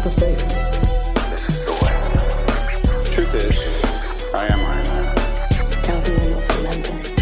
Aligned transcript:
leap 0.00 0.06
of 0.06 0.14
faith. 0.14 0.48
This 1.30 1.48
is 1.48 1.64
the 1.66 1.72
way. 1.84 1.94
Truth 3.14 3.34
is, 3.34 4.34
I 4.34 4.46
am 4.46 4.60
Iron 4.60 4.86
Man. 4.86 5.14
Tells 5.82 6.08
me 6.08 6.16
when 6.16 6.30
you're 6.30 6.40
from 6.40 6.62
Memphis. 6.62 7.16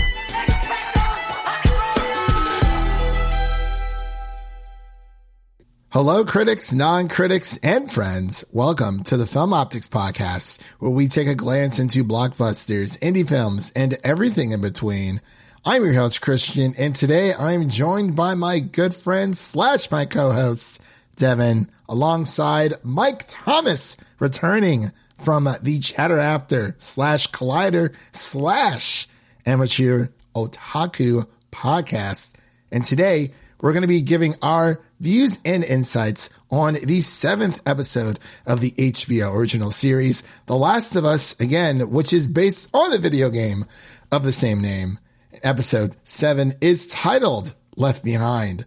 Hello, 5.91 6.25
critics, 6.25 6.72
non-critics, 6.72 7.59
and 7.64 7.91
friends. 7.91 8.45
Welcome 8.52 9.02
to 9.04 9.16
the 9.16 9.26
Film 9.26 9.52
Optics 9.52 9.88
Podcast, 9.88 10.60
where 10.79 10.90
we 10.92 11.08
take 11.08 11.26
a 11.26 11.34
glance 11.34 11.80
into 11.80 12.04
blockbusters, 12.04 12.96
indie 13.00 13.29
films, 13.29 13.72
and 13.74 13.98
everything 14.04 14.52
in 14.52 14.60
between. 14.60 15.20
I'm 15.64 15.84
your 15.84 15.95
host, 15.95 16.20
Christian, 16.20 16.74
and 16.79 16.95
today 16.95 17.34
I'm 17.34 17.68
joined 17.68 18.14
by 18.14 18.34
my 18.34 18.61
good 18.61 18.95
friend 18.95 19.36
slash 19.36 19.90
my 19.90 20.04
co-host, 20.04 20.81
Devin, 21.18 21.71
alongside 21.89 22.75
Mike 22.82 23.25
Thomas, 23.26 23.96
returning 24.21 24.93
from 25.18 25.49
the 25.63 25.81
Chatter 25.81 26.18
After 26.18 26.75
slash 26.79 27.31
Collider 27.31 27.95
slash 28.13 29.09
Amateur 29.45 30.09
Otaku 30.35 31.26
podcast. 31.53 32.34
And 32.70 32.84
today 32.84 33.33
we're 33.61 33.73
going 33.73 33.83
to 33.83 33.89
be 33.89 34.03
giving 34.03 34.36
our 34.42 34.81
views 35.00 35.41
and 35.45 35.64
insights 35.64 36.31
on 36.50 36.75
the 36.75 37.00
seventh 37.00 37.62
episode 37.67 38.20
of 38.47 38.61
the 38.61 38.70
HBO 38.70 39.34
original 39.34 39.73
series, 39.73 40.23
The 40.47 40.56
Last 40.56 40.95
of 40.95 41.05
Us, 41.05 41.39
again, 41.41 41.91
which 41.91 42.12
is 42.12 42.28
based 42.28 42.69
on 42.73 42.91
the 42.91 42.98
video 42.98 43.31
game 43.31 43.64
of 44.12 44.23
the 44.23 44.33
same 44.33 44.62
name. 44.62 44.98
Episode 45.42 45.97
seven 46.05 46.55
is 46.61 46.87
titled 46.87 47.55
Left 47.77 48.05
Behind. 48.05 48.67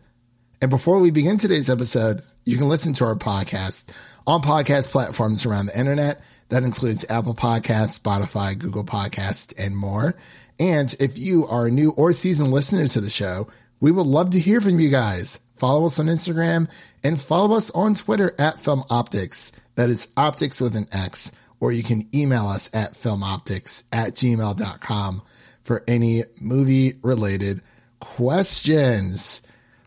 And 0.61 0.69
before 0.69 0.99
we 0.99 1.11
begin 1.11 1.37
today's 1.37 1.69
episode, 1.69 2.21
you 2.45 2.57
can 2.57 2.69
listen 2.69 2.93
to 2.93 3.05
our 3.05 3.15
podcast 3.15 3.85
on 4.25 4.41
podcast 4.41 4.91
platforms 4.91 5.45
around 5.45 5.67
the 5.67 5.79
internet. 5.79 6.21
That 6.49 6.63
includes 6.63 7.05
Apple 7.09 7.33
Podcasts, 7.33 7.99
Spotify, 7.99 8.57
Google 8.57 8.83
Podcasts, 8.83 9.53
and 9.57 9.75
more. 9.75 10.15
And 10.59 10.93
if 10.99 11.17
you 11.17 11.47
are 11.47 11.67
a 11.67 11.71
new 11.71 11.91
or 11.91 12.13
seasoned 12.13 12.51
listener 12.51 12.87
to 12.87 13.01
the 13.01 13.09
show, 13.09 13.47
we 13.79 13.91
would 13.91 14.05
love 14.05 14.31
to 14.31 14.39
hear 14.39 14.61
from 14.61 14.79
you 14.79 14.89
guys. 14.89 15.39
Follow 15.55 15.85
us 15.85 15.99
on 15.99 16.07
Instagram 16.07 16.69
and 17.03 17.19
follow 17.19 17.55
us 17.55 17.71
on 17.71 17.95
Twitter 17.95 18.35
at 18.37 18.59
Film 18.59 18.83
Optics. 18.89 19.51
That 19.75 19.89
is 19.89 20.07
optics 20.17 20.59
with 20.59 20.75
an 20.75 20.87
X. 20.91 21.31
Or 21.59 21.71
you 21.71 21.83
can 21.83 22.07
email 22.13 22.47
us 22.47 22.69
at 22.73 22.93
filmoptics 22.93 23.83
at 23.91 24.13
gmail.com 24.13 25.21
for 25.63 25.83
any 25.87 26.23
movie 26.39 26.95
related 27.03 27.61
questions. 27.99 29.41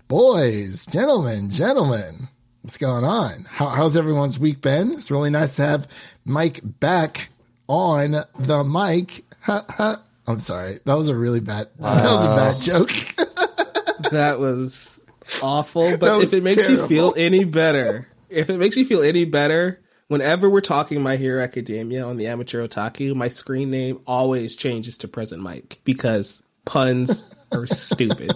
Boys, 0.09 0.87
gentlemen, 0.87 1.51
gentlemen, 1.51 2.29
what's 2.65 2.79
going 2.79 3.05
on? 3.05 3.45
How, 3.47 3.69
how's 3.69 3.95
everyone's 3.95 4.39
week 4.39 4.63
been? 4.63 4.93
It's 4.93 5.11
really 5.11 5.29
nice 5.29 5.57
to 5.57 5.67
have 5.67 5.87
Mike 6.25 6.61
back 6.65 7.29
on 7.69 8.13
the 8.39 8.65
mic. 8.65 9.23
I'm 10.27 10.39
sorry. 10.39 10.79
That 10.87 10.95
was 10.95 11.11
a 11.11 11.17
really 11.17 11.41
bad, 11.41 11.69
that 11.79 12.05
was 12.05 12.25
a 12.25 12.37
bad 12.37 12.63
joke. 12.63 12.91
that 14.13 14.39
was 14.39 15.05
awful. 15.43 15.99
But 15.99 16.17
was 16.17 16.33
if 16.33 16.41
it 16.41 16.43
makes 16.43 16.67
you 16.67 16.87
feel 16.87 17.13
any 17.19 17.45
better, 17.45 18.09
if 18.31 18.49
it 18.49 18.57
makes 18.57 18.79
you 18.79 18.87
feel 18.87 19.03
any 19.03 19.27
better, 19.27 19.83
whenever 20.09 20.49
we're 20.49 20.63
talking 20.63 21.03
My 21.03 21.17
Hero 21.17 21.43
Academia 21.43 22.03
on 22.03 22.17
the 22.17 22.29
Amateur 22.29 22.67
Otaku, 22.67 23.15
my 23.15 23.29
screen 23.29 23.71
name 23.71 24.01
always 24.07 24.57
changes 24.57 24.97
to 24.99 25.09
Present 25.09 25.43
Mike 25.43 25.81
because 25.85 26.47
puns 26.65 27.31
are 27.53 27.67
stupid. 27.67 28.33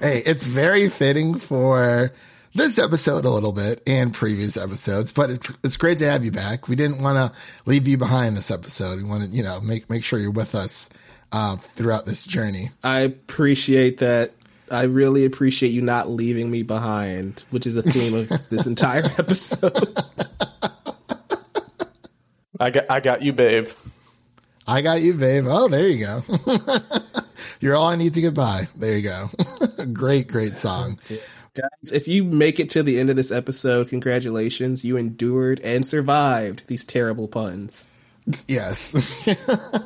hey, 0.00 0.22
it's 0.24 0.46
very 0.46 0.88
fitting 0.88 1.38
for 1.38 2.10
this 2.54 2.78
episode 2.78 3.24
a 3.24 3.30
little 3.30 3.52
bit 3.52 3.82
and 3.86 4.14
previous 4.14 4.56
episodes, 4.56 5.12
but 5.12 5.30
it's 5.30 5.52
it's 5.62 5.76
great 5.76 5.98
to 5.98 6.10
have 6.10 6.24
you 6.24 6.30
back. 6.30 6.68
We 6.68 6.76
didn't 6.76 7.02
want 7.02 7.16
to 7.16 7.38
leave 7.66 7.88
you 7.88 7.98
behind 7.98 8.36
this 8.36 8.50
episode. 8.50 8.98
We 8.98 9.04
want 9.04 9.24
to, 9.24 9.30
you 9.30 9.42
know, 9.42 9.60
make 9.60 9.90
make 9.90 10.04
sure 10.04 10.18
you're 10.18 10.30
with 10.30 10.54
us 10.54 10.88
uh, 11.32 11.56
throughout 11.56 12.06
this 12.06 12.26
journey. 12.26 12.70
I 12.82 13.00
appreciate 13.00 13.98
that. 13.98 14.32
I 14.70 14.84
really 14.84 15.24
appreciate 15.24 15.70
you 15.70 15.82
not 15.82 16.08
leaving 16.08 16.50
me 16.50 16.62
behind, 16.62 17.44
which 17.50 17.66
is 17.66 17.76
a 17.76 17.82
theme 17.82 18.14
of 18.14 18.28
this 18.48 18.66
entire 18.66 19.04
episode. 19.18 19.76
I 22.60 22.70
got 22.70 22.90
I 22.90 23.00
got 23.00 23.22
you, 23.22 23.32
babe. 23.32 23.68
I 24.66 24.80
got 24.80 25.02
you, 25.02 25.12
babe. 25.12 25.44
Oh, 25.46 25.68
there 25.68 25.88
you 25.88 26.06
go. 26.06 26.22
you're 27.60 27.74
all 27.74 27.88
I 27.88 27.96
need 27.96 28.14
to 28.14 28.20
get 28.20 28.32
by. 28.32 28.68
There 28.76 28.96
you 28.96 29.02
go. 29.02 29.28
great, 29.92 30.28
great 30.28 30.56
song. 30.56 30.98
Guys, 31.54 31.92
if 31.92 32.08
you 32.08 32.24
make 32.24 32.58
it 32.58 32.68
to 32.70 32.82
the 32.82 32.98
end 32.98 33.10
of 33.10 33.16
this 33.16 33.30
episode, 33.30 33.88
congratulations. 33.88 34.84
You 34.84 34.96
endured 34.96 35.60
and 35.60 35.86
survived 35.86 36.66
these 36.66 36.84
terrible 36.84 37.28
puns. 37.28 37.90
Yes. 38.48 38.94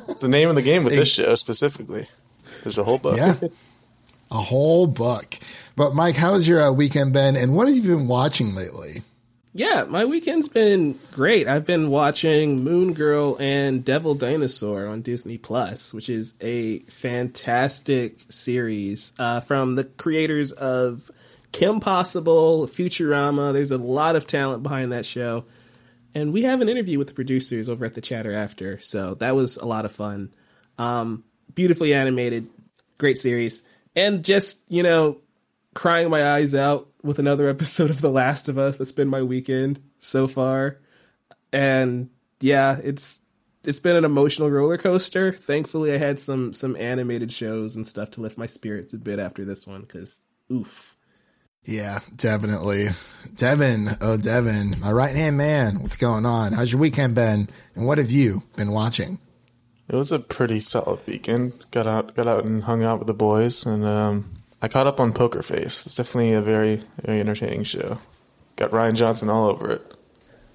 It's 0.09 0.21
the 0.21 0.27
name 0.27 0.49
of 0.49 0.55
the 0.55 0.61
game 0.63 0.83
with 0.83 0.93
this 0.93 1.11
show 1.13 1.35
specifically. 1.35 2.07
There's 2.63 2.77
a 2.79 2.83
whole 2.83 2.97
book. 2.97 3.17
yeah. 3.17 3.35
A 4.31 4.37
whole 4.41 4.87
book. 4.87 5.37
But 5.75 5.93
Mike, 5.93 6.15
how's 6.15 6.47
your 6.47 6.61
uh, 6.61 6.71
weekend 6.71 7.13
been 7.13 7.35
and 7.35 7.55
what 7.55 7.67
have 7.67 7.77
you 7.77 7.83
been 7.83 8.07
watching 8.07 8.55
lately? 8.55 9.03
Yeah, 9.53 9.85
my 9.87 10.05
weekend's 10.05 10.47
been 10.47 10.99
great. 11.11 11.47
I've 11.47 11.65
been 11.65 11.89
watching 11.89 12.63
Moon 12.63 12.93
Girl 12.93 13.37
and 13.39 13.83
Devil 13.85 14.13
Dinosaur 14.15 14.87
on 14.87 15.01
Disney 15.01 15.37
Plus, 15.37 15.93
which 15.93 16.09
is 16.09 16.33
a 16.41 16.79
fantastic 16.79 18.19
series 18.29 19.13
uh, 19.19 19.39
from 19.39 19.75
the 19.75 19.83
creators 19.85 20.51
of 20.51 21.09
Kim 21.51 21.79
Possible, 21.79 22.67
Futurama. 22.67 23.53
There's 23.53 23.71
a 23.71 23.77
lot 23.77 24.15
of 24.15 24.27
talent 24.27 24.63
behind 24.63 24.91
that 24.91 25.05
show. 25.05 25.45
And 26.15 26.33
we 26.33 26.43
have 26.43 26.61
an 26.61 26.69
interview 26.69 26.97
with 26.97 27.07
the 27.07 27.13
producers 27.13 27.69
over 27.69 27.85
at 27.85 27.93
the 27.93 28.01
Chatter 28.01 28.33
After, 28.33 28.79
so 28.79 29.13
that 29.15 29.35
was 29.35 29.57
a 29.57 29.65
lot 29.65 29.85
of 29.85 29.91
fun. 29.91 30.33
Um, 30.77 31.23
beautifully 31.53 31.93
animated, 31.93 32.47
great 32.97 33.17
series, 33.17 33.63
and 33.95 34.23
just 34.23 34.63
you 34.71 34.81
know, 34.81 35.19
crying 35.75 36.09
my 36.09 36.31
eyes 36.31 36.55
out 36.55 36.87
with 37.03 37.19
another 37.19 37.47
episode 37.49 37.91
of 37.91 38.01
The 38.01 38.09
Last 38.09 38.49
of 38.49 38.57
Us. 38.57 38.77
That's 38.77 38.91
been 38.91 39.07
my 39.07 39.21
weekend 39.21 39.81
so 39.99 40.27
far, 40.27 40.79
and 41.53 42.09
yeah, 42.39 42.79
it's 42.83 43.21
it's 43.63 43.79
been 43.79 43.95
an 43.95 44.05
emotional 44.05 44.49
roller 44.49 44.79
coaster. 44.79 45.31
Thankfully, 45.31 45.93
I 45.93 45.97
had 45.97 46.19
some 46.19 46.53
some 46.53 46.75
animated 46.75 47.31
shows 47.31 47.75
and 47.75 47.85
stuff 47.85 48.09
to 48.11 48.21
lift 48.21 48.37
my 48.37 48.47
spirits 48.47 48.93
a 48.93 48.97
bit 48.97 49.19
after 49.19 49.45
this 49.45 49.67
one 49.67 49.81
because 49.81 50.21
oof. 50.51 50.95
Yeah, 51.65 51.99
definitely. 52.15 52.89
Devin, 53.35 53.89
oh 54.01 54.17
Devin, 54.17 54.79
my 54.79 54.91
right 54.91 55.15
hand 55.15 55.37
man. 55.37 55.79
What's 55.81 55.97
going 55.97 56.25
on? 56.25 56.53
How's 56.53 56.71
your 56.71 56.81
weekend 56.81 57.15
been? 57.15 57.47
And 57.75 57.85
what 57.85 57.97
have 57.97 58.11
you 58.11 58.43
been 58.55 58.71
watching? 58.71 59.19
It 59.87 59.95
was 59.95 60.11
a 60.11 60.19
pretty 60.19 60.59
solid 60.59 60.99
weekend. 61.05 61.53
Got 61.71 61.87
out 61.87 62.15
got 62.15 62.27
out 62.27 62.45
and 62.45 62.63
hung 62.63 62.83
out 62.83 62.99
with 62.99 63.07
the 63.07 63.13
boys 63.13 63.65
and 63.65 63.85
um, 63.85 64.41
I 64.61 64.67
caught 64.67 64.87
up 64.87 64.99
on 64.99 65.13
Poker 65.13 65.41
Face. 65.41 65.85
It's 65.85 65.95
definitely 65.95 66.33
a 66.33 66.41
very 66.41 66.81
very 67.03 67.19
entertaining 67.19 67.63
show. 67.63 67.99
Got 68.55 68.71
Rian 68.71 68.95
Johnson 68.95 69.29
all 69.29 69.47
over 69.49 69.71
it. 69.71 69.95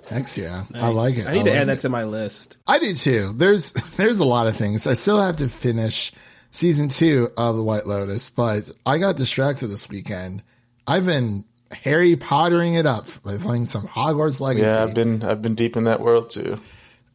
Heck 0.08 0.36
yeah, 0.36 0.64
I 0.74 0.88
like 0.88 1.16
it. 1.16 1.26
I 1.26 1.32
need 1.32 1.44
to 1.44 1.50
like 1.50 1.60
add 1.60 1.68
that 1.68 1.78
to 1.80 1.88
my 1.88 2.04
list. 2.04 2.58
I 2.66 2.78
do 2.78 2.92
too. 2.92 3.32
There's 3.34 3.72
there's 3.96 4.18
a 4.18 4.24
lot 4.24 4.46
of 4.46 4.56
things. 4.56 4.86
I 4.86 4.94
still 4.94 5.20
have 5.20 5.36
to 5.38 5.48
finish 5.48 6.12
season 6.50 6.88
two 6.88 7.28
of 7.36 7.56
the 7.56 7.64
White 7.64 7.86
Lotus, 7.86 8.28
but 8.28 8.70
I 8.84 8.98
got 8.98 9.16
distracted 9.16 9.68
this 9.68 9.88
weekend. 9.88 10.42
I've 10.86 11.06
been 11.06 11.44
Harry 11.72 12.16
Pottering 12.16 12.74
it 12.74 12.86
up 12.86 13.06
by 13.22 13.36
playing 13.38 13.66
some 13.66 13.86
Hogwarts 13.86 14.40
Legacy. 14.40 14.66
Yeah, 14.66 14.82
I've 14.82 14.94
been 14.94 15.22
I've 15.22 15.42
been 15.42 15.54
deep 15.54 15.76
in 15.76 15.84
that 15.84 16.00
world 16.00 16.30
too. 16.30 16.60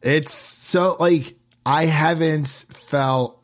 It's 0.02 0.32
so 0.34 0.96
like 0.98 1.34
I 1.64 1.86
haven't 1.86 2.46
felt 2.46 3.40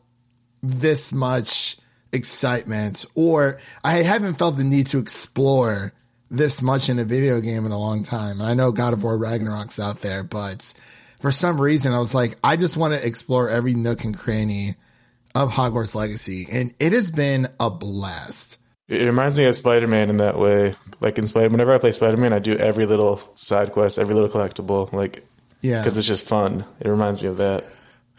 this 0.61 1.11
much 1.11 1.77
excitement 2.11 3.05
or 3.15 3.59
I 3.83 4.03
haven't 4.03 4.35
felt 4.35 4.57
the 4.57 4.63
need 4.63 4.87
to 4.87 4.99
explore 4.99 5.93
this 6.29 6.61
much 6.61 6.89
in 6.89 6.99
a 6.99 7.05
video 7.05 7.39
game 7.41 7.65
in 7.65 7.71
a 7.71 7.79
long 7.79 8.03
time. 8.03 8.39
And 8.41 8.49
I 8.49 8.53
know 8.53 8.71
God 8.71 8.93
of 8.93 9.03
War 9.03 9.17
Ragnarok's 9.17 9.79
out 9.79 10.01
there, 10.01 10.23
but 10.23 10.73
for 11.19 11.31
some 11.31 11.59
reason 11.59 11.93
I 11.93 11.99
was 11.99 12.13
like, 12.13 12.35
I 12.43 12.55
just 12.55 12.75
want 12.75 12.93
to 12.93 13.05
explore 13.05 13.49
every 13.49 13.73
nook 13.73 14.03
and 14.03 14.17
cranny 14.17 14.75
of 15.35 15.51
Hogwarts 15.51 15.95
Legacy 15.95 16.47
and 16.51 16.73
it 16.79 16.91
has 16.93 17.11
been 17.11 17.47
a 17.59 17.69
blast. 17.69 18.57
It 18.87 19.05
reminds 19.05 19.35
me 19.37 19.43
of 19.45 19.55
Spider 19.55 19.87
Man 19.87 20.09
in 20.09 20.17
that 20.17 20.39
way. 20.39 20.75
Like 21.01 21.17
in 21.17 21.27
Spider, 21.27 21.49
whenever 21.49 21.73
I 21.73 21.77
play 21.77 21.91
Spider 21.91 22.17
Man, 22.17 22.31
I 22.33 22.39
do 22.39 22.55
every 22.55 22.85
little 22.85 23.17
side 23.35 23.71
quest, 23.73 23.99
every 23.99 24.15
little 24.15 24.29
collectible, 24.29 24.91
like 24.93 25.27
Yeah. 25.61 25.81
because 25.81 25.97
it's 25.97 26.07
just 26.07 26.25
fun. 26.25 26.63
It 26.79 26.87
reminds 26.87 27.21
me 27.21 27.27
of 27.27 27.37
that. 27.37 27.65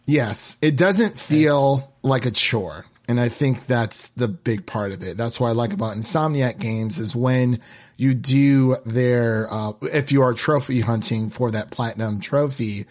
Yes, 0.07 0.57
it 0.63 0.77
doesn't 0.77 1.19
feel 1.19 1.93
like 2.03 2.27
a 2.27 2.31
chore. 2.31 2.87
And 3.09 3.19
I 3.19 3.31
think 3.31 3.67
that's 3.67 4.09
the 4.09 4.29
big 4.29 4.67
part 4.67 4.93
of 4.93 5.03
it. 5.03 5.17
That's 5.17 5.41
what 5.41 5.49
I 5.49 5.53
like 5.53 5.73
about 5.73 5.97
Insomniac 5.97 6.59
games 6.59 6.99
is 6.99 7.17
when 7.17 7.59
you 7.97 8.13
do 8.13 8.77
their, 8.85 9.49
uh, 9.51 9.73
if 9.83 10.13
you 10.13 10.21
are 10.21 10.35
trophy 10.35 10.81
hunting 10.83 11.31
for 11.31 11.51
that 11.53 11.71
platinum 11.71 12.21
trophy, 12.21 12.85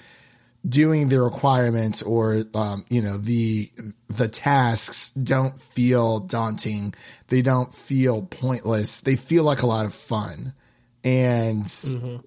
doing 0.67 1.09
the 1.09 1.21
requirements 1.21 2.01
or, 2.01 2.43
um, 2.53 2.85
you 2.89 3.01
know, 3.01 3.17
the, 3.17 3.71
the 4.09 4.27
tasks 4.27 5.11
don't 5.11 5.61
feel 5.61 6.19
daunting. 6.19 6.93
They 7.27 7.41
don't 7.41 7.73
feel 7.73 8.23
pointless. 8.23 8.99
They 9.01 9.15
feel 9.15 9.43
like 9.43 9.61
a 9.61 9.67
lot 9.67 9.85
of 9.85 9.93
fun. 9.93 10.53
And 11.03 11.71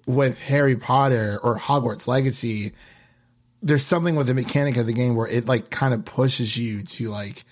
with 0.07 0.39
Harry 0.41 0.75
Potter 0.75 1.39
or 1.43 1.59
Hogwarts 1.59 2.07
Legacy, 2.07 2.71
there's 3.61 3.85
something 3.85 4.15
with 4.15 4.27
the 4.27 4.33
mechanic 4.33 4.77
of 4.77 4.87
the 4.87 4.93
game 4.93 5.15
where 5.15 5.27
it 5.27 5.45
like 5.45 5.69
kind 5.69 5.93
of 5.93 6.05
pushes 6.05 6.57
you 6.57 6.81
to 6.83 7.09
like 7.09 7.43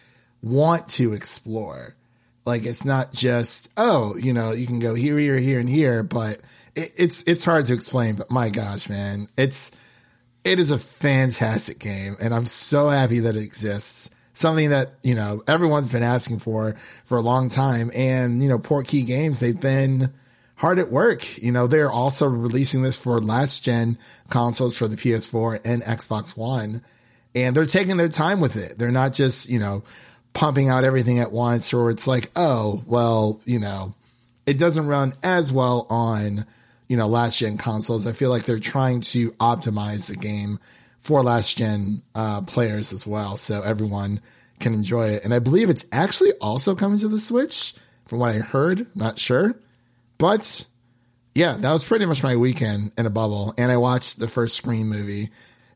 want 0.42 0.88
to 0.88 1.14
explore. 1.14 1.96
Like 2.46 2.66
it's 2.66 2.84
not 2.84 3.14
just 3.14 3.70
oh, 3.78 4.18
you 4.18 4.34
know, 4.34 4.54
you 4.54 4.66
can 4.66 4.80
go 4.80 4.96
here, 4.96 5.20
here, 5.20 5.38
here, 5.38 5.60
and 5.60 5.70
here, 5.70 6.02
but 6.02 6.40
it, 6.76 6.92
it's 6.98 7.22
it's 7.24 7.44
hard 7.44 7.68
to 7.68 7.76
explain. 7.76 8.16
But 8.16 8.32
my 8.32 8.50
gosh, 8.50 8.90
man, 8.90 9.28
it's 9.38 9.72
it 10.50 10.58
is 10.58 10.72
a 10.72 10.80
fantastic 10.80 11.78
game, 11.78 12.18
and 12.20 12.34
I'm 12.34 12.48
so 12.48 12.90
happy 12.90 13.20
that 13.20 13.36
it 13.36 13.44
exists. 13.44 14.10
Something 14.34 14.72
that 14.72 14.94
you 15.04 15.14
know 15.14 15.44
everyone's 15.48 15.92
been 15.92 16.02
asking 16.02 16.40
for 16.40 16.76
for 17.06 17.18
a 17.20 17.22
long 17.22 17.50
time, 17.50 17.92
and 17.94 18.42
you 18.42 18.50
know, 18.50 18.58
Portkey 18.58 19.06
Games 19.06 19.40
they've 19.40 19.60
been 19.60 20.12
hard 20.56 20.80
at 20.80 20.90
work. 20.90 21.38
You 21.38 21.52
know, 21.52 21.68
they're 21.68 21.92
also 21.92 22.28
releasing 22.28 22.82
this 22.82 22.98
for 22.98 23.20
last 23.20 23.64
gen 23.64 24.00
consoles 24.30 24.76
for 24.76 24.88
the 24.88 24.96
PS4 24.96 25.62
and 25.64 25.84
Xbox 25.84 26.36
One, 26.36 26.82
and 27.36 27.56
they're 27.56 27.66
taking 27.66 27.98
their 27.98 28.10
time 28.10 28.40
with 28.40 28.56
it. 28.56 28.80
They're 28.80 28.92
not 28.92 29.14
just 29.14 29.50
you 29.50 29.60
know 29.60 29.84
pumping 30.34 30.68
out 30.68 30.84
everything 30.84 31.20
at 31.20 31.32
once, 31.32 31.76
or 31.76 31.92
it's 31.92 32.08
like, 32.08 32.32
oh, 32.36 32.82
well, 32.88 33.40
you 33.46 33.60
know, 33.60 33.94
it 34.48 34.58
doesn't 34.58 34.88
run 34.88 35.14
as 35.22 35.54
well 35.54 35.86
on 35.92 36.46
you 36.90 36.98
know 36.98 37.08
last 37.08 37.38
gen 37.38 37.58
consoles. 37.58 38.06
I 38.06 38.12
feel 38.12 38.30
like 38.30 38.44
they're 38.44 38.60
trying 38.60 39.00
to 39.02 39.32
optimize 39.34 40.08
the 40.08 40.16
game 40.18 40.60
for 41.00 41.24
last 41.24 41.58
gen 41.58 42.02
uh, 42.14 42.42
players 42.42 42.92
as 42.92 43.08
well, 43.08 43.38
so 43.38 43.62
everyone 43.62 44.20
can 44.60 44.74
enjoy 44.74 45.12
it. 45.12 45.24
And 45.24 45.34
I 45.34 45.40
believe 45.40 45.70
it's 45.70 45.86
actually 45.94 46.34
also 46.42 46.76
coming 46.76 47.00
to 47.00 47.08
the 47.08 47.20
Switch, 47.20 47.76
from 48.06 48.20
what 48.20 48.36
I 48.36 48.40
heard. 48.40 48.88
Not 48.96 49.18
sure, 49.18 49.56
but 50.18 50.66
yeah, 51.34 51.54
that 51.54 51.72
was 51.72 51.86
pretty 51.86 52.06
much 52.06 52.24
my 52.24 52.36
weekend 52.36 52.92
in 52.98 53.06
a 53.06 53.10
bubble. 53.10 53.54
And 53.58 53.72
I 53.72 53.78
watched 53.78 54.20
the 54.20 54.28
first 54.28 54.58
Scream 54.58 54.90
movie 54.90 55.30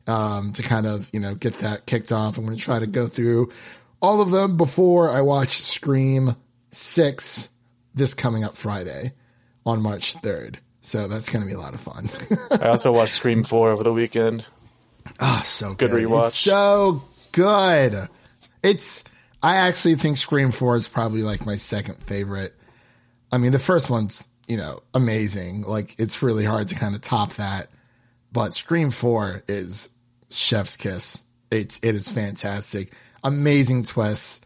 um, 0.06 0.52
to 0.52 0.62
kind 0.62 0.86
of 0.86 1.08
you 1.12 1.20
know 1.20 1.34
get 1.34 1.54
that 1.60 1.86
kicked 1.86 2.12
off. 2.12 2.36
I'm 2.36 2.44
going 2.44 2.56
to 2.56 2.62
try 2.62 2.80
to 2.80 2.86
go 2.86 3.06
through 3.06 3.50
all 4.02 4.20
of 4.20 4.30
them 4.30 4.56
before 4.56 5.10
I 5.10 5.22
watch 5.22 5.62
Scream 5.62 6.36
Six 6.72 7.50
this 7.94 8.12
coming 8.12 8.42
up 8.42 8.56
Friday 8.56 9.12
on 9.64 9.80
March 9.80 10.14
3rd. 10.16 10.56
So 10.84 11.08
that's 11.08 11.30
going 11.30 11.42
to 11.42 11.48
be 11.48 11.54
a 11.54 11.58
lot 11.58 11.74
of 11.74 11.80
fun. 11.80 12.10
I 12.60 12.68
also 12.68 12.92
watched 12.92 13.12
Scream 13.12 13.42
4 13.42 13.70
over 13.70 13.82
the 13.82 13.92
weekend. 13.92 14.44
Ah, 15.18 15.40
so 15.42 15.70
good. 15.72 15.90
Good 15.90 16.04
rewatch. 16.04 16.26
It's 16.26 16.36
so 16.36 17.02
good. 17.32 18.08
It's 18.62 19.04
I 19.42 19.56
actually 19.56 19.94
think 19.94 20.18
Scream 20.18 20.50
4 20.50 20.76
is 20.76 20.86
probably 20.86 21.22
like 21.22 21.46
my 21.46 21.54
second 21.54 21.96
favorite. 22.02 22.52
I 23.32 23.38
mean, 23.38 23.52
the 23.52 23.58
first 23.58 23.88
one's, 23.88 24.28
you 24.46 24.58
know, 24.58 24.80
amazing. 24.92 25.62
Like 25.62 25.98
it's 25.98 26.22
really 26.22 26.44
hard 26.44 26.68
to 26.68 26.74
kind 26.74 26.94
of 26.94 27.00
top 27.00 27.32
that. 27.34 27.68
But 28.30 28.54
Scream 28.54 28.90
4 28.90 29.44
is 29.48 29.88
chef's 30.30 30.76
kiss. 30.76 31.22
It 31.50 31.80
it 31.82 31.94
is 31.94 32.12
fantastic. 32.12 32.92
Amazing 33.22 33.84
twists 33.84 34.44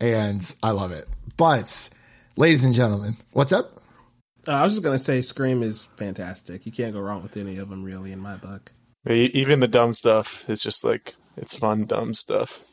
and 0.00 0.54
I 0.64 0.72
love 0.72 0.90
it. 0.90 1.06
But 1.36 1.90
ladies 2.36 2.64
and 2.64 2.74
gentlemen, 2.74 3.16
what's 3.30 3.52
up? 3.52 3.75
Uh, 4.48 4.52
I 4.52 4.62
was 4.62 4.72
just 4.72 4.82
gonna 4.82 4.98
say, 4.98 5.20
Scream 5.20 5.62
is 5.62 5.84
fantastic. 5.84 6.66
You 6.66 6.72
can't 6.72 6.92
go 6.92 7.00
wrong 7.00 7.22
with 7.22 7.36
any 7.36 7.58
of 7.58 7.68
them, 7.68 7.82
really, 7.82 8.12
in 8.12 8.20
my 8.20 8.36
book. 8.36 8.72
Even 9.08 9.60
the 9.60 9.68
dumb 9.68 9.92
stuff 9.92 10.48
is 10.50 10.62
just 10.62 10.84
like 10.84 11.14
it's 11.36 11.56
fun, 11.56 11.84
dumb 11.84 12.14
stuff. 12.14 12.64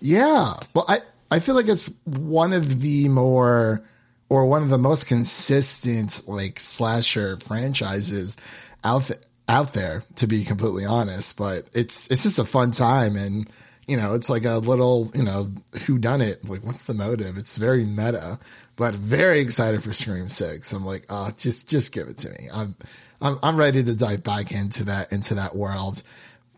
Yeah. 0.00 0.54
Well, 0.74 0.84
I, 0.88 0.98
I 1.30 1.40
feel 1.40 1.54
like 1.54 1.68
it's 1.68 1.90
one 2.04 2.52
of 2.52 2.80
the 2.80 3.08
more, 3.08 3.82
or 4.28 4.46
one 4.46 4.62
of 4.62 4.68
the 4.68 4.78
most 4.78 5.06
consistent, 5.06 6.22
like, 6.28 6.60
slasher 6.60 7.36
franchises 7.36 8.36
out, 8.84 9.04
th- 9.04 9.20
out 9.48 9.72
there, 9.72 10.04
to 10.16 10.26
be 10.26 10.44
completely 10.44 10.84
honest. 10.84 11.36
But 11.36 11.66
it's, 11.72 12.10
it's 12.10 12.24
just 12.24 12.38
a 12.38 12.44
fun 12.44 12.70
time. 12.70 13.16
And, 13.16 13.48
you 13.86 13.96
know, 13.96 14.14
it's 14.14 14.28
like 14.28 14.44
a 14.44 14.58
little, 14.58 15.10
you 15.14 15.22
know, 15.22 15.50
who 15.86 15.98
done 15.98 16.20
it? 16.20 16.48
Like, 16.48 16.64
what's 16.64 16.84
the 16.84 16.94
motive? 16.94 17.36
It's 17.36 17.56
very 17.56 17.84
meta, 17.84 18.38
but 18.78 18.94
very 18.94 19.40
excited 19.40 19.82
for 19.82 19.92
Scream 19.92 20.28
6. 20.28 20.72
I'm 20.72 20.84
like, 20.84 21.04
oh, 21.10 21.32
just, 21.36 21.68
just 21.68 21.92
give 21.92 22.06
it 22.06 22.16
to 22.18 22.30
me. 22.30 22.48
I'm, 22.50 22.76
I'm, 23.20 23.36
I'm 23.42 23.56
ready 23.56 23.82
to 23.82 23.94
dive 23.96 24.22
back 24.22 24.52
into 24.52 24.84
that, 24.84 25.12
into 25.12 25.34
that 25.34 25.56
world. 25.56 26.04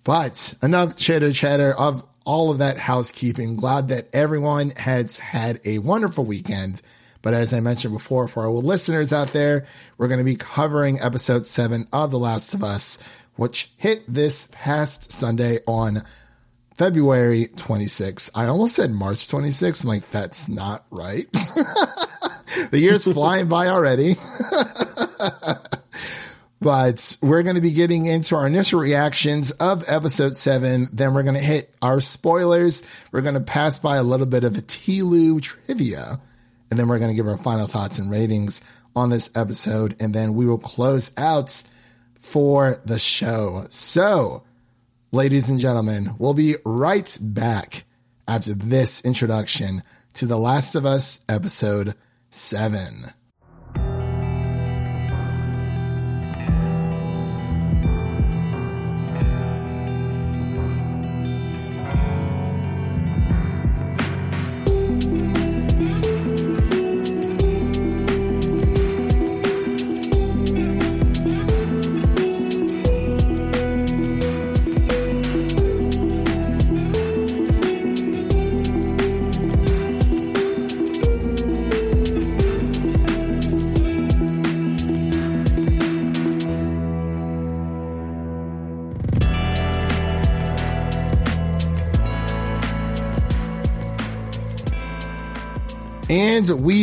But 0.05 0.55
enough 0.63 0.99
chitter 0.99 1.33
chatter 1.33 1.73
of 1.73 2.07
all 2.27 2.51
of 2.51 2.59
that 2.59 2.77
housekeeping. 2.77 3.57
Glad 3.57 3.89
that 3.89 4.15
everyone 4.15 4.71
has 4.77 5.19
had 5.19 5.61
a 5.65 5.79
wonderful 5.79 6.27
weekend. 6.27 6.83
But 7.23 7.33
as 7.33 7.55
I 7.55 7.61
mentioned 7.61 7.95
before, 7.95 8.29
for 8.29 8.43
our 8.43 8.51
listeners 8.51 9.15
out 9.15 9.33
there, 9.33 9.67
we're 9.97 10.09
going 10.09 10.19
to 10.19 10.25
be 10.25 10.37
covering 10.37 11.01
episode 11.01 11.47
seven 11.47 11.89
of 11.91 12.11
The 12.11 12.19
Last 12.19 12.53
of 12.53 12.63
Us, 12.63 12.99
which 13.37 13.71
hit 13.79 14.05
this 14.07 14.47
past 14.53 15.11
Sunday 15.11 15.61
on 15.67 16.03
February 16.81 17.47
26th. 17.47 18.31
I 18.35 18.47
almost 18.47 18.75
said 18.75 18.91
March 18.91 19.29
26th. 19.29 19.83
I'm 19.83 19.89
like, 19.89 20.11
that's 20.13 20.49
not 20.49 20.87
right. 20.91 21.31
the 22.71 22.79
year's 22.79 23.05
flying 23.05 23.49
by 23.49 23.67
already. 23.67 24.17
but 26.63 27.19
we're 27.21 27.43
going 27.43 27.57
to 27.57 27.61
be 27.61 27.73
getting 27.73 28.07
into 28.07 28.35
our 28.35 28.47
initial 28.47 28.81
reactions 28.81 29.51
of 29.51 29.85
episode 29.89 30.39
seven. 30.39 30.89
Then 30.91 31.13
we're 31.13 31.23
going 31.23 31.35
to 31.35 31.41
hit 31.43 31.71
our 31.83 32.01
spoilers. 32.01 32.83
We're 33.13 33.21
going 33.21 33.35
to 33.35 33.43
pass 33.43 33.79
by 33.79 33.97
a 33.97 34.03
little 34.03 34.25
bit 34.25 34.45
of 34.45 34.57
a 34.57 34.63
T-Lou 34.63 35.39
trivia. 35.41 36.19
And 36.71 36.81
then 36.81 36.89
we're 36.89 36.99
going 36.99 37.11
to 37.11 37.15
give 37.15 37.29
our 37.29 37.37
final 37.37 37.67
thoughts 37.67 37.99
and 37.99 38.11
ratings 38.11 38.63
on 38.97 39.11
this 39.11 39.31
episode. 39.35 40.01
And 40.01 40.15
then 40.15 40.33
we 40.33 40.47
will 40.47 40.57
close 40.57 41.13
out 41.19 41.63
for 42.19 42.81
the 42.87 42.99
show. 42.99 43.67
So, 43.69 44.45
Ladies 45.13 45.51
and 45.51 45.59
gentlemen, 45.59 46.11
we'll 46.21 46.35
be 46.35 46.55
right 46.65 47.19
back 47.21 47.85
after 48.29 48.55
this 48.55 49.05
introduction 49.05 49.83
to 50.15 50.25
The 50.25 50.39
Last 50.39 50.77
of 50.77 50.87
Us 50.87 51.25
Episode 51.29 51.97
7. 52.31 53.13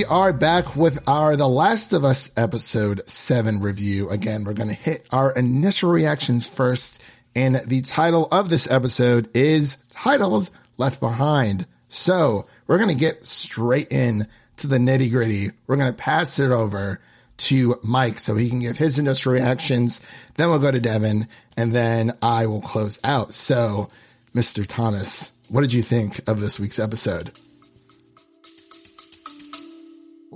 Are 0.09 0.31
back 0.31 0.75
with 0.75 1.01
our 1.07 1.35
The 1.35 1.47
Last 1.47 1.91
of 1.91 2.05
Us 2.05 2.31
episode 2.37 3.07
7 3.09 3.59
review. 3.59 4.09
Again, 4.09 4.45
we're 4.45 4.53
going 4.53 4.69
to 4.69 4.75
hit 4.75 5.05
our 5.11 5.33
initial 5.33 5.89
reactions 5.89 6.47
first. 6.47 7.01
And 7.35 7.61
the 7.65 7.81
title 7.81 8.27
of 8.31 8.49
this 8.49 8.69
episode 8.71 9.29
is 9.35 9.77
titled 9.89 10.49
Left 10.77 10.99
Behind. 10.99 11.67
So 11.89 12.47
we're 12.67 12.77
going 12.77 12.89
to 12.89 12.95
get 12.95 13.25
straight 13.25 13.91
in 13.91 14.27
to 14.57 14.67
the 14.67 14.77
nitty 14.77 15.11
gritty. 15.11 15.51
We're 15.67 15.75
going 15.75 15.91
to 15.91 15.97
pass 15.97 16.39
it 16.39 16.51
over 16.51 17.01
to 17.37 17.79
Mike 17.83 18.19
so 18.19 18.35
he 18.35 18.49
can 18.49 18.59
give 18.59 18.77
his 18.77 18.99
initial 18.99 19.33
reactions. 19.33 19.99
Then 20.35 20.49
we'll 20.49 20.59
go 20.59 20.71
to 20.71 20.79
Devin 20.79 21.27
and 21.57 21.73
then 21.73 22.13
I 22.21 22.45
will 22.45 22.61
close 22.61 22.97
out. 23.03 23.33
So, 23.33 23.89
Mr. 24.33 24.65
Thomas, 24.65 25.31
what 25.49 25.61
did 25.61 25.73
you 25.73 25.81
think 25.81 26.27
of 26.29 26.39
this 26.39 26.59
week's 26.59 26.79
episode? 26.79 27.31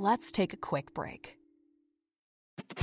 Let's 0.03 0.31
take 0.31 0.51
a 0.51 0.57
quick 0.57 0.95
break. 0.95 1.37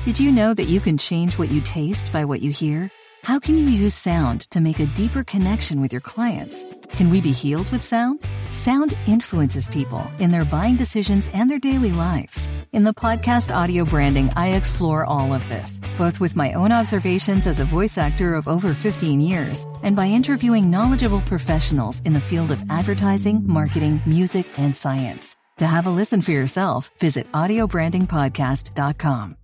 Did 0.04 0.20
you 0.20 0.30
know 0.30 0.54
that 0.54 0.68
you 0.68 0.78
can 0.78 0.96
change 0.96 1.36
what 1.36 1.50
you 1.50 1.60
taste 1.60 2.12
by 2.12 2.24
what 2.24 2.42
you 2.42 2.52
hear? 2.52 2.92
How 3.24 3.40
can 3.40 3.58
you 3.58 3.64
use 3.64 3.96
sound 3.96 4.42
to 4.52 4.60
make 4.60 4.78
a 4.78 4.86
deeper 4.86 5.24
connection 5.24 5.80
with 5.80 5.92
your 5.92 6.00
clients? 6.00 6.64
Can 6.90 7.10
we 7.10 7.20
be 7.20 7.32
healed 7.32 7.68
with 7.70 7.82
sound? 7.82 8.24
Sound 8.52 8.96
influences 9.08 9.68
people 9.68 10.08
in 10.20 10.30
their 10.30 10.44
buying 10.44 10.76
decisions 10.76 11.28
and 11.34 11.50
their 11.50 11.58
daily 11.58 11.90
lives. 11.90 12.48
In 12.70 12.84
the 12.84 12.94
podcast 12.94 13.52
Audio 13.52 13.84
Branding, 13.84 14.30
I 14.36 14.50
explore 14.50 15.04
all 15.04 15.34
of 15.34 15.48
this, 15.48 15.80
both 15.98 16.20
with 16.20 16.36
my 16.36 16.52
own 16.52 16.70
observations 16.70 17.48
as 17.48 17.58
a 17.58 17.64
voice 17.64 17.98
actor 17.98 18.36
of 18.36 18.46
over 18.46 18.74
15 18.74 19.18
years 19.18 19.66
and 19.82 19.96
by 19.96 20.06
interviewing 20.06 20.70
knowledgeable 20.70 21.22
professionals 21.22 22.00
in 22.02 22.12
the 22.12 22.20
field 22.20 22.52
of 22.52 22.62
advertising, 22.70 23.44
marketing, 23.44 24.00
music, 24.06 24.46
and 24.56 24.72
science. 24.72 25.37
To 25.58 25.66
have 25.66 25.86
a 25.86 25.90
listen 25.90 26.20
for 26.20 26.30
yourself, 26.30 26.90
visit 26.98 27.30
audiobrandingpodcast.com. 27.32 29.36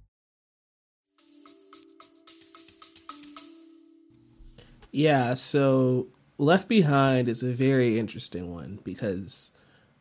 Yeah, 4.93 5.35
so 5.35 6.07
Left 6.39 6.69
Behind 6.69 7.29
is 7.29 7.43
a 7.43 7.53
very 7.53 7.99
interesting 7.99 8.55
one 8.55 8.79
because 8.85 9.51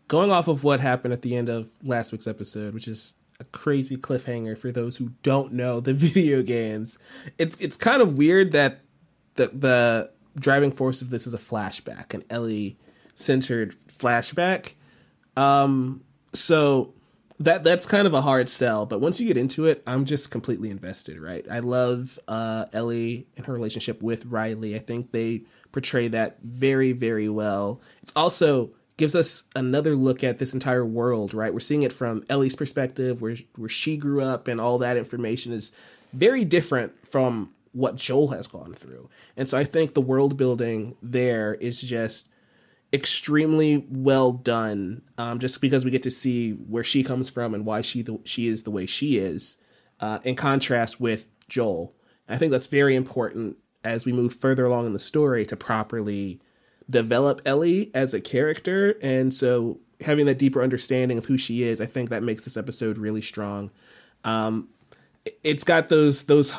going 0.07 0.29
off 0.29 0.47
of 0.47 0.63
what 0.63 0.81
happened 0.81 1.13
at 1.13 1.23
the 1.23 1.35
end 1.35 1.49
of 1.49 1.71
last 1.83 2.11
week's 2.11 2.27
episode, 2.27 2.75
which 2.75 2.87
is 2.87 3.15
a 3.39 3.43
crazy 3.45 3.95
cliffhanger 3.95 4.55
for 4.55 4.71
those 4.71 4.97
who 4.97 5.13
don't 5.23 5.51
know 5.51 5.79
the 5.79 5.93
video 5.95 6.43
games, 6.43 6.99
it's 7.39 7.57
it's 7.57 7.75
kind 7.75 8.03
of 8.03 8.19
weird 8.19 8.51
that 8.51 8.81
the 9.33 9.47
the 9.47 10.11
driving 10.39 10.71
force 10.71 11.01
of 11.01 11.09
this 11.09 11.25
is 11.25 11.33
a 11.33 11.39
flashback, 11.39 12.13
an 12.13 12.23
Ellie 12.29 12.77
centered 13.15 13.75
flashback 13.87 14.73
um, 15.35 16.01
so 16.33 16.93
that 17.39 17.63
that's 17.63 17.85
kind 17.85 18.07
of 18.07 18.13
a 18.13 18.21
hard 18.21 18.49
sell, 18.49 18.85
but 18.85 19.01
once 19.01 19.19
you 19.19 19.27
get 19.27 19.37
into 19.37 19.65
it, 19.65 19.83
I'm 19.85 20.05
just 20.05 20.31
completely 20.31 20.69
invested. 20.69 21.19
Right, 21.19 21.45
I 21.49 21.59
love 21.59 22.19
uh, 22.27 22.65
Ellie 22.73 23.27
and 23.35 23.45
her 23.45 23.53
relationship 23.53 24.01
with 24.01 24.25
Riley. 24.25 24.75
I 24.75 24.79
think 24.79 25.11
they 25.11 25.43
portray 25.71 26.07
that 26.09 26.41
very 26.41 26.91
very 26.91 27.27
well. 27.29 27.81
It's 28.01 28.13
also 28.15 28.71
gives 28.95 29.15
us 29.15 29.45
another 29.55 29.95
look 29.95 30.23
at 30.23 30.37
this 30.37 30.53
entire 30.53 30.85
world. 30.85 31.33
Right, 31.33 31.53
we're 31.53 31.59
seeing 31.59 31.83
it 31.83 31.93
from 31.93 32.23
Ellie's 32.29 32.55
perspective, 32.55 33.21
where 33.21 33.35
where 33.57 33.69
she 33.69 33.97
grew 33.97 34.21
up, 34.21 34.47
and 34.47 34.61
all 34.61 34.77
that 34.77 34.97
information 34.97 35.51
is 35.51 35.71
very 36.13 36.45
different 36.45 37.05
from 37.05 37.49
what 37.71 37.95
Joel 37.95 38.29
has 38.29 38.47
gone 38.47 38.73
through. 38.73 39.09
And 39.35 39.49
so 39.49 39.57
I 39.57 39.63
think 39.63 39.93
the 39.93 40.01
world 40.01 40.37
building 40.37 40.95
there 41.01 41.55
is 41.55 41.81
just 41.81 42.29
extremely 42.93 43.85
well 43.89 44.31
done. 44.31 45.01
Um, 45.17 45.39
just 45.39 45.59
because 45.59 45.83
we 45.83 45.91
get 45.91 46.03
to 46.03 46.11
see 46.11 46.51
where 46.51 46.83
she 46.83 47.03
comes 47.03 47.29
from 47.29 47.53
and 47.53 47.65
why 47.65 47.81
she 47.81 48.05
she 48.23 48.47
is 48.47 48.63
the 48.63 48.71
way 48.71 48.85
she 48.85 49.17
is, 49.17 49.57
uh, 49.99 50.19
in 50.23 50.35
contrast 50.35 51.01
with 51.01 51.27
Joel. 51.49 51.93
And 52.27 52.35
I 52.35 52.37
think 52.37 52.51
that's 52.51 52.67
very 52.67 52.95
important 52.95 53.57
as 53.83 54.05
we 54.05 54.13
move 54.13 54.33
further 54.33 54.65
along 54.65 54.85
in 54.85 54.93
the 54.93 54.99
story 54.99 55.45
to 55.45 55.57
properly 55.57 56.39
develop 56.89 57.41
Ellie 57.45 57.91
as 57.93 58.13
a 58.13 58.21
character. 58.21 58.95
And 59.01 59.33
so 59.33 59.79
having 60.01 60.25
that 60.25 60.37
deeper 60.37 60.61
understanding 60.61 61.17
of 61.17 61.25
who 61.25 61.37
she 61.37 61.63
is, 61.63 61.81
I 61.81 61.85
think 61.85 62.09
that 62.09 62.23
makes 62.23 62.43
this 62.43 62.57
episode 62.57 62.97
really 62.97 63.21
strong. 63.21 63.71
Um, 64.23 64.69
it's 65.43 65.63
got 65.63 65.89
those 65.89 66.25
those 66.25 66.53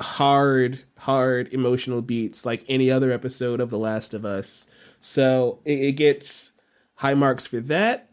hard, 0.00 0.80
hard 0.98 1.52
emotional 1.52 2.02
beats 2.02 2.44
like 2.44 2.64
any 2.68 2.90
other 2.90 3.12
episode 3.12 3.60
of 3.60 3.70
The 3.70 3.78
Last 3.78 4.14
of 4.14 4.24
Us. 4.24 4.66
So 5.04 5.60
it, 5.66 5.80
it 5.80 5.92
gets 5.92 6.52
high 6.96 7.12
marks 7.12 7.46
for 7.46 7.60
that. 7.60 8.08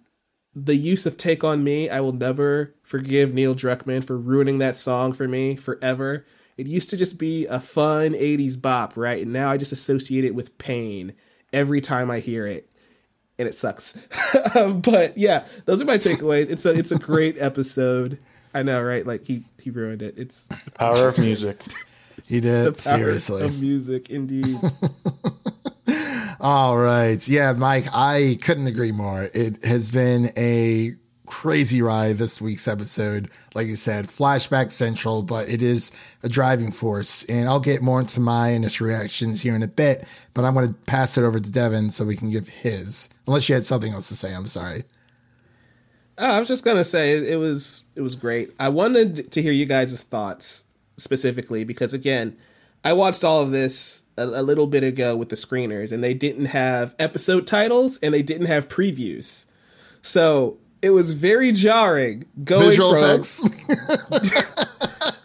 The 0.54 0.76
use 0.76 1.06
of 1.06 1.16
Take 1.16 1.42
On 1.42 1.64
Me, 1.64 1.90
I 1.90 2.02
will 2.02 2.12
never 2.12 2.76
forgive 2.84 3.34
Neil 3.34 3.56
Druckmann 3.56 4.04
for 4.04 4.18
ruining 4.18 4.58
that 4.58 4.76
song 4.76 5.14
for 5.14 5.26
me 5.26 5.56
forever. 5.56 6.26
It 6.58 6.68
used 6.68 6.90
to 6.90 6.98
just 6.98 7.18
be 7.18 7.48
a 7.48 7.62
fun 7.62 8.12
80s 8.12 8.62
bop, 8.62 8.98
right? 8.98 9.22
And 9.24 9.32
now 9.32 9.50
I 9.50 9.56
just 9.56 9.72
associate 9.72 10.26
it 10.26 10.36
with 10.36 10.58
pain 10.58 11.14
every 11.54 11.80
time 11.80 12.12
I 12.12 12.20
hear 12.20 12.46
it. 12.46 12.70
And 13.40 13.48
it 13.48 13.56
sucks. 13.56 13.98
but 14.54 15.18
yeah, 15.18 15.46
those 15.64 15.82
are 15.82 15.86
my 15.86 15.98
takeaways. 15.98 16.50
It's 16.50 16.66
a 16.66 16.74
it's 16.78 16.92
a 16.92 17.00
great 17.00 17.38
episode. 17.40 18.20
I 18.54 18.64
know, 18.64 18.84
right? 18.84 19.08
Like 19.08 19.26
he 19.26 19.46
he 19.62 19.70
ruined 19.70 20.02
it. 20.02 20.16
It's 20.18 20.48
the 20.48 20.72
power 20.72 21.08
of 21.08 21.18
music. 21.18 21.64
he 22.28 22.42
did 22.42 22.78
seriously 22.78 23.44
The 23.44 23.48
power 23.48 23.56
of 23.56 23.62
music, 23.62 24.10
indeed. 24.10 24.58
All 26.44 26.76
right, 26.76 27.28
yeah, 27.28 27.54
Mike, 27.54 27.86
I 27.94 28.40
couldn't 28.42 28.66
agree 28.66 28.92
more. 28.92 29.30
It 29.32 29.64
has 29.64 29.92
been 29.92 30.32
a 30.36 30.94
crazy 31.28 31.84
ride 31.84 32.18
this 32.18 32.42
week's 32.42 32.68
episode. 32.68 33.30
Like 33.54 33.68
you 33.68 33.76
said, 33.76 34.08
flashback 34.08 34.72
central, 34.72 35.22
but 35.22 35.48
it 35.48 35.62
is 35.62 35.92
a 36.24 36.30
driving 36.30 36.72
force. 36.72 37.26
And 37.26 37.48
I'll 37.48 37.60
get 37.60 37.84
more 37.84 38.00
into 38.00 38.20
my 38.20 38.50
initial 38.50 38.88
reactions 38.88 39.44
here 39.44 39.56
in 39.56 39.62
a 39.62 39.68
bit, 39.68 40.04
but 40.34 40.44
I'm 40.44 40.56
going 40.56 40.70
to 40.70 40.74
pass 40.74 41.16
it 41.16 41.24
over 41.24 41.40
to 41.40 41.52
Devin 41.52 41.92
so 41.92 42.06
we 42.06 42.16
can 42.16 42.32
give 42.32 42.48
his. 42.48 43.10
Unless 43.28 43.48
you 43.48 43.54
had 43.54 43.66
something 43.68 43.94
else 43.94 44.08
to 44.08 44.16
say, 44.16 44.34
I'm 44.34 44.48
sorry. 44.48 44.84
Oh, 46.18 46.26
I 46.26 46.40
was 46.40 46.48
just 46.48 46.66
gonna 46.66 46.84
say 46.84 47.18
it, 47.18 47.24
it 47.24 47.38
was 47.38 47.86
it 47.96 48.02
was 48.02 48.16
great. 48.16 48.52
I 48.60 48.70
wanted 48.70 49.32
to 49.32 49.42
hear 49.42 49.52
you 49.52 49.66
guys' 49.66 50.04
thoughts 50.04 50.66
specifically 50.98 51.64
because 51.64 51.94
again, 51.94 52.36
I 52.84 52.94
watched 52.94 53.24
all 53.24 53.42
of 53.42 53.52
this 53.52 54.04
a, 54.18 54.24
a, 54.24 54.44
little 54.44 54.68
bit 54.68 54.84
ago 54.84 55.16
with 55.16 55.30
the 55.30 55.36
screeners, 55.36 55.92
and 55.92 56.04
they 56.04 56.14
didn't 56.14 56.46
have 56.46 56.96
episode 56.98 57.46
titles 57.46 58.00
and 58.00 58.14
they 58.14 58.24
didn't 58.24 58.48
have 58.48 58.68
previews, 58.68 59.46
so 60.02 60.58
it 60.82 60.92
was 60.92 61.12
very 61.12 61.52
jarring 61.52 62.26
going 62.44 62.70
visual 62.70 62.92
from 62.92 63.04
effects. 63.04 63.44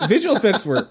visual 0.09 0.37
effects 0.37 0.67
were 0.67 0.89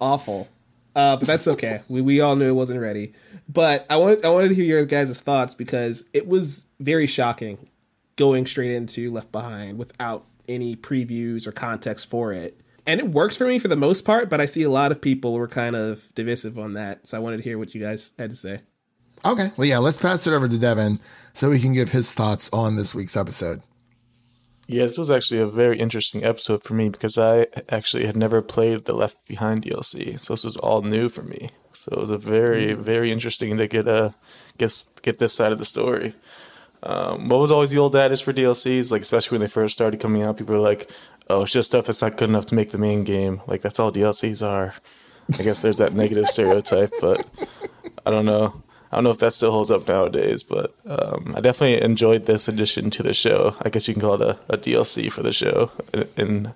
awful, 0.00 0.48
uh, 0.96 1.16
but 1.16 1.26
that's 1.26 1.46
okay. 1.46 1.82
We 1.88 2.00
we 2.00 2.20
all 2.20 2.36
knew 2.36 2.48
it 2.48 2.54
wasn't 2.54 2.80
ready. 2.80 3.12
But 3.48 3.86
I 3.88 3.96
wanted 3.96 4.24
I 4.24 4.28
wanted 4.28 4.48
to 4.48 4.54
hear 4.54 4.64
your 4.64 4.84
guys' 4.84 5.20
thoughts 5.20 5.54
because 5.54 6.08
it 6.12 6.26
was 6.26 6.68
very 6.80 7.06
shocking 7.06 7.68
going 8.16 8.44
straight 8.46 8.72
into 8.72 9.10
Left 9.10 9.32
Behind 9.32 9.78
without 9.78 10.26
any 10.48 10.76
previews 10.76 11.46
or 11.46 11.52
context 11.52 12.10
for 12.10 12.32
it. 12.32 12.60
And 12.88 13.00
it 13.00 13.10
works 13.10 13.36
for 13.36 13.46
me 13.46 13.58
for 13.58 13.68
the 13.68 13.76
most 13.76 14.06
part, 14.06 14.30
but 14.30 14.40
I 14.40 14.46
see 14.46 14.62
a 14.62 14.70
lot 14.70 14.92
of 14.92 15.02
people 15.02 15.34
were 15.34 15.46
kind 15.46 15.76
of 15.76 16.08
divisive 16.14 16.58
on 16.58 16.72
that. 16.72 17.06
So 17.06 17.18
I 17.18 17.20
wanted 17.20 17.36
to 17.36 17.42
hear 17.42 17.58
what 17.58 17.74
you 17.74 17.82
guys 17.82 18.14
had 18.18 18.30
to 18.30 18.36
say. 18.36 18.62
Okay. 19.26 19.48
Well, 19.58 19.66
yeah, 19.66 19.76
let's 19.76 19.98
pass 19.98 20.26
it 20.26 20.32
over 20.32 20.48
to 20.48 20.58
Devin 20.58 20.98
so 21.34 21.50
he 21.50 21.60
can 21.60 21.74
give 21.74 21.90
his 21.90 22.14
thoughts 22.14 22.48
on 22.50 22.76
this 22.76 22.94
week's 22.94 23.14
episode. 23.14 23.60
Yeah, 24.66 24.84
this 24.84 24.96
was 24.96 25.10
actually 25.10 25.40
a 25.40 25.46
very 25.46 25.78
interesting 25.78 26.24
episode 26.24 26.62
for 26.62 26.72
me 26.72 26.88
because 26.88 27.18
I 27.18 27.48
actually 27.68 28.06
had 28.06 28.16
never 28.16 28.40
played 28.40 28.86
the 28.86 28.94
Left 28.94 29.28
Behind 29.28 29.62
DLC, 29.62 30.18
so 30.18 30.32
this 30.32 30.44
was 30.44 30.56
all 30.56 30.80
new 30.80 31.10
for 31.10 31.22
me. 31.22 31.50
So 31.74 31.92
it 31.92 31.98
was 31.98 32.10
a 32.10 32.18
very, 32.18 32.72
very 32.72 33.12
interesting 33.12 33.58
to 33.58 33.66
get 33.66 33.86
a 33.86 34.14
get 34.56 34.84
get 35.02 35.18
this 35.18 35.34
side 35.34 35.52
of 35.52 35.58
the 35.58 35.64
story. 35.66 36.14
Um, 36.82 37.28
what 37.28 37.40
was 37.40 37.50
always 37.50 37.70
the 37.70 37.78
old 37.78 37.96
adage 37.96 38.22
for 38.22 38.32
DLCs? 38.32 38.92
Like 38.92 39.02
especially 39.02 39.36
when 39.36 39.40
they 39.40 39.50
first 39.50 39.74
started 39.74 40.00
coming 40.00 40.22
out, 40.22 40.36
people 40.36 40.54
were 40.54 40.60
like, 40.60 40.90
"Oh, 41.28 41.42
it's 41.42 41.52
just 41.52 41.70
stuff 41.70 41.86
that's 41.86 42.02
not 42.02 42.16
good 42.16 42.28
enough 42.28 42.46
to 42.46 42.54
make 42.54 42.70
the 42.70 42.78
main 42.78 43.04
game." 43.04 43.40
Like 43.46 43.62
that's 43.62 43.78
all 43.78 43.92
DLCs 43.92 44.46
are. 44.46 44.74
I 45.38 45.42
guess 45.42 45.62
there's 45.62 45.78
that 45.78 45.92
negative 45.92 46.26
stereotype, 46.26 46.92
but 47.00 47.26
I 48.06 48.10
don't 48.10 48.24
know. 48.24 48.62
I 48.90 48.96
don't 48.96 49.04
know 49.04 49.10
if 49.10 49.18
that 49.18 49.34
still 49.34 49.52
holds 49.52 49.70
up 49.70 49.86
nowadays, 49.86 50.42
but 50.42 50.74
um, 50.86 51.34
I 51.36 51.40
definitely 51.40 51.82
enjoyed 51.82 52.24
this 52.24 52.48
addition 52.48 52.88
to 52.90 53.02
the 53.02 53.12
show. 53.12 53.54
I 53.60 53.68
guess 53.68 53.86
you 53.86 53.92
can 53.92 54.00
call 54.00 54.14
it 54.14 54.22
a, 54.22 54.38
a 54.48 54.56
DLC 54.56 55.12
for 55.12 55.22
the 55.22 55.32
show 55.32 55.70
in 56.16 56.54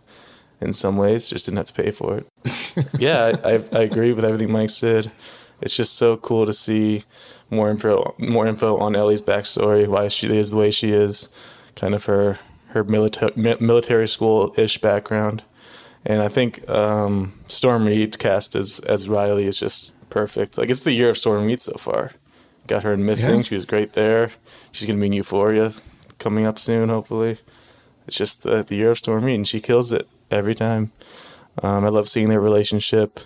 in 0.60 0.72
some 0.72 0.96
ways. 0.96 1.28
Just 1.28 1.44
didn't 1.46 1.58
have 1.58 1.66
to 1.66 1.74
pay 1.74 1.90
for 1.90 2.18
it. 2.18 2.26
yeah, 2.98 3.32
I, 3.44 3.54
I, 3.54 3.64
I 3.72 3.82
agree 3.82 4.12
with 4.12 4.24
everything 4.24 4.50
Mike 4.50 4.70
said. 4.70 5.12
It's 5.60 5.76
just 5.76 5.94
so 5.94 6.16
cool 6.16 6.46
to 6.46 6.52
see 6.52 7.04
more 7.50 7.70
info 7.70 8.14
more 8.18 8.46
info 8.46 8.78
on 8.78 8.96
Ellie's 8.96 9.22
backstory, 9.22 9.86
why 9.86 10.08
she 10.08 10.34
is 10.34 10.50
the 10.50 10.56
way 10.56 10.70
she 10.70 10.90
is, 10.90 11.28
kind 11.76 11.94
of 11.94 12.06
her 12.06 12.38
her 12.72 12.84
military 12.84 13.32
military 13.60 14.08
school 14.08 14.54
ish 14.56 14.78
background, 14.78 15.44
and 16.04 16.22
I 16.22 16.28
think 16.28 16.68
um, 16.68 17.38
Storm 17.46 17.86
Reid 17.86 18.18
cast 18.18 18.54
as 18.54 18.80
as 18.80 19.08
Riley 19.08 19.46
is 19.46 19.58
just 19.58 19.92
perfect. 20.10 20.58
Like 20.58 20.70
it's 20.70 20.82
the 20.82 20.92
year 20.92 21.10
of 21.10 21.18
Storm 21.18 21.46
Reid 21.46 21.60
so 21.60 21.74
far. 21.74 22.12
Got 22.66 22.84
her 22.84 22.92
in 22.92 23.04
Missing. 23.04 23.36
Yeah. 23.38 23.42
She 23.42 23.54
was 23.54 23.64
great 23.64 23.94
there. 23.94 24.30
She's 24.70 24.86
gonna 24.86 25.00
be 25.00 25.06
in 25.06 25.12
Euphoria 25.12 25.72
coming 26.18 26.44
up 26.44 26.58
soon, 26.58 26.88
hopefully. 26.88 27.38
It's 28.06 28.16
just 28.16 28.42
the 28.42 28.62
the 28.62 28.76
year 28.76 28.90
of 28.90 28.98
Storm 28.98 29.24
Reid, 29.24 29.36
and 29.36 29.48
she 29.48 29.60
kills 29.60 29.92
it 29.92 30.08
every 30.30 30.54
time. 30.54 30.92
Um, 31.62 31.84
I 31.84 31.88
love 31.88 32.08
seeing 32.08 32.28
their 32.28 32.40
relationship. 32.40 33.20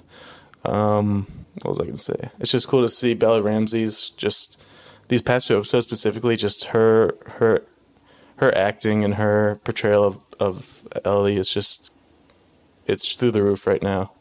Um, 0.64 1.26
what 1.62 1.70
was 1.70 1.80
I 1.80 1.84
going 1.84 1.96
to 1.96 2.02
say? 2.02 2.30
It's 2.40 2.50
just 2.50 2.68
cool 2.68 2.82
to 2.82 2.88
see 2.88 3.14
Bella 3.14 3.40
Ramsey's 3.40 4.10
just 4.10 4.60
these 5.08 5.22
past 5.22 5.48
two 5.48 5.56
episodes 5.56 5.86
specifically, 5.86 6.36
just 6.36 6.66
her 6.66 7.14
her 7.38 7.62
her 8.36 8.56
acting 8.56 9.04
and 9.04 9.14
her 9.14 9.60
portrayal 9.64 10.04
of, 10.04 10.20
of 10.38 10.88
Ellie 11.04 11.36
is 11.36 11.50
just 11.50 11.92
it's 12.86 13.16
through 13.16 13.32
the 13.32 13.42
roof 13.42 13.66
right 13.66 13.82
now. 13.82 14.12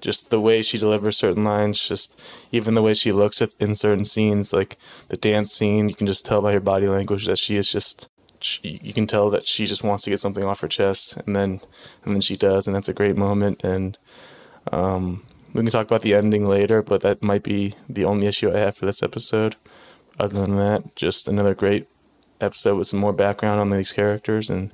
Just 0.00 0.30
the 0.30 0.40
way 0.40 0.62
she 0.62 0.78
delivers 0.78 1.16
certain 1.16 1.44
lines, 1.44 1.86
just 1.86 2.20
even 2.50 2.74
the 2.74 2.82
way 2.82 2.92
she 2.92 3.12
looks 3.12 3.40
at 3.40 3.54
in 3.60 3.74
certain 3.74 4.04
scenes, 4.04 4.52
like 4.52 4.76
the 5.08 5.16
dance 5.16 5.52
scene, 5.52 5.88
you 5.88 5.94
can 5.94 6.08
just 6.08 6.26
tell 6.26 6.42
by 6.42 6.52
her 6.52 6.60
body 6.60 6.88
language 6.88 7.26
that 7.26 7.38
she 7.38 7.56
is 7.56 7.70
just 7.70 8.08
she, 8.40 8.80
you 8.82 8.92
can 8.92 9.06
tell 9.06 9.30
that 9.30 9.46
she 9.46 9.64
just 9.64 9.84
wants 9.84 10.02
to 10.04 10.10
get 10.10 10.18
something 10.18 10.42
off 10.42 10.60
her 10.60 10.68
chest, 10.68 11.16
and 11.18 11.36
then 11.36 11.60
and 12.04 12.14
then 12.14 12.20
she 12.20 12.36
does, 12.36 12.66
and 12.66 12.74
that's 12.74 12.88
a 12.88 12.94
great 12.94 13.16
moment. 13.16 13.62
And 13.62 13.96
um, 14.72 15.22
we 15.52 15.62
can 15.62 15.70
talk 15.70 15.86
about 15.86 16.02
the 16.02 16.14
ending 16.14 16.46
later, 16.46 16.82
but 16.82 17.02
that 17.02 17.22
might 17.22 17.44
be 17.44 17.74
the 17.88 18.04
only 18.04 18.26
issue 18.26 18.52
I 18.52 18.58
have 18.58 18.76
for 18.76 18.86
this 18.86 19.02
episode. 19.02 19.56
Other 20.18 20.40
than 20.40 20.56
that, 20.56 20.96
just 20.96 21.28
another 21.28 21.54
great 21.54 21.88
episode 22.42 22.76
with 22.76 22.86
some 22.86 23.00
more 23.00 23.12
background 23.12 23.60
on 23.60 23.70
these 23.70 23.92
characters 23.92 24.50
and 24.50 24.70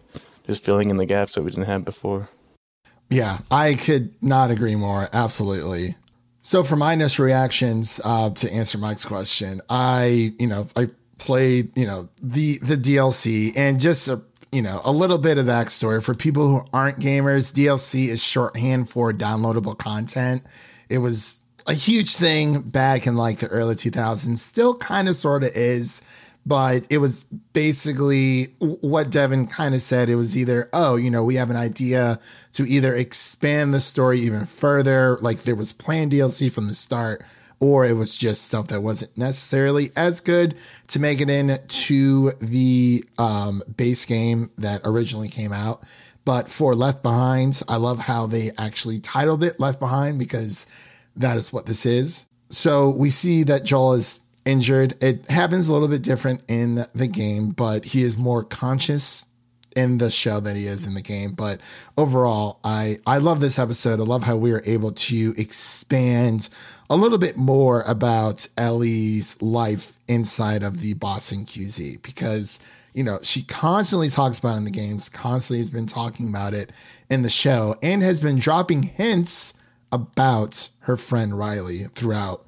just 0.47 0.65
filling 0.65 0.91
in 0.91 0.97
the 0.97 1.07
gaps 1.07 1.35
that 1.35 1.43
we 1.43 1.51
didn't 1.51 1.67
have 1.67 1.85
before. 1.85 2.31
Yeah, 3.11 3.39
I 3.51 3.75
could 3.75 4.15
not 4.23 4.51
agree 4.51 4.77
more. 4.77 5.09
Absolutely. 5.13 5.97
So 6.43 6.65
for 6.65 6.77
my 6.77 6.95
initial 6.95 7.25
reactions, 7.25 8.01
uh, 8.05 8.31
to 8.31 8.53
answer 8.53 8.79
Mike's 8.79 9.05
question, 9.05 9.61
I, 9.69 10.33
you 10.39 10.47
know, 10.47 10.67
I 10.77 10.89
played, 11.19 11.77
you 11.77 11.87
know, 11.87 12.09
the, 12.23 12.59
the 12.63 12.77
DLC 12.77 13.53
and 13.57 13.79
just 13.79 14.09
a, 14.09 14.23
you 14.51 14.63
know, 14.63 14.81
a 14.85 14.93
little 14.93 15.19
bit 15.19 15.37
of 15.37 15.47
backstory 15.47 16.03
for 16.03 16.15
people 16.15 16.49
who 16.49 16.61
aren't 16.73 16.99
gamers. 16.99 17.53
DLC 17.53 18.09
is 18.09 18.25
shorthand 18.25 18.89
for 18.89 19.13
downloadable 19.13 19.77
content. 19.77 20.43
It 20.89 20.99
was 20.99 21.41
a 21.67 21.75
huge 21.75 22.17
thing 22.17 22.61
back 22.61 23.07
in 23.07 23.15
like 23.15 23.41
the 23.41 23.49
early 23.49 23.75
2000s. 23.75 24.39
Still 24.39 24.75
kind 24.77 25.09
of 25.09 25.17
sort 25.17 25.45
of 25.45 25.51
is, 25.55 26.01
but 26.49 26.87
it 26.89 26.97
was 26.97 27.25
basically 27.53 28.45
what 28.59 29.11
Devin 29.11 29.49
kind 29.49 29.75
of 29.75 29.83
said. 29.83 30.09
It 30.09 30.15
was 30.15 30.35
either, 30.35 30.71
oh, 30.73 30.97
you 30.97 31.11
know, 31.11 31.23
we 31.23 31.35
have 31.35 31.51
an 31.51 31.57
idea 31.57 32.19
to 32.53 32.67
either 32.67 32.97
expand 32.97 33.75
the 33.75 33.81
story 33.81 34.21
even 34.21 34.47
further, 34.47 35.19
like 35.21 35.43
there 35.43 35.55
was 35.55 35.75
planned 35.75 36.13
DLC 36.13 36.51
from 36.51 36.67
the 36.67 36.73
start, 36.73 37.23
or 37.61 37.85
it 37.85 37.93
was 37.93 38.17
just 38.17 38.47
stuff 38.47 38.69
that 38.69 38.81
wasn't 38.81 39.17
necessarily 39.19 39.91
as 39.95 40.21
good 40.21 40.55
to 40.87 40.99
make 40.99 41.21
it 41.21 41.29
into 41.29 42.31
the 42.41 43.05
um, 43.19 43.63
base 43.77 44.07
game 44.07 44.51
that 44.57 44.81
originally 44.85 45.29
came 45.29 45.53
out. 45.53 45.83
But 46.25 46.49
for 46.49 46.75
Left 46.75 47.03
Behind, 47.03 47.61
I 47.69 47.77
love 47.77 47.99
how 47.99 48.27
they 48.27 48.53
actually 48.57 49.01
titled 49.01 49.45
it 49.45 49.61
Left 49.61 49.79
Behind 49.79 50.19
because 50.19 50.67
that 51.15 51.37
is 51.37 51.53
what 51.53 51.67
this 51.67 51.85
is. 51.85 52.25
So 52.49 52.89
we 52.89 53.11
see 53.11 53.43
that 53.43 53.65
Joel 53.65 53.93
is 53.93 54.21
injured. 54.49 54.97
It 55.03 55.31
happens 55.31 55.69
a 55.69 55.73
little 55.73 55.89
bit 55.89 56.03
different 56.03 56.43
in 56.49 56.87
the 56.95 57.07
game, 57.07 57.51
but 57.51 57.85
he 57.85 58.03
is 58.03 58.17
more 58.17 58.43
conscious 58.43 59.27
in 59.77 59.99
the 59.99 60.11
show 60.11 60.41
than 60.41 60.57
he 60.57 60.67
is 60.67 60.87
in 60.87 60.95
the 60.95 61.03
game. 61.03 61.33
But 61.33 61.61
overall, 61.97 62.59
I 62.65 62.99
I 63.07 63.19
love 63.19 63.41
this 63.41 63.59
episode. 63.59 64.01
I 64.01 64.05
love 64.05 64.25
how 64.25 64.37
we 64.37 64.51
were 64.51 64.63
able 64.65 64.93
to 64.93 65.35
expand 65.37 66.49
a 66.89 66.97
little 66.97 67.19
bit 67.19 67.37
more 67.37 67.83
about 67.83 68.49
Ellie's 68.57 69.41
life 69.43 69.99
inside 70.09 70.63
of 70.63 70.81
the 70.81 70.95
Boston 70.95 71.45
QZ 71.45 72.03
because 72.03 72.59
you 72.95 73.05
know 73.05 73.19
she 73.23 73.43
constantly 73.43 74.09
talks 74.09 74.39
about 74.39 74.57
in 74.57 74.65
the 74.65 74.71
games, 74.71 75.11
constantly 75.11 75.59
has 75.59 75.71
been 75.71 75.87
talking 75.87 76.29
about 76.29 76.55
it 76.55 76.73
in 77.11 77.21
the 77.21 77.31
show, 77.31 77.77
and 77.83 78.03
has 78.03 78.21
been 78.21 78.39
dropping 78.39 78.85
hints 78.85 79.53
about 79.93 80.71
her 80.81 80.97
friend 80.97 81.39
Riley 81.39 81.85
throughout 81.95 82.47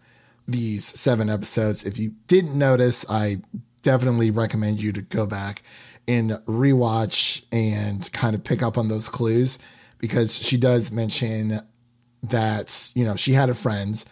these 0.53 0.85
seven 0.85 1.29
episodes. 1.29 1.85
If 1.85 1.99
you 1.99 2.15
didn't 2.27 2.57
notice, 2.57 3.05
I 3.09 3.39
definitely 3.83 4.31
recommend 4.31 4.81
you 4.81 4.93
to 4.93 5.03
go 5.03 5.27
back 5.27 5.63
and 6.07 6.33
rewatch 6.47 7.45
and 7.53 8.11
kind 8.13 8.35
of 8.35 8.45
pick 8.45 8.63
up 8.63 8.77
on 8.77 8.89
those 8.89 9.09
clues 9.09 9.59
because 9.99 10.37
she 10.37 10.57
does 10.57 10.91
mention 10.91 11.61
that, 12.23 12.91
you 12.95 13.05
know, 13.05 13.17
she 13.17 13.33
had 13.33 13.49
a 13.49 13.55
friend 13.55 14.05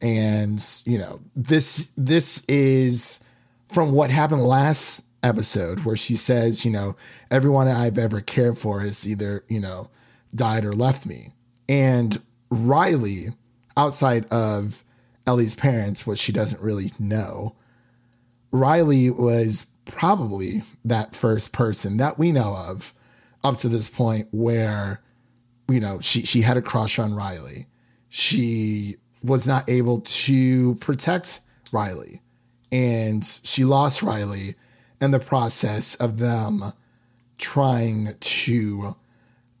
and, 0.00 0.64
you 0.84 0.98
know, 0.98 1.20
this 1.34 1.90
this 1.96 2.42
is 2.48 3.20
from 3.68 3.92
what 3.92 4.10
happened 4.10 4.42
last 4.42 5.04
episode 5.22 5.80
where 5.80 5.96
she 5.96 6.14
says, 6.14 6.64
you 6.64 6.70
know, 6.70 6.96
everyone 7.30 7.68
I've 7.68 7.98
ever 7.98 8.20
cared 8.20 8.58
for 8.58 8.80
has 8.80 9.06
either, 9.08 9.44
you 9.48 9.60
know, 9.60 9.90
died 10.34 10.64
or 10.64 10.72
left 10.72 11.06
me. 11.06 11.32
And 11.68 12.20
Riley, 12.50 13.28
outside 13.76 14.26
of 14.26 14.84
Ellie's 15.26 15.54
parents, 15.54 16.06
which 16.06 16.18
she 16.18 16.32
doesn't 16.32 16.62
really 16.62 16.92
know, 16.98 17.56
Riley 18.52 19.10
was 19.10 19.66
probably 19.84 20.62
that 20.84 21.14
first 21.14 21.52
person 21.52 21.96
that 21.96 22.18
we 22.18 22.32
know 22.32 22.56
of 22.56 22.94
up 23.44 23.56
to 23.58 23.68
this 23.68 23.88
point 23.88 24.28
where, 24.32 25.00
you 25.68 25.80
know, 25.80 26.00
she, 26.00 26.22
she 26.22 26.42
had 26.42 26.56
a 26.56 26.62
crush 26.62 26.98
on 26.98 27.14
Riley. 27.14 27.66
She 28.08 28.96
was 29.22 29.46
not 29.46 29.68
able 29.68 30.00
to 30.00 30.74
protect 30.76 31.40
Riley. 31.72 32.22
And 32.72 33.24
she 33.24 33.64
lost 33.64 34.02
Riley 34.02 34.54
in 35.00 35.10
the 35.10 35.20
process 35.20 35.94
of 35.96 36.18
them 36.18 36.72
trying 37.38 38.14
to 38.18 38.96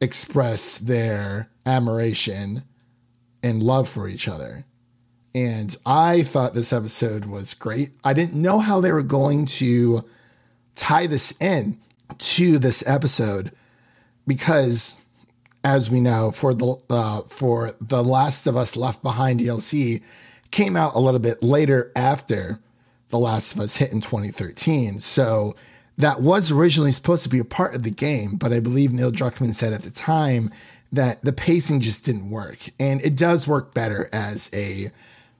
express 0.00 0.78
their 0.78 1.50
admiration 1.64 2.64
and 3.42 3.62
love 3.62 3.88
for 3.88 4.08
each 4.08 4.28
other. 4.28 4.64
And 5.36 5.76
I 5.84 6.22
thought 6.22 6.54
this 6.54 6.72
episode 6.72 7.26
was 7.26 7.52
great. 7.52 7.90
I 8.02 8.14
didn't 8.14 8.40
know 8.40 8.58
how 8.58 8.80
they 8.80 8.90
were 8.90 9.02
going 9.02 9.44
to 9.46 10.02
tie 10.76 11.06
this 11.06 11.34
in 11.38 11.78
to 12.16 12.58
this 12.58 12.82
episode 12.86 13.52
because 14.26 14.96
as 15.62 15.90
we 15.90 16.00
know 16.00 16.30
for 16.30 16.54
the 16.54 16.76
uh, 16.88 17.20
for 17.28 17.72
the 17.82 18.02
last 18.02 18.46
of 18.46 18.56
us 18.56 18.76
left 18.76 19.02
behind 19.02 19.40
dlc 19.40 20.02
came 20.52 20.76
out 20.76 20.94
a 20.94 21.00
little 21.00 21.18
bit 21.18 21.42
later 21.42 21.90
after 21.96 22.60
the 23.08 23.18
last 23.18 23.54
of 23.54 23.60
us 23.60 23.78
hit 23.78 23.92
in 23.92 24.00
2013 24.00 25.00
so 25.00 25.56
that 25.98 26.20
was 26.20 26.52
originally 26.52 26.92
supposed 26.92 27.24
to 27.24 27.28
be 27.28 27.40
a 27.40 27.44
part 27.44 27.74
of 27.74 27.82
the 27.82 27.90
game 27.90 28.36
but 28.36 28.52
i 28.52 28.60
believe 28.60 28.92
neil 28.92 29.10
druckmann 29.10 29.52
said 29.52 29.72
at 29.72 29.82
the 29.82 29.90
time 29.90 30.50
that 30.92 31.22
the 31.22 31.32
pacing 31.32 31.80
just 31.80 32.04
didn't 32.04 32.30
work. 32.30 32.70
And 32.78 33.02
it 33.02 33.16
does 33.16 33.46
work 33.48 33.74
better 33.74 34.08
as 34.12 34.50
a 34.52 34.90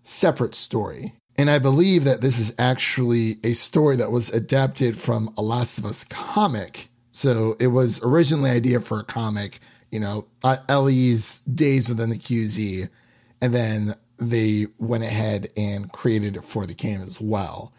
separate 0.07 0.55
story. 0.55 1.15
And 1.39 1.51
I 1.51 1.59
believe 1.59 2.05
that 2.05 2.23
this 2.23 2.39
is 2.39 2.55
actually 2.59 3.39
a 3.45 3.53
story 3.53 3.97
that 3.97 4.11
was 4.11 4.31
adapted 4.31 4.97
from 4.97 5.33
a 5.37 5.43
Last 5.43 5.79
of 5.79 5.85
Us 5.85 6.05
comic. 6.05 6.89
So 7.11 7.57
it 7.61 7.69
was 7.69 8.03
originally 8.03 8.51
idea 8.51 8.81
for 8.81 9.01
a 9.01 9.05
comic, 9.05 9.59
you 9.91 10.01
know, 10.01 10.27
uh, 10.43 10.59
Ellie's 10.69 11.41
days 11.41 11.89
within 11.89 12.11
the 12.11 12.19
QZ, 12.19 12.89
and 13.41 13.55
then 13.55 13.95
they 14.19 14.67
went 14.79 15.05
ahead 15.05 15.49
and 15.57 15.93
created 15.93 16.37
it 16.37 16.45
for 16.45 16.67
the 16.67 16.75
game 16.75 17.03
as 17.03 17.21
well. 17.21 17.73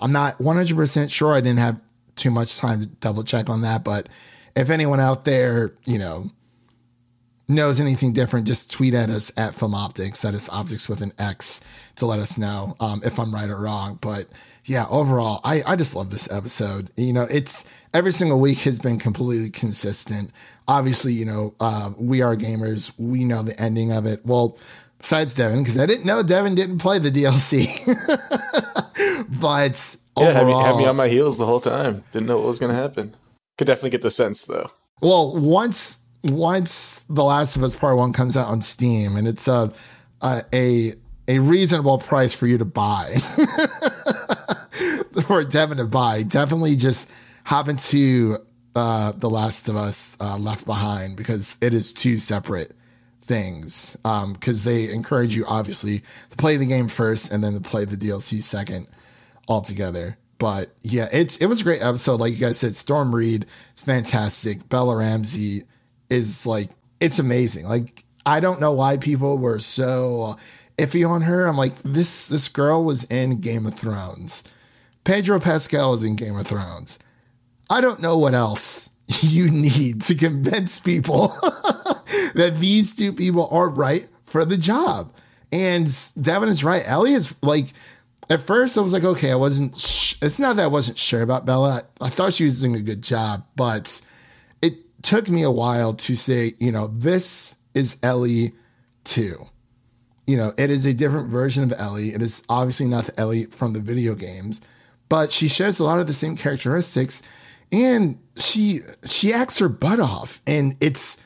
I'm 0.00 0.12
not 0.12 0.38
100% 0.38 1.10
sure. 1.10 1.34
I 1.34 1.40
didn't 1.40 1.58
have 1.58 1.80
too 2.16 2.30
much 2.30 2.58
time 2.58 2.80
to 2.80 2.86
double 2.86 3.22
check 3.22 3.50
on 3.50 3.62
that, 3.62 3.84
but 3.84 4.08
if 4.56 4.70
anyone 4.70 5.00
out 5.00 5.24
there, 5.24 5.74
you 5.84 5.98
know, 5.98 6.30
knows 7.52 7.80
anything 7.80 8.12
different, 8.12 8.46
just 8.46 8.70
tweet 8.70 8.94
at 8.94 9.10
us 9.10 9.32
at 9.36 9.54
Film 9.54 9.74
Optics. 9.74 10.20
That 10.20 10.34
is 10.34 10.48
optics 10.48 10.88
with 10.88 11.00
an 11.02 11.12
X 11.18 11.60
to 11.96 12.06
let 12.06 12.18
us 12.18 12.36
know 12.36 12.74
um, 12.80 13.02
if 13.04 13.18
I'm 13.18 13.34
right 13.34 13.48
or 13.48 13.60
wrong. 13.62 13.98
But 14.00 14.26
yeah, 14.64 14.86
overall, 14.88 15.40
I, 15.44 15.62
I 15.66 15.76
just 15.76 15.94
love 15.94 16.10
this 16.10 16.30
episode. 16.30 16.90
You 16.96 17.12
know, 17.12 17.26
it's 17.30 17.68
every 17.92 18.12
single 18.12 18.38
week 18.38 18.58
has 18.60 18.78
been 18.78 18.98
completely 18.98 19.50
consistent. 19.50 20.30
Obviously, 20.68 21.12
you 21.12 21.24
know, 21.24 21.54
uh, 21.60 21.92
we 21.96 22.22
are 22.22 22.36
gamers. 22.36 22.92
We 22.98 23.24
know 23.24 23.42
the 23.42 23.60
ending 23.60 23.92
of 23.92 24.06
it. 24.06 24.24
Well, 24.24 24.56
besides 24.98 25.34
Devin, 25.34 25.62
because 25.62 25.78
I 25.78 25.86
didn't 25.86 26.06
know 26.06 26.22
Devin 26.22 26.54
didn't 26.54 26.78
play 26.78 26.98
the 26.98 27.10
DLC. 27.10 27.84
but 29.40 29.96
yeah, 30.16 30.28
overall, 30.28 30.32
had 30.32 30.46
me, 30.46 30.52
had 30.52 30.76
me 30.76 30.86
on 30.86 30.96
my 30.96 31.08
heels 31.08 31.38
the 31.38 31.46
whole 31.46 31.60
time. 31.60 32.04
Didn't 32.12 32.28
know 32.28 32.38
what 32.38 32.46
was 32.46 32.58
going 32.58 32.74
to 32.74 32.80
happen. 32.80 33.14
Could 33.58 33.66
definitely 33.66 33.90
get 33.90 34.02
the 34.02 34.10
sense 34.10 34.44
though. 34.44 34.70
well, 35.00 35.36
once 35.36 35.98
once 36.24 37.00
The 37.08 37.24
Last 37.24 37.56
of 37.56 37.62
Us 37.62 37.74
Part 37.74 37.96
One 37.96 38.12
comes 38.12 38.36
out 38.36 38.48
on 38.48 38.60
Steam, 38.60 39.16
and 39.16 39.26
it's 39.26 39.48
a 39.48 39.72
a 40.20 40.44
a, 40.52 40.94
a 41.28 41.38
reasonable 41.38 41.98
price 41.98 42.34
for 42.34 42.46
you 42.46 42.58
to 42.58 42.64
buy, 42.64 43.16
for 45.26 45.44
Devin 45.44 45.78
to 45.78 45.86
buy, 45.86 46.22
definitely 46.22 46.76
just 46.76 47.10
hop 47.44 47.68
into 47.68 48.38
uh, 48.74 49.12
The 49.12 49.30
Last 49.30 49.68
of 49.68 49.76
Us 49.76 50.16
uh, 50.20 50.38
Left 50.38 50.64
Behind 50.64 51.16
because 51.16 51.56
it 51.60 51.74
is 51.74 51.92
two 51.92 52.16
separate 52.16 52.72
things. 53.20 53.96
Because 54.02 54.66
um, 54.66 54.72
they 54.72 54.90
encourage 54.90 55.34
you 55.34 55.44
obviously 55.46 56.02
to 56.30 56.36
play 56.36 56.56
the 56.56 56.66
game 56.66 56.88
first 56.88 57.32
and 57.32 57.42
then 57.42 57.54
to 57.54 57.60
play 57.60 57.84
the 57.84 57.96
DLC 57.96 58.42
second 58.42 58.86
altogether. 59.48 60.18
But 60.38 60.70
yeah, 60.82 61.08
it's 61.12 61.36
it 61.36 61.46
was 61.46 61.60
a 61.60 61.64
great 61.64 61.82
episode. 61.82 62.18
Like 62.18 62.32
you 62.32 62.38
guys 62.38 62.58
said, 62.58 62.74
Storm 62.74 63.14
Reid 63.14 63.46
is 63.76 63.82
fantastic. 63.82 64.68
Bella 64.68 64.96
Ramsey 64.96 65.64
is 66.10 66.46
like 66.46 66.70
it's 67.00 67.18
amazing. 67.18 67.66
Like 67.66 68.04
I 68.24 68.40
don't 68.40 68.60
know 68.60 68.72
why 68.72 68.96
people 68.96 69.38
were 69.38 69.58
so 69.58 70.36
iffy 70.78 71.08
on 71.08 71.22
her. 71.22 71.46
I'm 71.46 71.56
like 71.56 71.76
this 71.82 72.28
this 72.28 72.48
girl 72.48 72.84
was 72.84 73.04
in 73.04 73.40
Game 73.40 73.66
of 73.66 73.74
Thrones. 73.74 74.44
Pedro 75.04 75.40
Pascal 75.40 75.94
is 75.94 76.04
in 76.04 76.16
Game 76.16 76.36
of 76.36 76.46
Thrones. 76.46 76.98
I 77.68 77.80
don't 77.80 78.00
know 78.00 78.18
what 78.18 78.34
else 78.34 78.90
you 79.20 79.50
need 79.50 80.02
to 80.02 80.14
convince 80.14 80.78
people 80.78 81.28
that 82.34 82.56
these 82.58 82.94
two 82.94 83.12
people 83.12 83.48
are 83.50 83.68
right 83.68 84.08
for 84.26 84.44
the 84.44 84.56
job. 84.56 85.12
And 85.50 85.86
Devin 86.20 86.48
is 86.48 86.64
right. 86.64 86.82
Ellie 86.86 87.12
is 87.12 87.34
like, 87.42 87.66
at 88.30 88.40
first 88.40 88.78
I 88.78 88.80
was 88.80 88.92
like, 88.92 89.04
okay, 89.04 89.30
I 89.30 89.36
wasn't, 89.36 89.76
sh- 89.76 90.14
it's 90.22 90.38
not 90.38 90.56
that 90.56 90.64
I 90.64 90.68
wasn't 90.68 90.98
sure 90.98 91.20
about 91.22 91.44
Bella. 91.44 91.82
I 92.00 92.08
thought 92.08 92.32
she 92.32 92.44
was 92.44 92.60
doing 92.60 92.74
a 92.74 92.80
good 92.80 93.02
job, 93.02 93.44
but 93.54 94.00
took 95.02 95.28
me 95.28 95.42
a 95.42 95.50
while 95.50 95.94
to 95.94 96.16
say, 96.16 96.54
you 96.58 96.72
know, 96.72 96.86
this 96.88 97.56
is 97.74 97.96
Ellie 98.02 98.52
2. 99.04 99.36
You 100.26 100.36
know, 100.36 100.52
it 100.56 100.70
is 100.70 100.86
a 100.86 100.94
different 100.94 101.30
version 101.30 101.64
of 101.64 101.72
Ellie. 101.78 102.10
It 102.14 102.22
is 102.22 102.42
obviously 102.48 102.86
not 102.86 103.06
the 103.06 103.20
Ellie 103.20 103.46
from 103.46 103.72
the 103.72 103.80
video 103.80 104.14
games, 104.14 104.60
but 105.08 105.32
she 105.32 105.48
shares 105.48 105.78
a 105.78 105.84
lot 105.84 105.98
of 106.00 106.06
the 106.06 106.12
same 106.12 106.36
characteristics 106.36 107.22
and 107.72 108.18
she 108.38 108.80
she 109.04 109.32
acts 109.32 109.58
her 109.58 109.68
butt 109.68 109.98
off 109.98 110.40
and 110.46 110.76
it's 110.80 111.20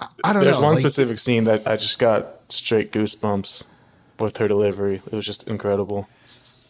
I 0.00 0.32
don't 0.32 0.34
There's 0.34 0.34
know. 0.34 0.40
There's 0.44 0.58
one 0.60 0.72
like- 0.74 0.80
specific 0.80 1.18
scene 1.18 1.44
that 1.44 1.66
I 1.66 1.76
just 1.76 1.98
got 1.98 2.40
straight 2.48 2.92
goosebumps 2.92 3.66
with 4.18 4.36
her 4.36 4.46
delivery. 4.48 4.96
It 5.06 5.12
was 5.12 5.24
just 5.24 5.48
incredible. 5.48 6.08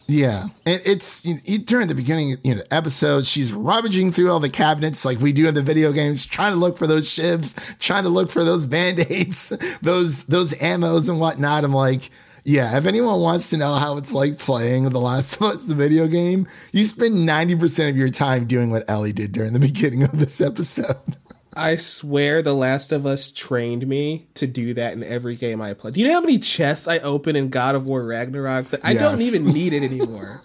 Yeah, 0.07 0.49
and 0.67 0.81
it's 0.85 1.25
you 1.25 1.35
know, 1.35 1.57
during 1.63 1.87
the 1.87 1.95
beginning, 1.95 2.35
you 2.43 2.55
know, 2.55 2.61
episode, 2.69 3.25
she's 3.25 3.53
rummaging 3.53 4.11
through 4.11 4.31
all 4.31 4.39
the 4.39 4.51
cabinets 4.51 5.03
like 5.03 5.19
we 5.19 5.33
do 5.33 5.47
in 5.47 5.55
the 5.55 5.63
video 5.63 5.91
games, 5.91 6.25
trying 6.25 6.53
to 6.53 6.59
look 6.59 6.77
for 6.77 6.85
those 6.85 7.09
shivs, 7.09 7.55
trying 7.79 8.03
to 8.03 8.09
look 8.09 8.29
for 8.29 8.43
those 8.43 8.67
band 8.67 8.99
aids, 9.09 9.49
those 9.81 10.25
those 10.25 10.53
ammos 10.53 11.09
and 11.09 11.19
whatnot. 11.19 11.63
I'm 11.63 11.73
like, 11.73 12.11
Yeah, 12.43 12.77
if 12.77 12.85
anyone 12.85 13.19
wants 13.21 13.49
to 13.49 13.57
know 13.57 13.73
how 13.73 13.97
it's 13.97 14.13
like 14.13 14.37
playing 14.37 14.83
The 14.89 14.99
Last 14.99 15.37
of 15.37 15.41
Us, 15.41 15.65
the 15.65 15.73
video 15.73 16.07
game, 16.07 16.47
you 16.71 16.83
spend 16.83 17.27
90% 17.27 17.89
of 17.89 17.97
your 17.97 18.09
time 18.09 18.45
doing 18.45 18.69
what 18.69 18.87
Ellie 18.87 19.13
did 19.13 19.31
during 19.31 19.53
the 19.53 19.59
beginning 19.71 20.03
of 20.03 20.19
this 20.19 20.39
episode. 20.39 21.17
I 21.55 21.75
swear 21.77 22.41
The 22.41 22.53
Last 22.53 22.91
of 22.91 23.05
Us 23.05 23.31
trained 23.31 23.87
me 23.87 24.27
to 24.35 24.45
do 24.47 24.73
that 24.73 24.93
in 24.93 25.03
every 25.03 25.35
game 25.35 25.61
I 25.61 25.73
play. 25.73 25.91
Do 25.91 26.01
you 26.01 26.07
know 26.07 26.13
how 26.13 26.21
many 26.21 26.37
chests 26.37 26.87
I 26.87 26.99
open 26.99 27.35
in 27.35 27.49
God 27.49 27.75
of 27.75 27.85
War 27.85 28.05
Ragnarok 28.05 28.69
that 28.69 28.83
I 28.83 28.93
don't 28.93 29.21
even 29.21 29.45
need 29.45 29.73
it 29.73 29.83
anymore? 29.83 30.41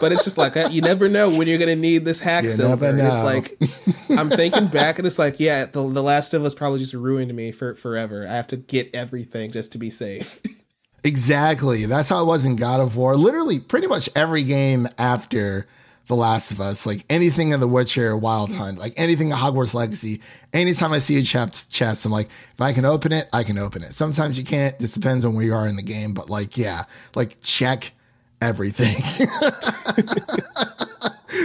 but 0.00 0.10
it's 0.12 0.24
just 0.24 0.36
like 0.36 0.56
uh, 0.56 0.68
you 0.70 0.82
never 0.82 1.08
know 1.08 1.30
when 1.30 1.46
you're 1.46 1.58
gonna 1.58 1.76
need 1.76 2.04
this 2.04 2.20
hack 2.20 2.44
You 2.44 2.50
silver. 2.50 2.92
It's 2.96 3.22
like 3.22 3.56
I'm 4.10 4.30
thinking 4.30 4.66
back 4.66 4.98
and 4.98 5.06
it's 5.06 5.18
like, 5.18 5.38
yeah, 5.38 5.64
the, 5.64 5.88
the 5.88 6.02
Last 6.02 6.34
of 6.34 6.44
Us 6.44 6.54
probably 6.54 6.80
just 6.80 6.94
ruined 6.94 7.32
me 7.34 7.52
for 7.52 7.74
forever. 7.74 8.26
I 8.28 8.32
have 8.32 8.48
to 8.48 8.56
get 8.56 8.92
everything 8.94 9.50
just 9.50 9.72
to 9.72 9.78
be 9.78 9.90
safe. 9.90 10.40
Exactly. 11.04 11.84
That's 11.86 12.08
how 12.08 12.22
it 12.22 12.26
was 12.26 12.46
in 12.46 12.54
God 12.54 12.78
of 12.78 12.96
War. 12.96 13.16
Literally, 13.16 13.58
pretty 13.58 13.88
much 13.88 14.08
every 14.14 14.44
game 14.44 14.86
after 14.98 15.66
The 16.08 16.16
Last 16.16 16.50
of 16.50 16.60
Us, 16.60 16.84
like 16.84 17.04
anything 17.08 17.50
in 17.50 17.60
The 17.60 17.68
Witcher, 17.68 18.16
Wild 18.16 18.52
Hunt, 18.52 18.78
like 18.78 18.92
anything 18.96 19.30
in 19.30 19.36
Hogwarts 19.36 19.72
Legacy, 19.72 20.20
anytime 20.52 20.92
I 20.92 20.98
see 20.98 21.16
a 21.18 21.22
chest, 21.22 21.72
chest, 21.72 22.04
I'm 22.04 22.12
like, 22.12 22.26
if 22.54 22.60
I 22.60 22.72
can 22.72 22.84
open 22.84 23.12
it, 23.12 23.28
I 23.32 23.44
can 23.44 23.56
open 23.56 23.82
it. 23.82 23.92
Sometimes 23.92 24.36
you 24.38 24.44
can't. 24.44 24.78
Just 24.80 24.94
depends 24.94 25.24
on 25.24 25.34
where 25.34 25.44
you 25.44 25.54
are 25.54 25.66
in 25.68 25.76
the 25.76 25.82
game. 25.82 26.12
But 26.12 26.28
like, 26.28 26.58
yeah, 26.58 26.84
like 27.14 27.36
check 27.42 27.92
everything. 28.40 28.96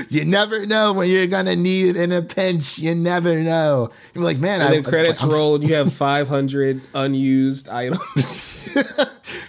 you 0.10 0.26
never 0.26 0.66
know 0.66 0.94
when 0.94 1.10
you're 1.10 1.28
gonna 1.28 1.56
need 1.56 1.90
it 1.90 1.96
in 1.96 2.12
a 2.12 2.22
pinch. 2.22 2.80
You 2.80 2.96
never 2.96 3.42
know. 3.42 3.90
You're 4.16 4.24
like, 4.24 4.40
man, 4.40 4.62
And 4.62 4.70
I, 4.70 4.72
then 4.74 4.84
credits 4.84 5.22
I'm- 5.22 5.32
roll 5.32 5.56
and 5.56 5.64
you 5.64 5.76
have 5.76 5.92
500 5.98 6.82
unused 6.94 7.70
items. 7.70 8.70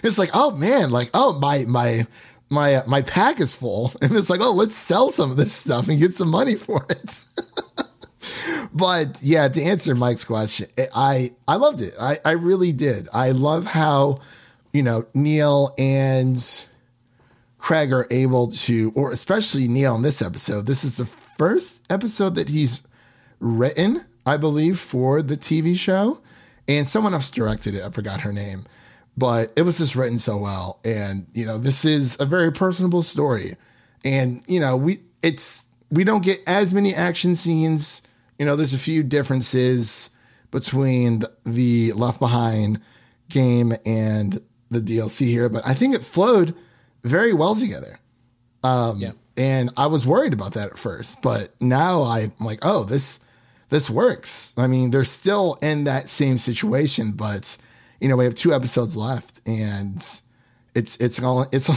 it's 0.03 0.17
like, 0.17 0.29
oh 0.33 0.51
man, 0.51 0.91
like, 0.91 1.09
oh 1.13 1.37
my 1.39 1.65
my 1.65 2.07
my 2.49 2.75
uh, 2.75 2.83
my 2.87 3.01
pack 3.01 3.39
is 3.39 3.53
full, 3.53 3.91
and 4.01 4.15
it's 4.15 4.29
like, 4.29 4.41
oh, 4.41 4.51
let's 4.51 4.75
sell 4.75 5.11
some 5.11 5.31
of 5.31 5.37
this 5.37 5.53
stuff 5.53 5.87
and 5.87 5.99
get 5.99 6.13
some 6.13 6.29
money 6.29 6.55
for 6.55 6.85
it. 6.89 7.25
but 8.73 9.21
yeah, 9.21 9.47
to 9.47 9.61
answer 9.61 9.95
Mike's 9.95 10.25
question, 10.25 10.67
I 10.95 11.33
I 11.47 11.55
loved 11.55 11.81
it. 11.81 11.93
I 11.99 12.17
I 12.25 12.31
really 12.31 12.71
did. 12.71 13.07
I 13.13 13.31
love 13.31 13.65
how 13.65 14.19
you 14.73 14.83
know 14.83 15.05
Neil 15.13 15.73
and 15.77 16.39
Craig 17.57 17.91
are 17.91 18.07
able 18.09 18.47
to, 18.47 18.91
or 18.95 19.11
especially 19.11 19.67
Neil 19.67 19.95
in 19.95 20.01
this 20.01 20.21
episode. 20.21 20.65
This 20.65 20.83
is 20.83 20.97
the 20.97 21.05
first 21.05 21.81
episode 21.89 22.35
that 22.35 22.49
he's 22.49 22.81
written, 23.39 24.05
I 24.25 24.37
believe, 24.37 24.79
for 24.79 25.21
the 25.21 25.37
TV 25.37 25.77
show. 25.77 26.21
And 26.67 26.87
someone 26.87 27.13
else 27.13 27.31
directed 27.31 27.73
it. 27.73 27.83
I 27.83 27.89
forgot 27.89 28.21
her 28.21 28.31
name. 28.31 28.65
But 29.19 29.51
it 29.55 29.63
was 29.63 29.77
just 29.77 29.95
written 29.95 30.17
so 30.17 30.37
well. 30.37 30.79
And, 30.85 31.27
you 31.33 31.45
know, 31.45 31.57
this 31.57 31.83
is 31.83 32.17
a 32.19 32.25
very 32.25 32.51
personable 32.51 33.03
story. 33.03 33.57
And, 34.05 34.41
you 34.47 34.59
know, 34.59 34.77
we 34.77 34.99
it's 35.21 35.65
we 35.91 36.03
don't 36.03 36.23
get 36.23 36.39
as 36.47 36.73
many 36.73 36.95
action 36.95 37.35
scenes. 37.35 38.01
You 38.37 38.45
know, 38.45 38.55
there's 38.55 38.73
a 38.73 38.79
few 38.79 39.03
differences 39.03 40.11
between 40.51 41.23
the 41.45 41.91
Left 41.93 42.19
Behind 42.19 42.79
game 43.29 43.73
and 43.85 44.41
the 44.71 44.79
DLC 44.79 45.27
here, 45.27 45.49
but 45.49 45.65
I 45.67 45.73
think 45.73 45.93
it 45.93 46.01
flowed 46.01 46.55
very 47.03 47.33
well 47.33 47.55
together. 47.55 47.99
Um, 48.63 48.99
Yeah. 48.99 49.11
And 49.37 49.69
I 49.77 49.87
was 49.87 50.05
worried 50.05 50.33
about 50.33 50.53
that 50.53 50.71
at 50.71 50.77
first, 50.77 51.21
but 51.21 51.53
now 51.61 52.03
I'm 52.03 52.33
like, 52.41 52.59
oh, 52.61 52.83
this 52.83 53.21
this 53.69 53.89
works. 53.89 54.53
I 54.57 54.67
mean, 54.67 54.91
they're 54.91 55.03
still 55.05 55.55
in 55.61 55.83
that 55.85 56.09
same 56.09 56.39
situation, 56.39 57.13
but 57.13 57.57
you 57.99 58.07
know, 58.07 58.15
we 58.15 58.25
have 58.25 58.35
two 58.35 58.53
episodes 58.53 58.95
left, 58.95 59.41
and 59.45 59.97
it's 60.75 60.95
it's 60.97 61.21
all 61.21 61.45
it's 61.51 61.69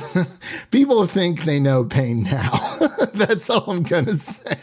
people 0.71 1.07
think 1.07 1.43
they 1.45 1.59
know 1.61 1.85
pain 1.85 2.25
now. 2.25 2.79
That's 3.15 3.49
all 3.51 3.71
I'm 3.71 3.83
gonna 3.83 4.17
say. 4.17 4.57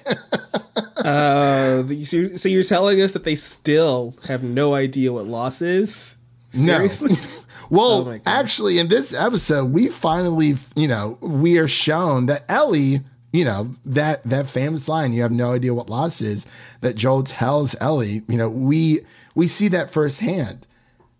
Uh, 0.98 1.84
so 2.04 2.36
so 2.36 2.50
you're 2.50 2.64
telling 2.64 3.02
us 3.02 3.14
that 3.14 3.24
they 3.24 3.36
still 3.36 4.16
have 4.28 4.44
no 4.44 4.74
idea 4.74 5.14
what 5.14 5.26
loss 5.28 5.62
is? 5.62 6.18
Seriously? 6.50 7.16
Well, 7.72 8.10
Oh 8.10 8.18
actually, 8.26 8.80
in 8.80 8.88
this 8.88 9.14
episode, 9.14 9.72
we 9.72 9.90
finally, 9.90 10.58
you 10.76 10.88
know, 10.88 11.20
we 11.22 11.60
are 11.60 11.68
shown 11.68 12.26
that 12.26 12.44
Ellie, 12.50 13.02
you 13.32 13.46
know, 13.46 13.70
that 13.86 14.24
that 14.24 14.48
famous 14.48 14.90
line, 14.90 15.14
"You 15.14 15.22
have 15.22 15.32
no 15.32 15.54
idea 15.54 15.76
what 15.76 15.88
loss 15.88 16.20
is," 16.20 16.48
that 16.82 16.96
Joel 16.96 17.22
tells 17.22 17.76
Ellie. 17.80 18.24
You 18.28 18.38
know, 18.38 18.50
we 18.50 19.02
we 19.36 19.46
see 19.46 19.68
that 19.68 19.92
firsthand, 19.92 20.66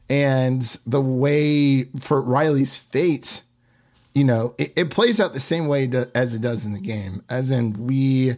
and 0.10 0.62
the 0.86 1.02
way 1.02 1.84
for 2.00 2.22
Riley's 2.22 2.78
fate, 2.78 3.42
you 4.14 4.24
know, 4.24 4.56
it, 4.58 4.74
it 4.76 4.90
plays 4.90 5.20
out 5.20 5.34
the 5.34 5.40
same 5.40 5.68
way 5.68 5.88
to, 5.88 6.10
as 6.16 6.34
it 6.34 6.42
does 6.42 6.66
in 6.66 6.74
the 6.74 6.80
game. 6.80 7.24
As 7.30 7.52
in, 7.52 7.74
we 7.86 8.36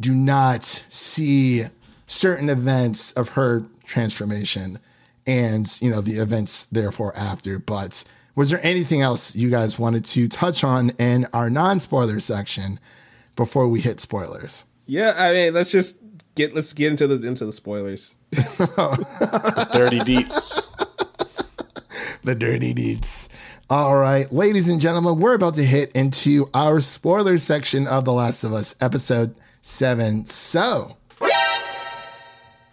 do 0.00 0.12
not 0.12 0.64
see 0.64 1.64
certain 2.06 2.48
events 2.48 3.12
of 3.12 3.30
her 3.30 3.64
transformation 3.84 4.78
and 5.26 5.80
you 5.82 5.90
know 5.90 6.00
the 6.00 6.18
events 6.18 6.64
therefore 6.66 7.14
after 7.16 7.58
but 7.58 8.04
was 8.34 8.50
there 8.50 8.60
anything 8.62 9.02
else 9.02 9.36
you 9.36 9.50
guys 9.50 9.78
wanted 9.78 10.04
to 10.04 10.26
touch 10.28 10.64
on 10.64 10.90
in 10.98 11.26
our 11.34 11.50
non-spoiler 11.50 12.20
section 12.20 12.78
before 13.36 13.68
we 13.68 13.80
hit 13.80 14.00
spoilers 14.00 14.64
yeah, 14.88 15.12
I 15.18 15.32
mean, 15.34 15.54
let's 15.54 15.70
just 15.70 16.00
get 16.34 16.54
let's 16.54 16.72
get 16.72 16.90
into 16.90 17.06
the 17.06 17.28
into 17.28 17.44
the 17.44 17.52
spoilers. 17.52 18.16
Dirty 18.32 20.00
deets. 20.00 20.87
The 22.28 22.34
dirty 22.34 22.74
deeds 22.74 23.28
all 23.70 23.96
right 23.96 24.30
ladies 24.30 24.68
and 24.68 24.80
gentlemen 24.80 25.18
we're 25.18 25.34
about 25.34 25.54
to 25.54 25.64
hit 25.64 25.90
into 25.92 26.48
our 26.52 26.78
spoiler 26.78 27.38
section 27.38 27.86
of 27.86 28.04
the 28.04 28.12
last 28.12 28.44
of 28.44 28.52
us 28.52 28.74
episode 28.80 29.34
7 29.62 30.26
so 30.26 30.98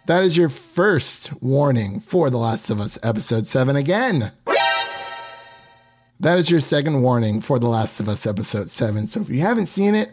that 0.06 0.22
is 0.22 0.36
your 0.36 0.48
first 0.48 1.32
warning 1.42 1.98
for 1.98 2.30
The 2.30 2.36
Last 2.36 2.70
of 2.70 2.78
Us 2.78 2.96
episode 3.02 3.44
7 3.48 3.74
again. 3.74 4.30
That 6.20 6.38
is 6.38 6.48
your 6.48 6.60
second 6.60 7.02
warning 7.02 7.40
for 7.40 7.58
The 7.58 7.66
Last 7.66 7.98
of 7.98 8.08
Us 8.08 8.24
episode 8.24 8.70
7. 8.70 9.08
So 9.08 9.22
if 9.22 9.28
you 9.28 9.40
haven't 9.40 9.66
seen 9.66 9.96
it, 9.96 10.12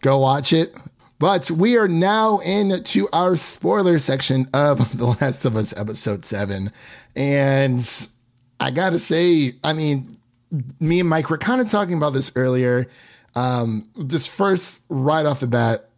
go 0.00 0.18
watch 0.20 0.54
it. 0.54 0.74
But 1.18 1.50
we 1.50 1.76
are 1.76 1.86
now 1.86 2.38
into 2.38 3.06
our 3.12 3.36
spoiler 3.36 3.98
section 3.98 4.48
of 4.54 4.96
The 4.96 5.08
Last 5.20 5.44
of 5.44 5.54
Us 5.54 5.76
episode 5.76 6.24
7. 6.24 6.72
And 7.14 8.08
I 8.60 8.70
got 8.70 8.90
to 8.90 8.98
say, 8.98 9.54
I 9.62 9.72
mean, 9.72 10.16
me 10.80 11.00
and 11.00 11.08
Mike 11.08 11.30
were 11.30 11.38
kind 11.38 11.60
of 11.60 11.68
talking 11.68 11.96
about 11.96 12.12
this 12.12 12.32
earlier. 12.36 12.86
Um, 13.34 13.88
this 13.96 14.26
first, 14.26 14.82
right 14.88 15.26
off 15.26 15.40
the 15.40 15.46
bat, 15.46 15.88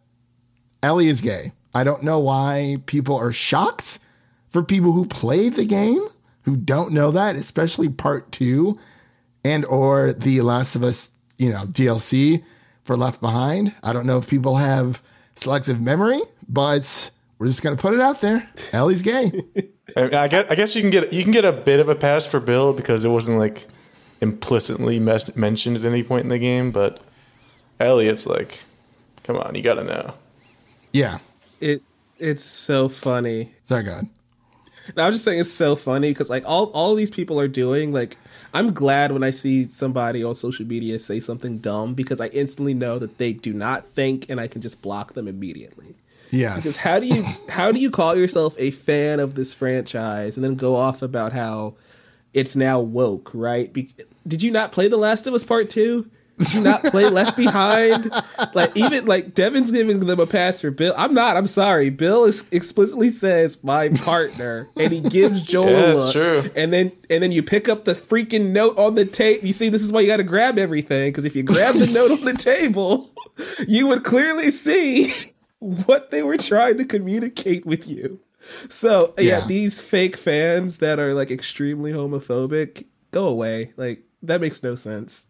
Ellie 0.81 1.07
is 1.07 1.21
gay. 1.21 1.53
I 1.73 1.83
don't 1.83 2.03
know 2.03 2.19
why 2.19 2.77
people 2.85 3.15
are 3.15 3.31
shocked 3.31 3.99
for 4.49 4.63
people 4.63 4.93
who 4.93 5.05
play 5.05 5.49
the 5.49 5.65
game 5.65 6.07
who 6.43 6.55
don't 6.55 6.93
know 6.93 7.11
that, 7.11 7.35
especially 7.35 7.89
part 7.89 8.31
two 8.31 8.77
and 9.43 9.65
or 9.65 10.13
the 10.13 10.41
Last 10.41 10.75
of 10.75 10.83
Us, 10.83 11.11
you 11.37 11.49
know, 11.49 11.65
DLC 11.65 12.43
for 12.83 12.95
Left 12.95 13.19
Behind. 13.21 13.73
I 13.83 13.93
don't 13.93 14.05
know 14.05 14.17
if 14.17 14.29
people 14.29 14.55
have 14.55 15.01
selective 15.35 15.81
memory, 15.81 16.21
but 16.47 17.11
we're 17.37 17.47
just 17.47 17.61
gonna 17.61 17.75
put 17.75 17.93
it 17.93 17.99
out 17.99 18.21
there. 18.21 18.49
Ellie's 18.73 19.01
gay. 19.01 19.43
I, 19.95 20.23
I 20.23 20.27
guess, 20.27 20.45
I 20.49 20.55
guess 20.55 20.75
you 20.75 20.81
can 20.81 20.91
get 20.91 21.13
you 21.13 21.23
can 21.23 21.31
get 21.31 21.45
a 21.45 21.53
bit 21.53 21.79
of 21.79 21.89
a 21.89 21.95
pass 21.95 22.27
for 22.27 22.39
Bill 22.39 22.73
because 22.73 23.05
it 23.05 23.09
wasn't 23.09 23.37
like 23.37 23.65
implicitly 24.21 24.99
mes- 24.99 25.35
mentioned 25.35 25.77
at 25.77 25.85
any 25.85 26.03
point 26.03 26.23
in 26.23 26.29
the 26.29 26.39
game, 26.39 26.71
but 26.71 26.99
Ellie, 27.79 28.07
it's 28.07 28.25
like, 28.25 28.63
come 29.23 29.37
on, 29.37 29.55
you 29.55 29.61
got 29.61 29.75
to 29.75 29.83
know. 29.83 30.13
yeah. 30.91 31.19
It 31.59 31.81
it's 32.19 32.43
so 32.43 32.87
funny. 32.89 33.53
Sorry, 33.63 33.83
God. 33.83 34.05
No, 34.95 35.03
I'm 35.03 35.11
just 35.11 35.25
saying 35.25 35.39
it's 35.39 35.51
so 35.51 35.75
funny 35.75 36.09
because 36.09 36.29
like 36.29 36.43
all 36.45 36.71
all 36.71 36.95
these 36.95 37.09
people 37.09 37.39
are 37.39 37.47
doing 37.47 37.91
like 37.91 38.15
I'm 38.53 38.73
glad 38.73 39.11
when 39.11 39.23
I 39.23 39.31
see 39.31 39.65
somebody 39.65 40.23
on 40.23 40.33
social 40.35 40.65
media 40.65 40.97
say 40.99 41.19
something 41.19 41.57
dumb 41.57 41.93
because 41.93 42.21
I 42.21 42.27
instantly 42.27 42.73
know 42.73 42.97
that 42.99 43.17
they 43.17 43.33
do 43.33 43.53
not 43.53 43.85
think 43.85 44.29
and 44.29 44.39
I 44.39 44.47
can 44.47 44.61
just 44.61 44.81
block 44.81 45.13
them 45.13 45.27
immediately. 45.27 45.95
Because 46.31 46.81
how 46.81 46.99
do 46.99 47.07
you 47.07 47.23
how 47.49 47.71
do 47.71 47.79
you 47.79 47.89
call 47.91 48.15
yourself 48.15 48.55
a 48.59 48.71
fan 48.71 49.19
of 49.19 49.35
this 49.35 49.53
franchise 49.53 50.35
and 50.37 50.43
then 50.43 50.55
go 50.55 50.75
off 50.75 51.01
about 51.01 51.33
how 51.33 51.75
it's 52.33 52.55
now 52.55 52.79
woke, 52.79 53.31
right? 53.33 53.71
Be- 53.71 53.89
did 54.27 54.41
you 54.43 54.51
not 54.51 54.71
play 54.71 54.87
The 54.87 54.97
Last 54.97 55.25
of 55.27 55.33
Us 55.33 55.43
Part 55.43 55.69
Two? 55.69 56.09
Did 56.37 56.53
you 56.53 56.61
not 56.61 56.83
play 56.83 57.09
Left 57.09 57.35
Behind? 57.35 58.11
Like 58.53 58.77
even 58.77 59.05
like 59.07 59.33
Devin's 59.33 59.71
giving 59.71 59.99
them 60.01 60.19
a 60.19 60.27
pass 60.27 60.61
for 60.61 60.69
Bill. 60.69 60.93
I'm 60.95 61.15
not. 61.15 61.35
I'm 61.35 61.47
sorry. 61.47 61.89
Bill 61.89 62.25
is 62.25 62.47
explicitly 62.51 63.09
says 63.09 63.63
my 63.63 63.89
partner, 63.89 64.67
and 64.77 64.93
he 64.93 64.99
gives 64.99 65.41
Joel 65.41 65.69
Yeah, 65.71 65.93
a 65.93 65.95
look. 65.95 66.11
true. 66.13 66.51
And 66.55 66.71
then 66.71 66.91
and 67.09 67.23
then 67.23 67.31
you 67.31 67.41
pick 67.41 67.67
up 67.67 67.85
the 67.85 67.93
freaking 67.93 68.51
note 68.51 68.77
on 68.77 68.93
the 68.93 69.05
tape. 69.05 69.43
You 69.43 69.51
see, 69.53 69.69
this 69.69 69.81
is 69.81 69.91
why 69.91 70.01
you 70.01 70.07
got 70.07 70.17
to 70.17 70.23
grab 70.23 70.59
everything 70.59 71.09
because 71.09 71.25
if 71.25 71.35
you 71.35 71.41
grab 71.41 71.73
the 71.73 71.87
note 71.87 72.11
on 72.11 72.23
the 72.23 72.33
table, 72.33 73.09
you 73.67 73.87
would 73.87 74.03
clearly 74.03 74.51
see 74.51 75.11
what 75.59 76.11
they 76.11 76.23
were 76.23 76.37
trying 76.37 76.77
to 76.77 76.85
communicate 76.85 77.65
with 77.65 77.87
you. 77.87 78.19
So 78.69 79.13
yeah, 79.17 79.39
Yeah. 79.39 79.45
these 79.47 79.81
fake 79.81 80.15
fans 80.17 80.77
that 80.77 80.99
are 80.99 81.13
like 81.13 81.31
extremely 81.31 81.91
homophobic, 81.91 82.85
go 83.11 83.27
away. 83.27 83.73
Like 83.77 84.03
that 84.21 84.41
makes 84.41 84.61
no 84.63 84.75
sense. 84.75 85.27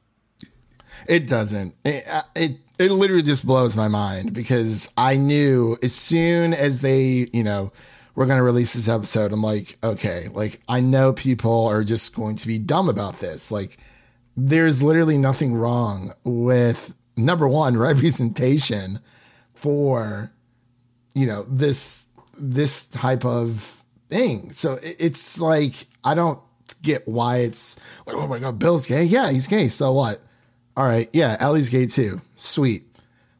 It 1.07 1.27
doesn't. 1.27 1.75
It, 1.85 2.03
uh, 2.09 2.23
it 2.35 2.57
it 2.79 2.91
literally 2.91 3.23
just 3.23 3.45
blows 3.45 3.75
my 3.75 3.87
mind 3.87 4.33
because 4.33 4.89
I 4.97 5.15
knew 5.15 5.77
as 5.81 5.93
soon 5.95 6.53
as 6.53 6.81
they, 6.81 7.27
you 7.33 7.43
know, 7.43 7.71
were 8.15 8.25
going 8.27 8.37
to 8.37 8.43
release 8.43 8.73
this 8.73 8.87
episode, 8.87 9.31
I'm 9.31 9.41
like, 9.41 9.77
okay, 9.83 10.27
like 10.33 10.61
I 10.67 10.79
know 10.79 11.13
people 11.13 11.65
are 11.67 11.83
just 11.83 12.15
going 12.15 12.35
to 12.35 12.47
be 12.47 12.59
dumb 12.59 12.87
about 12.89 13.19
this. 13.19 13.51
Like 13.51 13.77
there's 14.35 14.83
literally 14.83 15.17
nothing 15.17 15.55
wrong 15.55 16.13
with 16.23 16.95
number 17.15 17.47
one 17.47 17.77
representation 17.89 18.99
for 19.59 20.31
you 21.13 21.25
know 21.25 21.43
this 21.49 22.07
this 22.39 22.85
type 22.85 23.25
of 23.25 23.83
thing. 24.09 24.51
So 24.51 24.77
it's 24.81 25.39
like 25.39 25.73
I 26.03 26.15
don't 26.15 26.39
get 26.81 27.07
why 27.07 27.37
it's 27.37 27.77
like, 28.05 28.15
oh 28.15 28.27
my 28.27 28.39
god, 28.39 28.59
Bill's 28.59 28.87
gay. 28.87 29.03
Yeah, 29.03 29.31
he's 29.31 29.47
gay. 29.47 29.67
So 29.67 29.93
what? 29.93 30.19
All 30.75 30.85
right, 30.85 31.09
yeah, 31.11 31.37
Ellie's 31.39 31.69
gay 31.69 31.87
too. 31.87 32.21
Sweet. 32.35 32.83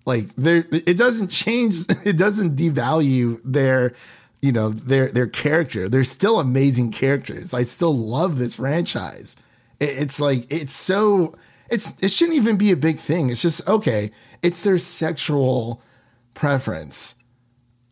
Like 0.06 0.34
there, 0.36 0.63
it 0.71 0.97
doesn't 0.97 1.30
change. 1.30 1.75
It 2.06 2.17
doesn't 2.17 2.56
devalue 2.56 3.41
their, 3.43 3.93
you 4.41 4.51
know, 4.51 4.69
their 4.69 5.10
their 5.10 5.27
character. 5.27 5.89
They're 5.89 6.03
still 6.03 6.39
amazing 6.39 6.91
characters. 6.91 7.53
I 7.53 7.63
still 7.63 7.95
love 7.95 8.38
this 8.38 8.56
franchise. 8.56 9.36
It's 9.80 10.19
like 10.19 10.51
it's 10.51 10.73
so. 10.73 11.34
It's 11.69 11.91
it 12.01 12.10
shouldn't 12.12 12.38
even 12.38 12.58
be 12.58 12.71
a 12.71 12.77
big 12.77 12.97
thing. 12.97 13.30
It's 13.30 13.41
just 13.41 13.67
okay. 13.67 14.12
It's 14.41 14.63
their 14.63 14.77
sexual 14.77 15.82
preference. 16.38 17.15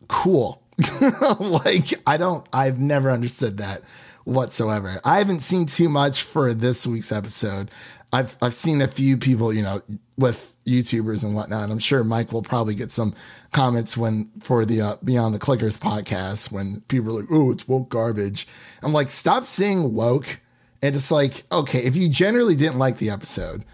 Cool. 0.08 0.62
like 1.40 1.92
I 2.06 2.16
don't. 2.16 2.46
I've 2.52 2.78
never 2.78 3.10
understood 3.10 3.58
that 3.58 3.82
whatsoever. 4.24 5.00
I 5.04 5.18
haven't 5.18 5.40
seen 5.40 5.66
too 5.66 5.88
much 5.88 6.22
for 6.22 6.54
this 6.54 6.86
week's 6.86 7.10
episode. 7.10 7.70
I've 8.12 8.36
I've 8.40 8.54
seen 8.54 8.80
a 8.80 8.88
few 8.88 9.16
people, 9.16 9.52
you 9.52 9.62
know, 9.62 9.82
with 10.16 10.56
YouTubers 10.64 11.24
and 11.24 11.34
whatnot. 11.34 11.70
I'm 11.70 11.78
sure 11.78 12.04
Mike 12.04 12.32
will 12.32 12.42
probably 12.42 12.74
get 12.74 12.92
some 12.92 13.14
comments 13.52 13.96
when 13.96 14.30
for 14.40 14.64
the 14.64 14.80
uh, 14.80 14.96
Beyond 15.02 15.34
the 15.34 15.38
Clickers 15.40 15.78
podcast 15.78 16.52
when 16.52 16.82
people 16.82 17.16
are 17.16 17.22
like, 17.22 17.30
"Oh, 17.30 17.50
it's 17.50 17.66
woke 17.66 17.88
garbage." 17.88 18.46
I'm 18.82 18.92
like, 18.92 19.08
stop 19.08 19.46
saying 19.46 19.94
woke, 19.94 20.40
and 20.82 20.94
it's 20.94 21.10
like, 21.10 21.44
okay, 21.50 21.82
if 21.84 21.96
you 21.96 22.08
generally 22.08 22.54
didn't 22.54 22.78
like 22.78 22.98
the 22.98 23.10
episode, 23.10 23.64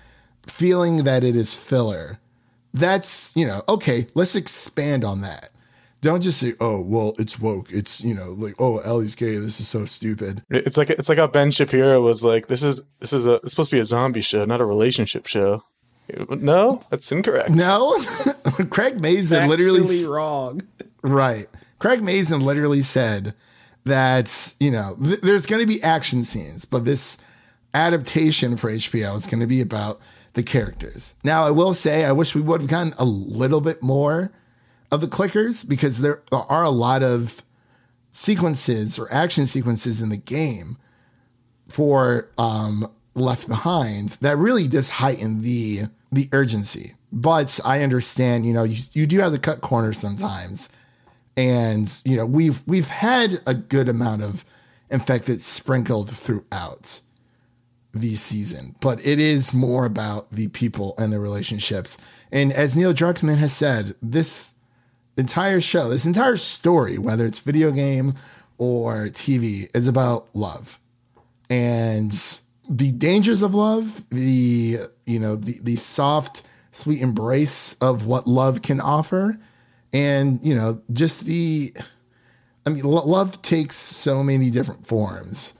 feeling 0.46 1.04
that 1.04 1.24
it 1.24 1.36
is 1.36 1.54
filler, 1.54 2.18
that's 2.74 3.36
you 3.36 3.46
know, 3.46 3.62
okay, 3.68 4.06
let's 4.14 4.34
expand 4.34 5.04
on 5.04 5.20
that. 5.22 5.50
Don't 6.00 6.20
just 6.20 6.38
say, 6.40 6.54
"Oh, 6.60 6.80
well, 6.80 7.14
it's 7.18 7.38
woke." 7.38 7.72
It's 7.72 8.02
you 8.02 8.12
know, 8.12 8.32
like, 8.32 8.54
"Oh, 8.58 8.78
Ellie's 8.78 9.14
gay. 9.14 9.36
This 9.36 9.60
is 9.60 9.68
so 9.68 9.84
stupid." 9.84 10.42
It's 10.50 10.76
like 10.76 10.90
it's 10.90 11.08
like 11.08 11.18
how 11.18 11.28
Ben 11.28 11.52
Shapiro 11.52 12.00
was 12.00 12.24
like, 12.24 12.48
"This 12.48 12.62
is 12.62 12.82
this 12.98 13.12
is 13.12 13.26
a 13.26 13.34
it's 13.34 13.50
supposed 13.50 13.70
to 13.70 13.76
be 13.76 13.80
a 13.80 13.84
zombie 13.84 14.20
show, 14.20 14.44
not 14.44 14.60
a 14.60 14.64
relationship 14.64 15.26
show." 15.26 15.64
No, 16.28 16.82
that's 16.90 17.10
incorrect. 17.12 17.50
No, 17.50 17.96
Craig 18.70 19.00
Mazin 19.00 19.48
literally 19.48 20.04
wrong. 20.04 20.62
Right, 21.02 21.46
Craig 21.78 22.02
Mazin 22.02 22.40
literally 22.40 22.82
said 22.82 23.34
that 23.84 24.54
you 24.58 24.72
know 24.72 24.96
th- 25.02 25.20
there's 25.20 25.46
going 25.46 25.60
to 25.60 25.66
be 25.66 25.80
action 25.84 26.24
scenes, 26.24 26.64
but 26.64 26.84
this 26.84 27.18
adaptation 27.74 28.56
for 28.56 28.70
HBO 28.70 29.14
is 29.16 29.26
going 29.26 29.40
to 29.40 29.46
be 29.46 29.60
about 29.60 30.00
the 30.34 30.42
characters. 30.42 31.14
Now, 31.24 31.46
I 31.46 31.50
will 31.50 31.74
say, 31.74 32.04
I 32.04 32.12
wish 32.12 32.34
we 32.34 32.40
would 32.40 32.60
have 32.62 32.70
gotten 32.70 32.92
a 32.98 33.04
little 33.04 33.60
bit 33.60 33.82
more 33.82 34.32
of 34.90 35.00
the 35.00 35.06
clickers 35.06 35.66
because 35.68 36.00
there 36.00 36.22
are 36.30 36.64
a 36.64 36.70
lot 36.70 37.02
of 37.02 37.42
sequences 38.10 38.98
or 38.98 39.12
action 39.12 39.46
sequences 39.46 40.00
in 40.00 40.10
the 40.10 40.16
game 40.16 40.76
for 41.68 42.28
um, 42.38 42.90
Left 43.14 43.48
Behind 43.48 44.10
that 44.20 44.36
really 44.36 44.68
just 44.68 44.92
heighten 44.92 45.42
the 45.42 45.84
the 46.10 46.28
urgency. 46.32 46.92
But 47.10 47.58
I 47.64 47.82
understand, 47.82 48.44
you 48.44 48.52
know, 48.52 48.64
you, 48.64 48.82
you 48.92 49.06
do 49.06 49.18
have 49.20 49.32
to 49.32 49.38
cut 49.38 49.62
corners 49.62 49.98
sometimes, 49.98 50.68
and 51.36 51.90
you 52.04 52.16
know 52.16 52.26
we've 52.26 52.62
we've 52.66 52.88
had 52.88 53.42
a 53.46 53.54
good 53.54 53.88
amount 53.88 54.22
of 54.22 54.44
infected 54.90 55.40
sprinkled 55.40 56.10
throughout 56.10 57.00
the 57.94 58.14
season, 58.14 58.74
but 58.80 59.04
it 59.06 59.18
is 59.18 59.52
more 59.52 59.84
about 59.84 60.30
the 60.30 60.48
people 60.48 60.94
and 60.98 61.12
the 61.12 61.20
relationships. 61.20 61.98
And 62.30 62.52
as 62.52 62.76
Neil 62.76 62.94
Druckmann 62.94 63.36
has 63.36 63.52
said, 63.52 63.94
this 64.00 64.54
entire 65.16 65.60
show, 65.60 65.88
this 65.90 66.06
entire 66.06 66.36
story, 66.38 66.96
whether 66.96 67.26
it's 67.26 67.40
video 67.40 67.70
game 67.70 68.14
or 68.56 69.06
TV, 69.08 69.74
is 69.76 69.86
about 69.86 70.28
love 70.34 70.80
and 71.52 72.12
the 72.66 72.92
dangers 72.92 73.42
of 73.42 73.54
love, 73.54 74.08
the 74.08 74.78
you 75.04 75.18
know 75.18 75.36
the 75.36 75.58
the 75.62 75.76
soft, 75.76 76.42
sweet 76.70 77.02
embrace 77.02 77.74
of 77.74 78.06
what 78.06 78.26
love 78.26 78.62
can 78.62 78.80
offer, 78.80 79.38
and 79.92 80.40
you 80.42 80.54
know 80.54 80.80
just 80.92 81.26
the. 81.26 81.74
I 82.64 82.70
mean, 82.70 82.84
love 82.84 83.42
takes 83.42 83.76
so 83.76 84.22
many 84.22 84.48
different 84.48 84.86
forms, 84.86 85.54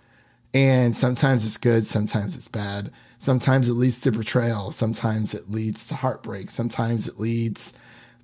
and 0.55 0.95
sometimes 0.95 1.47
it's 1.47 1.57
good, 1.57 1.87
sometimes 1.87 2.37
it's 2.37 2.49
bad. 2.49 2.91
Sometimes 3.19 3.69
it 3.69 3.75
leads 3.75 4.01
to 4.01 4.11
betrayal. 4.11 4.73
Sometimes 4.73 5.33
it 5.33 5.51
leads 5.51 5.87
to 5.87 5.95
heartbreak. 5.95 6.51
Sometimes 6.51 7.07
it 7.07 7.21
leads 7.21 7.73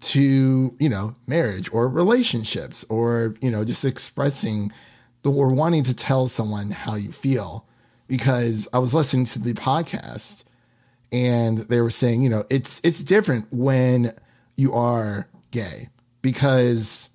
to 0.01 0.75
you 0.79 0.89
know 0.89 1.15
marriage 1.27 1.73
or 1.73 1.89
relationships 1.89 2.85
or 2.89 3.35
you 3.41 3.51
know 3.51 3.65
just 3.65 3.85
expressing 3.85 4.73
or 5.25 5.53
wanting 5.53 5.83
to 5.83 5.95
tell 5.95 6.29
someone 6.29 6.71
how 6.71 6.95
you 6.95 7.13
feel 7.13 7.67
because 8.07 8.69
I 8.73 8.79
was 8.79 8.95
listening 8.95 9.27
to 9.27 9.39
the 9.39 9.53
podcast 9.53 10.45
and 11.13 11.59
they 11.59 11.81
were 11.81 11.91
saying 11.91 12.23
you 12.23 12.31
know 12.31 12.45
it's 12.49 12.81
it's 12.85 13.03
different 13.03 13.47
when 13.51 14.13
you 14.57 14.73
are 14.73 15.29
gay 15.51 15.89
because 16.23 17.11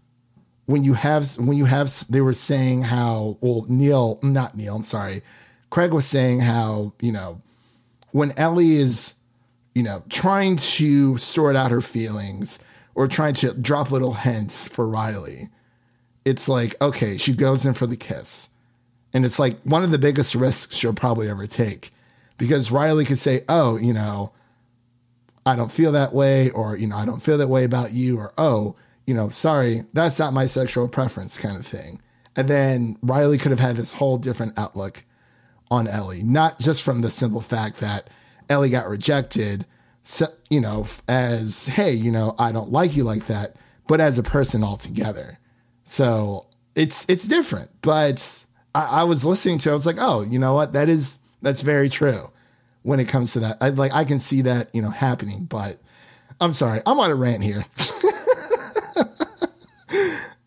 when 0.65 0.83
you 0.83 0.93
have 0.93 1.37
when 1.37 1.57
you 1.57 1.65
have 1.65 1.91
they 2.09 2.21
were 2.21 2.33
saying 2.33 2.83
how 2.83 3.37
well 3.41 3.65
Neil 3.67 4.19
not 4.23 4.55
Neil 4.55 4.75
I'm 4.75 4.83
sorry 4.83 5.21
Craig 5.69 5.93
was 5.93 6.05
saying 6.05 6.41
how 6.41 6.93
you 7.01 7.11
know 7.11 7.41
when 8.11 8.31
Ellie 8.37 8.75
is 8.75 9.15
you 9.73 9.83
know 9.83 10.03
trying 10.09 10.55
to 10.55 11.17
sort 11.17 11.55
out 11.55 11.71
her 11.71 11.81
feelings 11.81 12.59
or 12.95 13.07
trying 13.07 13.33
to 13.33 13.53
drop 13.53 13.91
little 13.91 14.13
hints 14.13 14.67
for 14.67 14.87
Riley, 14.87 15.49
it's 16.25 16.47
like, 16.47 16.79
okay, 16.81 17.17
she 17.17 17.33
goes 17.33 17.65
in 17.65 17.73
for 17.73 17.87
the 17.87 17.97
kiss. 17.97 18.49
And 19.13 19.25
it's 19.25 19.39
like 19.39 19.61
one 19.63 19.83
of 19.83 19.91
the 19.91 19.97
biggest 19.97 20.35
risks 20.35 20.75
she'll 20.75 20.93
probably 20.93 21.29
ever 21.29 21.47
take 21.47 21.91
because 22.37 22.71
Riley 22.71 23.05
could 23.05 23.19
say, 23.19 23.43
oh, 23.47 23.77
you 23.77 23.93
know, 23.93 24.33
I 25.45 25.55
don't 25.55 25.71
feel 25.71 25.91
that 25.91 26.13
way, 26.13 26.49
or, 26.51 26.77
you 26.77 26.87
know, 26.87 26.95
I 26.95 27.05
don't 27.05 27.21
feel 27.21 27.37
that 27.37 27.49
way 27.49 27.63
about 27.63 27.91
you, 27.91 28.17
or, 28.17 28.31
oh, 28.37 28.75
you 29.05 29.13
know, 29.13 29.29
sorry, 29.29 29.83
that's 29.93 30.19
not 30.19 30.33
my 30.33 30.45
sexual 30.45 30.87
preference 30.87 31.37
kind 31.37 31.57
of 31.57 31.65
thing. 31.65 32.01
And 32.35 32.47
then 32.47 32.97
Riley 33.01 33.37
could 33.37 33.51
have 33.51 33.59
had 33.59 33.77
this 33.77 33.91
whole 33.91 34.17
different 34.17 34.57
outlook 34.57 35.03
on 35.69 35.87
Ellie, 35.87 36.23
not 36.23 36.59
just 36.59 36.83
from 36.83 37.01
the 37.01 37.09
simple 37.09 37.41
fact 37.41 37.77
that 37.77 38.09
Ellie 38.49 38.69
got 38.69 38.87
rejected, 38.87 39.65
so, 40.03 40.27
you 40.49 40.59
know, 40.59 40.85
as, 41.07 41.67
hey, 41.67 41.93
you 41.93 42.11
know, 42.11 42.35
I 42.37 42.51
don't 42.51 42.71
like 42.71 42.95
you 42.95 43.03
like 43.03 43.27
that, 43.27 43.55
but 43.87 44.01
as 44.01 44.17
a 44.17 44.23
person 44.23 44.63
altogether. 44.63 45.39
So 45.83 46.47
it's, 46.75 47.05
it's 47.09 47.27
different, 47.27 47.69
but 47.81 48.45
I, 48.75 49.01
I 49.01 49.03
was 49.03 49.23
listening 49.23 49.59
to, 49.59 49.71
I 49.71 49.73
was 49.73 49.85
like, 49.85 49.97
oh, 49.99 50.21
you 50.21 50.39
know 50.39 50.53
what? 50.53 50.73
That 50.73 50.89
is, 50.89 51.19
that's 51.41 51.61
very 51.61 51.89
true 51.89 52.31
when 52.81 52.99
it 52.99 53.07
comes 53.07 53.33
to 53.33 53.39
that. 53.41 53.57
I 53.61 53.69
like, 53.69 53.93
I 53.93 54.03
can 54.03 54.19
see 54.19 54.41
that, 54.41 54.73
you 54.73 54.81
know, 54.81 54.89
happening, 54.89 55.45
but 55.45 55.77
I'm 56.41 56.53
sorry, 56.53 56.81
I'm 56.85 56.99
on 56.99 57.11
a 57.11 57.15
rant 57.15 57.43
here. 57.43 57.63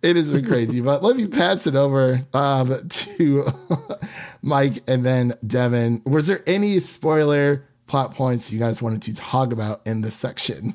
it 0.06 0.16
has 0.16 0.30
been 0.30 0.46
crazy, 0.46 0.80
but 0.80 1.02
let 1.02 1.16
me 1.16 1.26
pass 1.26 1.66
it 1.66 1.74
over 1.74 2.24
um, 2.32 2.88
to 2.88 3.44
Mike 4.42 4.78
and 4.86 5.04
then 5.04 5.34
Devin. 5.44 6.02
Was 6.06 6.28
there 6.28 6.42
any 6.46 6.78
spoiler 6.78 7.66
plot 7.88 8.14
points 8.14 8.52
you 8.52 8.58
guys 8.60 8.80
wanted 8.80 9.02
to 9.02 9.14
talk 9.14 9.52
about 9.52 9.84
in 9.84 10.02
this 10.02 10.14
section? 10.14 10.74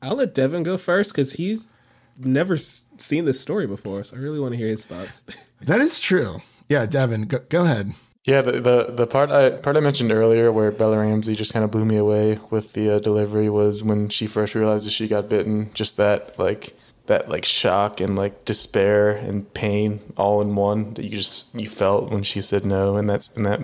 I'll 0.00 0.14
let 0.14 0.32
Devin 0.32 0.62
go 0.62 0.78
first 0.78 1.12
because 1.12 1.34
he's 1.34 1.70
never 2.16 2.56
seen 2.56 3.24
this 3.24 3.40
story 3.40 3.66
before, 3.66 4.04
so 4.04 4.16
I 4.16 4.20
really 4.20 4.38
want 4.38 4.52
to 4.52 4.58
hear 4.58 4.68
his 4.68 4.86
thoughts. 4.86 5.24
that 5.60 5.80
is 5.80 5.98
true. 5.98 6.40
Yeah, 6.68 6.86
Devin, 6.86 7.22
go, 7.22 7.40
go 7.48 7.64
ahead. 7.64 7.94
Yeah, 8.24 8.42
the, 8.42 8.52
the 8.52 8.92
the 8.92 9.06
part 9.06 9.30
I 9.30 9.50
part 9.50 9.76
I 9.76 9.80
mentioned 9.80 10.12
earlier 10.12 10.52
where 10.52 10.70
Bella 10.70 10.98
Ramsey 10.98 11.34
just 11.34 11.52
kind 11.52 11.64
of 11.64 11.70
blew 11.70 11.86
me 11.86 11.96
away 11.96 12.38
with 12.50 12.74
the 12.74 12.96
uh, 12.96 12.98
delivery 12.98 13.48
was 13.48 13.82
when 13.82 14.10
she 14.10 14.26
first 14.26 14.54
realized 14.54 14.86
that 14.86 14.90
she 14.90 15.08
got 15.08 15.28
bitten. 15.28 15.70
Just 15.72 15.96
that 15.96 16.38
like 16.38 16.76
that 17.10 17.28
like 17.28 17.44
shock 17.44 18.00
and 18.00 18.14
like 18.14 18.44
despair 18.44 19.10
and 19.10 19.52
pain 19.52 19.98
all 20.16 20.40
in 20.40 20.54
one 20.54 20.94
that 20.94 21.02
you 21.02 21.10
just 21.10 21.52
you 21.54 21.68
felt 21.68 22.08
when 22.08 22.22
she 22.22 22.40
said 22.40 22.64
no, 22.64 22.96
and 22.96 23.10
that's 23.10 23.36
in 23.36 23.42
that 23.42 23.60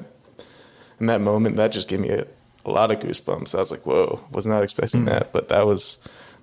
in 0.99 1.07
that 1.07 1.21
moment 1.21 1.55
that 1.55 1.71
just 1.71 1.89
gave 1.89 2.01
me 2.01 2.11
a, 2.11 2.27
a 2.65 2.71
lot 2.71 2.91
of 2.91 2.99
goosebumps. 2.99 3.55
I 3.55 3.59
was 3.59 3.71
like, 3.71 3.87
whoa, 3.87 4.25
was 4.33 4.49
not 4.49 4.65
expecting 4.65 5.03
mm. 5.03 5.11
that, 5.11 5.33
but 5.33 5.49
that 5.49 5.65
was 5.65 5.99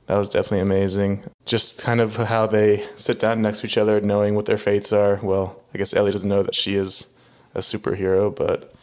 that 0.07 0.17
was 0.17 0.29
definitely 0.29 0.61
amazing. 0.61 1.23
Just 1.45 1.83
kind 1.83 1.99
of 1.99 2.15
how 2.15 2.47
they 2.47 2.85
sit 2.95 3.19
down 3.19 3.41
next 3.41 3.59
to 3.59 3.67
each 3.67 3.77
other, 3.77 3.99
knowing 3.99 4.35
what 4.35 4.45
their 4.45 4.57
fates 4.57 4.93
are. 4.93 5.19
Well, 5.21 5.61
I 5.73 5.79
guess 5.79 5.93
Ellie 5.93 6.13
doesn't 6.13 6.29
know 6.29 6.43
that 6.43 6.55
she 6.55 6.75
is 6.75 7.07
a 7.53 7.59
superhero, 7.59 8.33
but 8.33 8.73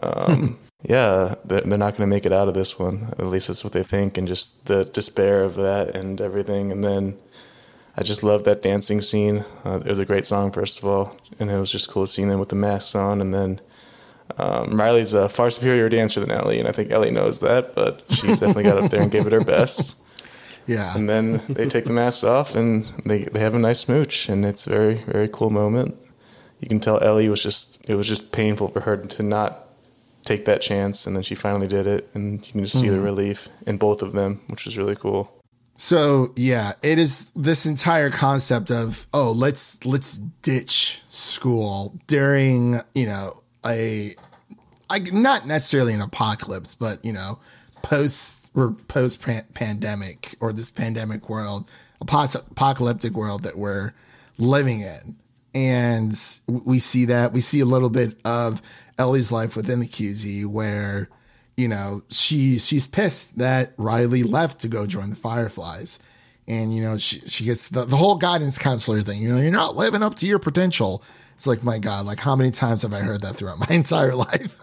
um, 0.00 0.58
yeah, 0.84 1.34
they're, 1.44 1.62
they're 1.62 1.76
not 1.76 1.96
going 1.96 2.08
to 2.08 2.14
make 2.14 2.24
it 2.24 2.32
out 2.32 2.46
of 2.46 2.54
this 2.54 2.78
one. 2.78 3.14
At 3.18 3.26
least 3.26 3.48
that's 3.48 3.64
what 3.64 3.72
they 3.72 3.82
think, 3.82 4.16
and 4.16 4.28
just 4.28 4.66
the 4.66 4.84
despair 4.84 5.42
of 5.42 5.56
that 5.56 5.96
and 5.96 6.20
everything. 6.20 6.70
And 6.70 6.84
then 6.84 7.18
I 7.96 8.02
just 8.02 8.22
loved 8.22 8.44
that 8.46 8.62
dancing 8.62 9.00
scene. 9.00 9.44
Uh, 9.64 9.80
it 9.84 9.86
was 9.86 10.00
a 10.00 10.04
great 10.04 10.26
song, 10.26 10.50
first 10.50 10.78
of 10.80 10.84
all, 10.84 11.16
and 11.38 11.50
it 11.50 11.58
was 11.58 11.70
just 11.70 11.90
cool 11.90 12.06
seeing 12.06 12.28
them 12.28 12.40
with 12.40 12.48
the 12.48 12.56
masks 12.56 12.94
on. 12.94 13.20
And 13.20 13.32
then 13.32 13.60
um, 14.38 14.76
Riley's 14.76 15.12
a 15.12 15.28
far 15.28 15.50
superior 15.50 15.88
dancer 15.88 16.20
than 16.20 16.30
Ellie, 16.30 16.58
and 16.58 16.68
I 16.68 16.72
think 16.72 16.90
Ellie 16.90 17.10
knows 17.10 17.40
that, 17.40 17.74
but 17.74 18.02
she's 18.10 18.40
definitely 18.40 18.64
got 18.64 18.82
up 18.82 18.90
there 18.90 19.00
and 19.00 19.10
gave 19.10 19.26
it 19.26 19.32
her 19.32 19.44
best. 19.44 20.00
Yeah. 20.66 20.96
And 20.96 21.10
then 21.10 21.42
they 21.46 21.66
take 21.66 21.84
the 21.84 21.92
masks 21.92 22.24
off 22.24 22.54
and 22.54 22.86
they 23.04 23.24
they 23.24 23.40
have 23.40 23.54
a 23.54 23.58
nice 23.58 23.80
smooch, 23.80 24.30
and 24.30 24.46
it's 24.46 24.66
a 24.66 24.70
very 24.70 24.94
very 24.94 25.28
cool 25.28 25.50
moment. 25.50 25.94
You 26.58 26.68
can 26.68 26.80
tell 26.80 27.02
Ellie 27.02 27.28
was 27.28 27.42
just 27.42 27.84
it 27.86 27.96
was 27.96 28.08
just 28.08 28.32
painful 28.32 28.68
for 28.68 28.80
her 28.80 28.96
to 28.96 29.22
not 29.22 29.68
take 30.24 30.46
that 30.46 30.62
chance, 30.62 31.06
and 31.06 31.14
then 31.14 31.22
she 31.22 31.34
finally 31.34 31.66
did 31.66 31.86
it, 31.86 32.08
and 32.14 32.46
you 32.46 32.52
can 32.52 32.64
just 32.64 32.80
see 32.80 32.88
the 32.88 33.00
relief 33.00 33.50
in 33.66 33.76
both 33.76 34.00
of 34.00 34.12
them, 34.12 34.40
which 34.46 34.64
was 34.64 34.78
really 34.78 34.96
cool. 34.96 35.30
So 35.76 36.32
yeah, 36.36 36.72
it 36.82 36.98
is 36.98 37.30
this 37.30 37.66
entire 37.66 38.10
concept 38.10 38.70
of 38.70 39.06
oh 39.12 39.32
let's 39.32 39.84
let's 39.84 40.18
ditch 40.18 41.02
school 41.08 41.98
during 42.06 42.80
you 42.94 43.06
know 43.06 43.40
a 43.66 44.14
like 44.88 45.12
not 45.12 45.46
necessarily 45.46 45.92
an 45.92 46.00
apocalypse, 46.00 46.74
but 46.74 47.04
you 47.04 47.12
know 47.12 47.40
post 47.82 48.50
or 48.54 48.72
post 48.88 49.20
pandemic 49.54 50.36
or 50.40 50.52
this 50.52 50.70
pandemic 50.70 51.28
world, 51.28 51.68
apocalyptic 52.00 53.12
world 53.12 53.42
that 53.42 53.58
we're 53.58 53.92
living 54.38 54.80
in, 54.80 55.16
and 55.54 56.38
we 56.46 56.78
see 56.78 57.04
that 57.06 57.32
we 57.32 57.40
see 57.40 57.60
a 57.60 57.64
little 57.64 57.90
bit 57.90 58.16
of 58.24 58.62
Ellie's 58.96 59.32
life 59.32 59.56
within 59.56 59.80
the 59.80 59.88
QZ 59.88 60.46
where 60.46 61.08
you 61.56 61.68
know, 61.68 62.02
she's 62.08 62.66
she's 62.66 62.86
pissed 62.86 63.38
that 63.38 63.72
Riley 63.76 64.22
left 64.22 64.60
to 64.60 64.68
go 64.68 64.86
join 64.86 65.10
the 65.10 65.16
Fireflies. 65.16 65.98
And, 66.46 66.74
you 66.74 66.82
know, 66.82 66.98
she, 66.98 67.20
she 67.20 67.44
gets 67.44 67.68
the, 67.68 67.84
the 67.84 67.96
whole 67.96 68.16
guidance 68.16 68.58
counselor 68.58 69.00
thing. 69.00 69.22
You 69.22 69.34
know, 69.34 69.40
you're 69.40 69.50
not 69.50 69.76
living 69.76 70.02
up 70.02 70.14
to 70.16 70.26
your 70.26 70.38
potential. 70.38 71.02
It's 71.36 71.46
like, 71.46 71.62
my 71.62 71.78
God, 71.78 72.04
like 72.04 72.20
how 72.20 72.36
many 72.36 72.50
times 72.50 72.82
have 72.82 72.92
I 72.92 73.00
heard 73.00 73.22
that 73.22 73.36
throughout 73.36 73.58
my 73.58 73.66
entire 73.74 74.14
life? 74.14 74.58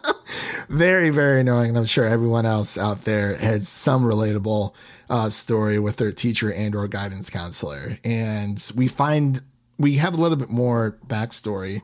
very, 0.70 1.10
very 1.10 1.40
annoying. 1.40 1.70
And 1.70 1.78
I'm 1.78 1.84
sure 1.84 2.06
everyone 2.06 2.46
else 2.46 2.78
out 2.78 3.04
there 3.04 3.36
has 3.36 3.68
some 3.68 4.04
relatable 4.04 4.74
uh, 5.10 5.28
story 5.28 5.78
with 5.78 5.96
their 5.98 6.12
teacher 6.12 6.52
and 6.52 6.74
or 6.74 6.88
guidance 6.88 7.28
counselor. 7.28 7.98
And 8.02 8.64
we 8.74 8.88
find 8.88 9.42
we 9.78 9.96
have 9.96 10.14
a 10.14 10.20
little 10.20 10.36
bit 10.36 10.50
more 10.50 10.98
backstory 11.06 11.82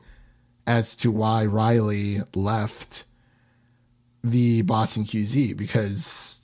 as 0.65 0.95
to 0.97 1.11
why 1.11 1.45
Riley 1.45 2.19
left 2.33 3.05
the 4.31 4.61
Boston 4.63 5.03
QZ 5.03 5.55
because 5.57 6.41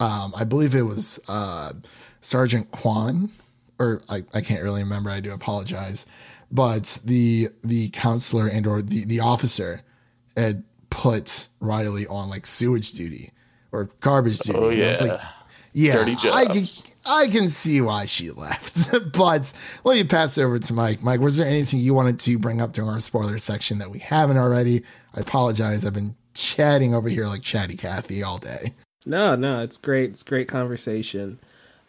um, 0.00 0.32
I 0.36 0.44
believe 0.44 0.74
it 0.74 0.82
was 0.82 1.20
uh, 1.28 1.72
Sergeant 2.20 2.70
Kwan, 2.70 3.30
or 3.78 4.00
I, 4.08 4.24
I 4.34 4.40
can't 4.40 4.62
really 4.62 4.82
remember. 4.82 5.10
I 5.10 5.20
do 5.20 5.32
apologize, 5.32 6.06
but 6.50 7.00
the 7.04 7.50
the 7.64 7.88
counselor 7.90 8.48
and 8.48 8.66
or 8.66 8.82
the 8.82 9.04
the 9.04 9.20
officer 9.20 9.82
had 10.36 10.64
put 10.90 11.48
Riley 11.60 12.06
on 12.06 12.28
like 12.28 12.46
sewage 12.46 12.92
duty 12.92 13.32
or 13.72 13.90
garbage 14.00 14.38
duty. 14.40 14.58
Oh 14.58 14.70
yeah, 14.70 14.96
like, 15.00 15.20
yeah. 15.72 15.92
Dirty 15.92 16.16
jobs. 16.16 16.26
I 16.26 16.44
can 16.46 16.64
I 17.08 17.28
can 17.28 17.48
see 17.48 17.80
why 17.80 18.06
she 18.06 18.30
left, 18.30 18.90
but 19.12 19.52
let 19.84 19.96
me 19.96 20.04
pass 20.04 20.36
it 20.38 20.42
over 20.42 20.58
to 20.58 20.74
Mike. 20.74 21.02
Mike, 21.02 21.20
was 21.20 21.36
there 21.36 21.46
anything 21.46 21.80
you 21.80 21.94
wanted 21.94 22.18
to 22.20 22.38
bring 22.38 22.60
up 22.60 22.72
during 22.72 22.90
our 22.90 23.00
spoiler 23.00 23.38
section 23.38 23.78
that 23.78 23.90
we 23.90 23.98
haven't 23.98 24.38
already? 24.38 24.82
I 25.14 25.20
apologize. 25.20 25.84
I've 25.84 25.94
been 25.94 26.16
chatting 26.36 26.94
over 26.94 27.08
here 27.08 27.26
like 27.26 27.42
chatty 27.42 27.76
Cathy 27.76 28.22
all 28.22 28.38
day. 28.38 28.72
No, 29.04 29.36
no, 29.36 29.62
it's 29.62 29.76
great. 29.76 30.10
It's 30.10 30.22
great 30.22 30.48
conversation. 30.48 31.38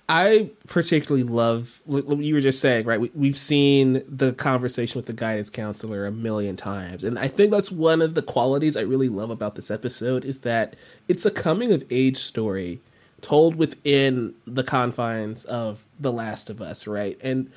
I 0.09 0.51
particularly 0.67 1.23
love 1.23 1.81
what 1.85 2.19
you 2.19 2.33
were 2.33 2.39
just 2.39 2.61
saying, 2.61 2.85
right? 2.85 2.99
We, 3.13 3.27
have 3.27 3.35
seen 3.35 4.03
the 4.07 4.31
conversation 4.31 4.97
with 4.97 5.05
the 5.05 5.13
guidance 5.13 5.49
counselor 5.49 6.05
a 6.05 6.11
million 6.11 6.55
times. 6.55 7.03
And 7.03 7.19
I 7.19 7.27
think 7.27 7.51
that's 7.51 7.71
one 7.71 8.01
of 8.01 8.13
the 8.13 8.21
qualities 8.21 8.77
I 8.77 8.81
really 8.81 9.09
love 9.09 9.29
about 9.29 9.55
this 9.55 9.69
episode 9.69 10.23
is 10.23 10.39
that 10.39 10.77
it's 11.09 11.25
a 11.25 11.31
coming 11.31 11.73
of 11.73 11.83
age 11.89 12.15
story 12.15 12.79
told 13.19 13.55
within 13.55 14.35
the 14.45 14.63
confines 14.63 15.43
of 15.43 15.85
The 15.99 16.11
Last 16.11 16.49
of 16.49 16.61
Us, 16.61 16.87
right? 16.87 17.19
And 17.21 17.51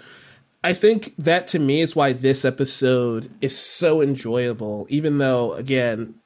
I 0.64 0.72
think 0.72 1.14
that 1.16 1.46
to 1.48 1.58
me 1.60 1.80
is 1.80 1.94
why 1.94 2.12
this 2.12 2.44
episode 2.44 3.30
is 3.40 3.56
so 3.56 4.00
enjoyable, 4.00 4.86
even 4.90 5.18
though, 5.18 5.54
again, 5.54 6.16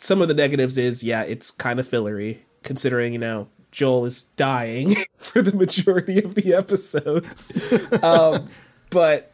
some 0.00 0.22
of 0.22 0.28
the 0.28 0.34
negatives 0.34 0.78
is 0.78 1.04
yeah, 1.04 1.22
it's 1.22 1.50
kind 1.50 1.78
of 1.78 1.86
fillery 1.86 2.46
considering 2.62 3.12
you 3.12 3.18
know 3.18 3.48
Joel 3.70 4.06
is 4.06 4.22
dying 4.22 4.94
for 5.16 5.42
the 5.42 5.52
majority 5.52 6.18
of 6.22 6.34
the 6.34 6.54
episode. 6.54 7.26
um, 8.02 8.48
but 8.88 9.32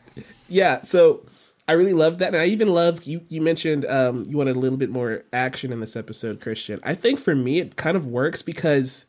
yeah, 0.48 0.80
so 0.80 1.24
I 1.68 1.72
really 1.72 1.92
love 1.92 2.18
that, 2.18 2.34
and 2.34 2.42
I 2.42 2.46
even 2.46 2.68
love 2.68 3.04
you. 3.04 3.22
You 3.28 3.40
mentioned 3.40 3.86
um, 3.86 4.24
you 4.28 4.36
wanted 4.36 4.56
a 4.56 4.58
little 4.58 4.78
bit 4.78 4.90
more 4.90 5.22
action 5.32 5.72
in 5.72 5.80
this 5.80 5.94
episode, 5.94 6.40
Christian. 6.40 6.80
I 6.82 6.94
think 6.94 7.20
for 7.20 7.36
me, 7.36 7.60
it 7.60 7.76
kind 7.76 7.96
of 7.96 8.04
works 8.04 8.42
because 8.42 9.06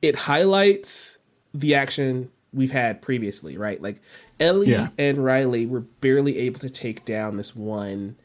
it 0.00 0.16
highlights 0.16 1.18
the 1.52 1.74
action 1.74 2.30
we've 2.52 2.70
had 2.70 3.02
previously, 3.02 3.56
right? 3.56 3.82
Like 3.82 4.00
Ellie 4.38 4.70
yeah. 4.70 4.88
and 4.96 5.18
Riley 5.18 5.66
were 5.66 5.80
barely 5.80 6.38
able 6.38 6.60
to 6.60 6.70
take 6.70 7.04
down 7.04 7.36
this 7.36 7.56
one 7.56 8.16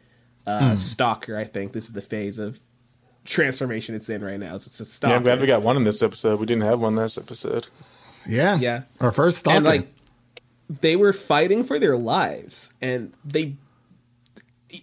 uh, 0.46 0.72
mm. 0.72 0.78
stalker. 0.78 1.38
I 1.38 1.44
think 1.44 1.74
this 1.74 1.88
is 1.88 1.94
the 1.94 2.02
phase 2.02 2.40
of 2.40 2.60
transformation 3.28 3.94
it's 3.94 4.10
in 4.10 4.24
right 4.24 4.40
now. 4.40 4.58
So 4.58 4.70
it's 4.70 4.80
a 4.80 4.86
stalker. 4.86 5.12
Yeah, 5.12 5.18
I'm 5.18 5.24
glad 5.24 5.42
we 5.42 5.48
got 5.48 5.62
one 5.62 5.78
in 5.78 5.84
this 5.84 6.02
episode. 6.02 6.40
We 6.40 6.46
didn't 6.46 6.64
have 6.64 6.80
one 6.80 6.96
last 6.96 7.18
episode. 7.18 7.68
Yeah, 8.26 8.58
yeah. 8.58 8.84
Our 9.00 9.12
first 9.12 9.40
stalker. 9.40 9.58
And 9.58 9.66
like 9.66 9.88
they 10.70 10.96
were 10.96 11.14
fighting 11.14 11.64
for 11.64 11.78
their 11.80 11.98
lives, 11.98 12.74
and 12.82 13.14
they. 13.24 13.56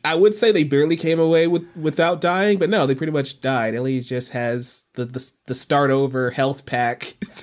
I 0.03 0.15
would 0.15 0.33
say 0.33 0.51
they 0.51 0.65
barely 0.65 0.97
came 0.97 1.21
away 1.21 1.47
with 1.47 1.67
without 1.77 2.19
dying, 2.23 2.59
but 2.59 2.71
no, 2.71 2.87
they 2.87 2.95
pretty 2.95 3.13
much 3.13 3.43
died. 3.43 3.75
Ellie 3.75 4.01
just 4.01 4.33
has 4.33 4.87
the 4.95 5.05
the, 5.05 5.33
the 5.47 5.55
start 5.55 5.91
over 5.91 6.31
health 6.31 6.65
pack, 6.65 7.15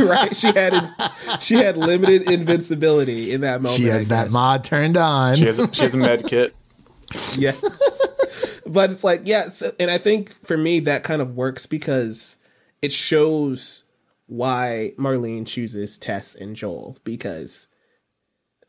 right? 0.00 0.36
She 0.36 0.52
had 0.52 0.94
she 1.40 1.56
had 1.56 1.76
limited 1.76 2.30
invincibility 2.30 3.32
in 3.32 3.40
that 3.40 3.60
moment. 3.60 3.76
She 3.76 3.86
has 3.86 4.06
that 4.08 4.30
mod 4.30 4.62
turned 4.62 4.96
on. 4.96 5.36
She 5.36 5.46
has 5.46 5.58
a, 5.58 5.72
she 5.74 5.82
has 5.82 5.94
a 5.94 5.98
med 5.98 6.24
kit. 6.28 6.54
yes 7.36 8.12
but 8.66 8.90
it's 8.90 9.04
like 9.04 9.22
yeah 9.24 9.48
so, 9.48 9.70
and 9.78 9.90
i 9.90 9.98
think 9.98 10.32
for 10.32 10.56
me 10.56 10.80
that 10.80 11.02
kind 11.02 11.22
of 11.22 11.36
works 11.36 11.66
because 11.66 12.38
it 12.80 12.92
shows 12.92 13.84
why 14.26 14.92
marlene 14.98 15.46
chooses 15.46 15.98
tess 15.98 16.34
and 16.34 16.56
joel 16.56 16.96
because 17.04 17.68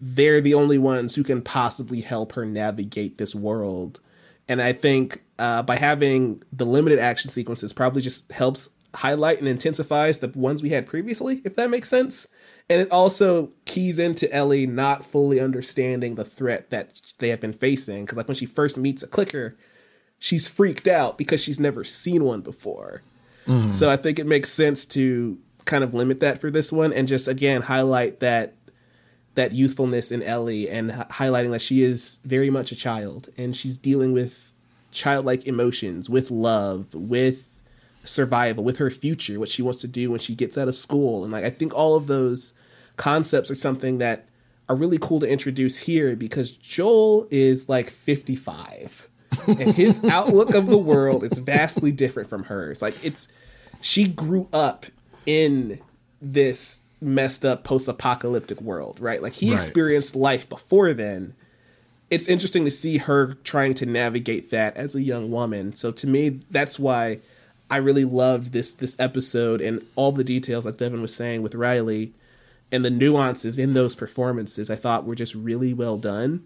they're 0.06 0.42
the 0.42 0.54
only 0.54 0.78
ones 0.78 1.16
who 1.16 1.24
can 1.24 1.42
possibly 1.42 2.02
help 2.02 2.34
her 2.34 2.46
navigate 2.46 3.18
this 3.18 3.34
world. 3.34 4.02
And 4.50 4.62
i 4.62 4.74
think 4.74 5.24
uh, 5.40 5.64
by 5.64 5.78
having 5.78 6.44
the 6.52 6.66
limited 6.66 7.00
action 7.00 7.30
sequences 7.30 7.72
probably 7.72 8.02
just 8.02 8.32
helps 8.32 8.72
highlight 8.96 9.40
and 9.40 9.48
intensifies 9.48 10.20
the 10.20 10.28
ones 10.36 10.62
we 10.62 10.70
had 10.70 10.86
previously 10.86 11.42
if 11.46 11.56
that 11.56 11.70
makes 11.70 11.90
sense. 11.90 12.28
And 12.70 12.82
it 12.82 12.92
also 12.92 13.52
keys 13.66 13.98
into 13.98 14.32
ellie 14.34 14.68
not 14.68 15.06
fully 15.06 15.40
understanding 15.40 16.16
the 16.16 16.26
threat 16.26 16.70
that 16.70 17.02
they 17.20 17.30
have 17.30 17.40
been 17.40 17.54
facing. 17.54 18.04
Because 18.04 18.18
like 18.18 18.28
when 18.28 18.36
she 18.36 18.46
first 18.46 18.78
meets 18.78 19.04
a 19.04 19.08
clicker 19.08 19.56
she's 20.24 20.48
freaked 20.48 20.88
out 20.88 21.18
because 21.18 21.44
she's 21.44 21.60
never 21.60 21.84
seen 21.84 22.24
one 22.24 22.40
before. 22.40 23.02
Mm. 23.46 23.70
So 23.70 23.90
I 23.90 23.98
think 23.98 24.20
it 24.20 24.26
makes 24.26 24.50
sense 24.50 24.86
to 24.86 25.38
kind 25.66 25.84
of 25.84 25.94
limit 25.94 26.22
that 26.22 26.40
for 26.40 26.50
this 26.50 26.72
one 26.72 26.94
and 26.94 27.10
just 27.10 27.28
again 27.28 27.64
highlight 27.64 28.22
that 28.22 28.54
that 29.36 29.52
youthfulness 29.52 30.14
in 30.14 30.24
Ellie 30.24 30.70
and 30.70 30.92
h- 30.92 30.98
highlighting 31.10 31.52
that 31.52 31.62
she 31.62 31.84
is 31.84 32.22
very 32.24 32.50
much 32.50 32.72
a 32.72 32.76
child 32.76 33.28
and 33.38 33.54
she's 33.54 33.76
dealing 33.76 34.14
with 34.14 34.54
childlike 34.92 35.46
emotions, 35.46 36.10
with 36.10 36.32
love, 36.32 36.96
with 36.96 37.60
survival, 38.06 38.64
with 38.64 38.78
her 38.78 38.90
future, 38.90 39.42
what 39.42 39.50
she 39.50 39.62
wants 39.62 39.82
to 39.82 39.88
do 39.90 40.10
when 40.10 40.20
she 40.20 40.36
gets 40.36 40.58
out 40.58 40.70
of 40.70 40.76
school. 40.76 41.26
And 41.26 41.34
like 41.34 41.44
I 41.44 41.50
think 41.50 41.76
all 41.76 41.98
of 41.98 42.08
those 42.08 42.54
concepts 42.96 43.52
are 43.52 43.56
something 43.56 43.98
that 43.98 44.26
are 44.70 44.76
really 44.78 45.00
cool 45.02 45.20
to 45.20 45.28
introduce 45.28 45.80
here 45.80 46.16
because 46.16 46.52
Joel 46.52 47.28
is 47.30 47.68
like 47.68 47.90
55 47.90 49.10
and 49.48 49.74
his 49.76 50.04
outlook 50.06 50.54
of 50.54 50.68
the 50.68 50.78
world 50.78 51.24
is 51.24 51.38
vastly 51.38 51.92
different 51.92 52.30
from 52.30 52.44
hers. 52.44 52.82
Like 52.82 52.96
it's 53.04 53.32
she 53.82 54.08
grew 54.08 54.48
up 54.54 54.86
in 55.26 55.80
this 56.22 56.82
messed 57.02 57.44
up 57.46 57.64
post-apocalyptic 57.64 58.62
world, 58.62 59.00
right? 59.00 59.22
Like 59.22 59.34
he 59.34 59.50
right. 59.50 59.56
experienced 59.56 60.16
life 60.16 60.48
before 60.48 60.94
then. 60.94 61.36
It's 62.10 62.28
interesting 62.28 62.64
to 62.66 62.72
see 62.72 63.00
her 63.00 63.34
trying 63.44 63.74
to 63.76 63.86
navigate 63.86 64.52
that 64.52 64.78
as 64.78 64.96
a 64.96 65.02
young 65.02 65.32
woman. 65.32 65.74
So 65.76 65.92
to 65.92 66.08
me, 66.08 66.42
that's 66.50 66.80
why 66.80 67.20
I 67.70 67.78
really 67.78 68.06
loved 68.06 68.54
this 68.54 68.74
this 68.74 68.96
episode 69.00 69.62
and 69.62 69.84
all 69.96 70.12
the 70.12 70.24
details 70.24 70.66
like 70.66 70.78
Devin 70.78 71.02
was 71.02 71.16
saying 71.16 71.42
with 71.42 71.56
Riley 71.56 72.14
and 72.72 72.86
the 72.86 72.90
nuances 72.90 73.58
in 73.60 73.74
those 73.74 73.96
performances 73.96 74.70
I 74.70 74.76
thought 74.76 75.06
were 75.06 75.16
just 75.16 75.36
really 75.36 75.74
well 75.74 75.98
done. 75.98 76.46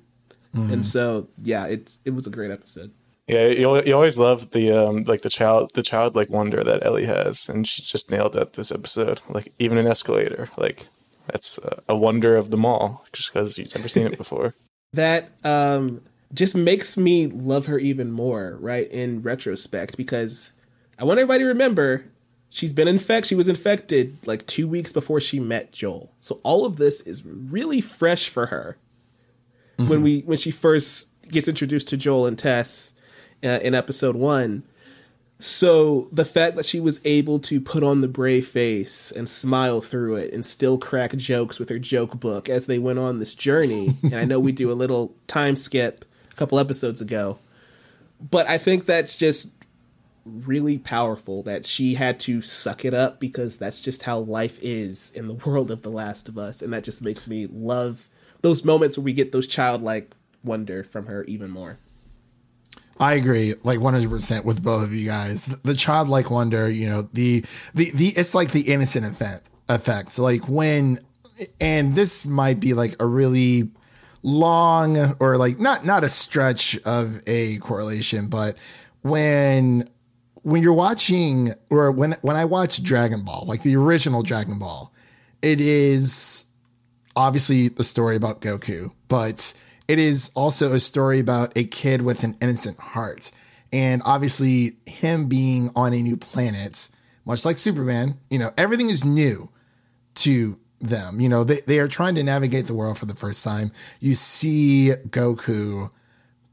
Mm-hmm. 0.56 0.74
And 0.74 0.86
so, 0.86 1.28
yeah, 1.42 1.66
it's 1.66 2.00
it 2.06 2.12
was 2.12 2.28
a 2.28 2.32
great 2.32 2.52
episode. 2.52 2.92
Yeah, 3.28 3.48
you, 3.48 3.84
you 3.84 3.94
always 3.94 4.18
love 4.18 4.52
the 4.52 4.72
um 4.72 5.04
like 5.04 5.22
the 5.22 5.30
child 5.30 5.72
the 5.74 5.84
childlike 5.84 6.30
wonder 6.30 6.64
that 6.64 6.86
Ellie 6.86 7.06
has, 7.06 7.50
and 7.50 7.68
she 7.68 7.82
just 7.82 8.10
nailed 8.10 8.34
that 8.34 8.54
this 8.54 8.72
episode. 8.72 9.22
Like 9.28 9.54
even 9.60 9.78
an 9.78 9.86
escalator, 9.86 10.48
like 10.58 10.88
that's 11.28 11.58
a, 11.58 11.84
a 11.90 11.98
wonder 11.98 12.38
of 12.38 12.52
them 12.52 12.66
all, 12.66 13.06
just 13.12 13.34
because 13.34 13.58
you've 13.58 13.76
never 13.76 13.90
seen 13.90 14.08
it 14.08 14.18
before. 14.24 14.54
that 14.94 15.32
um 15.44 16.02
just 16.34 16.56
makes 16.56 16.98
me 16.98 17.28
love 17.28 17.66
her 17.66 17.78
even 17.78 18.12
more, 18.12 18.58
right? 18.62 18.90
In 18.92 19.22
retrospect, 19.22 19.98
because 19.98 20.54
I 20.98 21.04
want 21.04 21.20
everybody 21.20 21.44
to 21.44 21.48
remember 21.48 22.06
she's 22.50 22.72
been 22.72 22.88
infected. 22.88 23.28
She 23.28 23.36
was 23.36 23.50
infected 23.50 24.26
like 24.26 24.46
two 24.48 24.70
weeks 24.70 24.94
before 24.94 25.20
she 25.20 25.42
met 25.42 25.74
Joel, 25.74 26.14
so 26.22 26.40
all 26.44 26.66
of 26.66 26.78
this 26.78 27.02
is 27.02 27.26
really 27.26 27.82
fresh 27.82 28.30
for 28.30 28.46
her. 28.46 28.78
When 29.78 30.02
we 30.02 30.22
when 30.22 30.38
she 30.38 30.52
first 30.52 31.14
gets 31.30 31.48
introduced 31.48 31.88
to 31.90 31.98
Joel 31.98 32.26
and 32.26 32.38
Tess 32.38 32.96
uh, 33.44 33.60
in 33.62 33.76
episode 33.76 34.16
one. 34.16 34.64
So 35.40 36.10
the 36.12 36.26
fact 36.26 36.56
that 36.56 36.66
she 36.66 36.80
was 36.80 37.00
able 37.06 37.38
to 37.40 37.62
put 37.62 37.84
on 37.84 38.02
the 38.02 38.08
brave 38.08 38.48
face 38.48 39.12
and 39.12 39.30
smile 39.30 39.82
through 39.82 40.16
it 40.16 40.34
and 40.34 40.44
still 40.44 40.80
crack 40.80 41.16
jokes 41.16 41.60
with 41.60 41.70
her 41.70 41.78
joke 41.78 42.20
book 42.20 42.50
as 42.50 42.66
they 42.66 42.80
went 42.80 42.98
on 42.98 43.20
this 43.20 43.36
journey, 43.36 43.98
and 44.04 44.16
I 44.16 44.26
know 44.26 44.40
we 44.40 44.52
do 44.52 44.72
a 44.72 44.74
little 44.74 45.14
time 45.28 45.56
skip 45.56 46.06
a 46.32 46.36
couple 46.36 46.58
episodes 46.58 47.02
ago, 47.02 47.38
but 48.20 48.50
I 48.50 48.58
think 48.58 48.86
that's 48.86 49.16
just 49.16 49.52
really 50.26 50.78
powerful 50.78 51.44
that 51.44 51.66
she 51.66 51.94
had 51.94 52.20
to 52.20 52.42
suck 52.42 52.84
it 52.84 52.94
up 52.94 53.20
because 53.20 53.58
that's 53.58 53.80
just 53.80 54.04
how 54.04 54.20
life 54.20 54.60
is 54.62 55.12
in 55.12 55.28
the 55.28 55.34
world 55.46 55.70
of 55.70 55.84
The 55.84 55.92
Last 55.92 56.28
of 56.28 56.38
Us, 56.40 56.64
and 56.64 56.74
that 56.74 56.84
just 56.84 57.04
makes 57.04 57.28
me 57.28 57.46
love 57.46 58.10
those 58.42 58.64
moments 58.64 58.98
where 58.98 59.04
we 59.06 59.14
get 59.14 59.32
those 59.32 59.48
childlike 59.48 60.14
wonder 60.44 60.84
from 60.84 61.08
her 61.08 61.24
even 61.26 61.50
more. 61.50 61.80
I 63.00 63.14
agree, 63.14 63.54
like 63.64 63.80
one 63.80 63.94
hundred 63.94 64.10
percent 64.10 64.44
with 64.44 64.64
both 64.64 64.84
of 64.84 64.92
you 64.94 65.06
guys. 65.06 65.46
The, 65.46 65.76
childlike 65.76 66.32
wonder, 66.32 66.70
you 66.70 66.88
know, 66.88 67.08
the 67.14 67.46
the 67.76 67.92
the 67.92 68.08
it's 68.08 68.34
like 68.34 68.52
the 68.52 68.62
innocent 68.62 69.06
effect 69.06 69.48
effects. 69.70 70.18
Like 70.18 70.48
when, 70.50 70.98
and 71.62 71.94
this 71.94 72.26
might 72.26 72.60
be 72.60 72.74
like 72.74 72.96
a 73.00 73.06
really 73.06 73.70
long 74.24 75.16
or 75.20 75.38
like 75.38 75.60
not 75.60 75.86
not 75.86 76.04
a 76.04 76.10
stretch 76.10 76.76
of 76.86 77.22
a 77.28 77.60
correlation, 77.60 78.30
but 78.30 78.58
when 79.04 79.88
when 80.42 80.64
you're 80.64 80.74
watching 80.74 81.54
or 81.70 81.92
when 81.92 82.16
when 82.24 82.36
I 82.36 82.46
watch 82.46 82.82
Dragon 82.82 83.24
Ball, 83.24 83.46
like 83.48 83.62
the 83.62 83.76
original 83.76 84.24
Dragon 84.24 84.58
Ball, 84.58 84.92
it 85.44 85.62
is 85.62 86.47
obviously 87.18 87.68
the 87.68 87.84
story 87.84 88.16
about 88.16 88.42
Goku, 88.42 88.94
but 89.08 89.54
it 89.88 90.00
is 90.00 90.32
also 90.36 90.72
a 90.74 90.80
story 90.80 91.20
about 91.20 91.58
a 91.58 91.66
kid 91.66 92.04
with 92.04 92.24
an 92.24 92.38
innocent 92.42 92.80
heart. 92.80 93.32
And 93.74 94.02
obviously, 94.06 94.78
him 94.86 95.28
being 95.28 95.72
on 95.76 95.94
a 95.94 96.02
new 96.02 96.16
planet, 96.16 96.90
much 97.26 97.44
like 97.44 97.58
Superman, 97.58 98.18
you 98.30 98.40
know, 98.40 98.52
everything 98.58 98.90
is 98.90 99.04
new 99.04 99.50
to 100.16 100.58
them. 100.80 101.20
You 101.20 101.28
know, 101.28 101.44
they, 101.44 101.62
they 101.62 101.80
are 101.80 101.88
trying 101.88 102.16
to 102.16 102.24
navigate 102.24 102.68
the 102.68 102.76
world 102.76 102.98
for 102.98 103.08
the 103.08 103.16
first 103.16 103.44
time. 103.44 103.72
You 104.00 104.14
see 104.14 104.94
Goku 105.10 105.90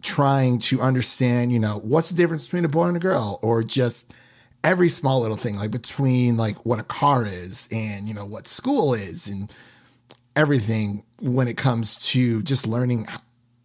trying 0.03 0.59
to 0.61 0.81
understand, 0.81 1.53
you 1.53 1.59
know, 1.59 1.79
what's 1.85 2.09
the 2.09 2.17
difference 2.17 2.47
between 2.47 2.65
a 2.65 2.69
boy 2.69 2.89
and 2.89 2.97
a 2.97 3.01
girl, 3.01 3.39
or 3.43 3.63
just 3.63 4.13
every 4.63 4.89
small 4.89 5.21
little 5.21 5.37
thing, 5.37 5.57
like 5.57 5.71
between 5.71 6.37
like 6.37 6.57
what 6.65 6.81
a 6.81 6.85
car 6.85 7.27
is 7.27 7.69
and, 7.71 8.09
you 8.09 8.15
know, 8.15 8.27
what 8.27 8.47
school 8.47 8.95
is 8.95 9.29
and 9.29 9.53
everything 10.37 11.05
when 11.21 11.49
it 11.49 11.57
comes 11.57 11.97
to 12.11 12.43
just 12.43 12.67
learning 12.67 13.07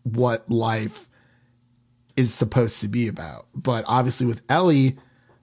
what 0.03 0.49
life 0.49 1.07
is 2.15 2.33
supposed 2.33 2.81
to 2.81 2.87
be 2.87 3.07
about. 3.07 3.47
But 3.55 3.85
obviously 3.87 4.25
with 4.25 4.43
Ellie, 4.49 4.97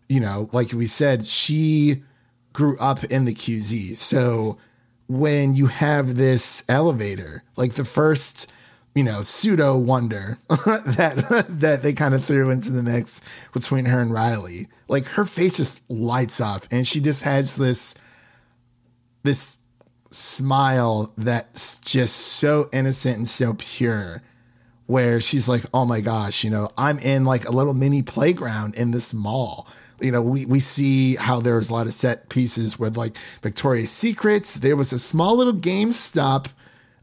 you 0.08 0.20
know, 0.20 0.48
like 0.52 0.72
we 0.72 0.86
said, 0.86 1.24
she 1.24 2.02
grew 2.52 2.78
up 2.78 3.04
in 3.04 3.24
the 3.24 3.34
QZ. 3.34 3.96
So 3.96 4.58
when 5.08 5.54
you 5.54 5.66
have 5.66 6.16
this 6.16 6.64
elevator, 6.68 7.42
like 7.56 7.74
the 7.74 7.84
first, 7.84 8.50
you 8.94 9.04
know, 9.04 9.22
pseudo 9.22 9.76
wonder 9.76 10.38
that 10.48 11.46
that 11.48 11.82
they 11.82 11.92
kind 11.92 12.14
of 12.14 12.24
threw 12.24 12.50
into 12.50 12.70
the 12.70 12.82
mix 12.82 13.20
between 13.52 13.86
her 13.86 14.00
and 14.00 14.12
Riley, 14.12 14.68
like 14.88 15.06
her 15.06 15.24
face 15.24 15.56
just 15.58 15.88
lights 15.90 16.40
up 16.40 16.66
and 16.70 16.86
she 16.86 17.00
just 17.00 17.22
has 17.22 17.56
this 17.56 17.94
this 19.22 19.58
smile 20.16 21.12
that's 21.16 21.78
just 21.78 22.16
so 22.16 22.68
innocent 22.72 23.16
and 23.16 23.28
so 23.28 23.54
pure 23.58 24.22
where 24.86 25.20
she's 25.20 25.48
like, 25.48 25.64
oh 25.74 25.84
my 25.84 26.00
gosh, 26.00 26.44
you 26.44 26.50
know, 26.50 26.68
I'm 26.78 26.98
in 27.00 27.24
like 27.24 27.48
a 27.48 27.52
little 27.52 27.74
mini 27.74 28.02
playground 28.02 28.76
in 28.76 28.92
this 28.92 29.12
mall. 29.12 29.66
You 30.00 30.12
know, 30.12 30.22
we, 30.22 30.46
we 30.46 30.60
see 30.60 31.16
how 31.16 31.40
there's 31.40 31.70
a 31.70 31.72
lot 31.72 31.86
of 31.86 31.94
set 31.94 32.28
pieces 32.28 32.78
with 32.78 32.96
like 32.96 33.16
Victoria's 33.42 33.90
Secrets. 33.90 34.54
There 34.54 34.76
was 34.76 34.92
a 34.92 34.98
small 34.98 35.36
little 35.36 35.54
GameStop 35.54 36.48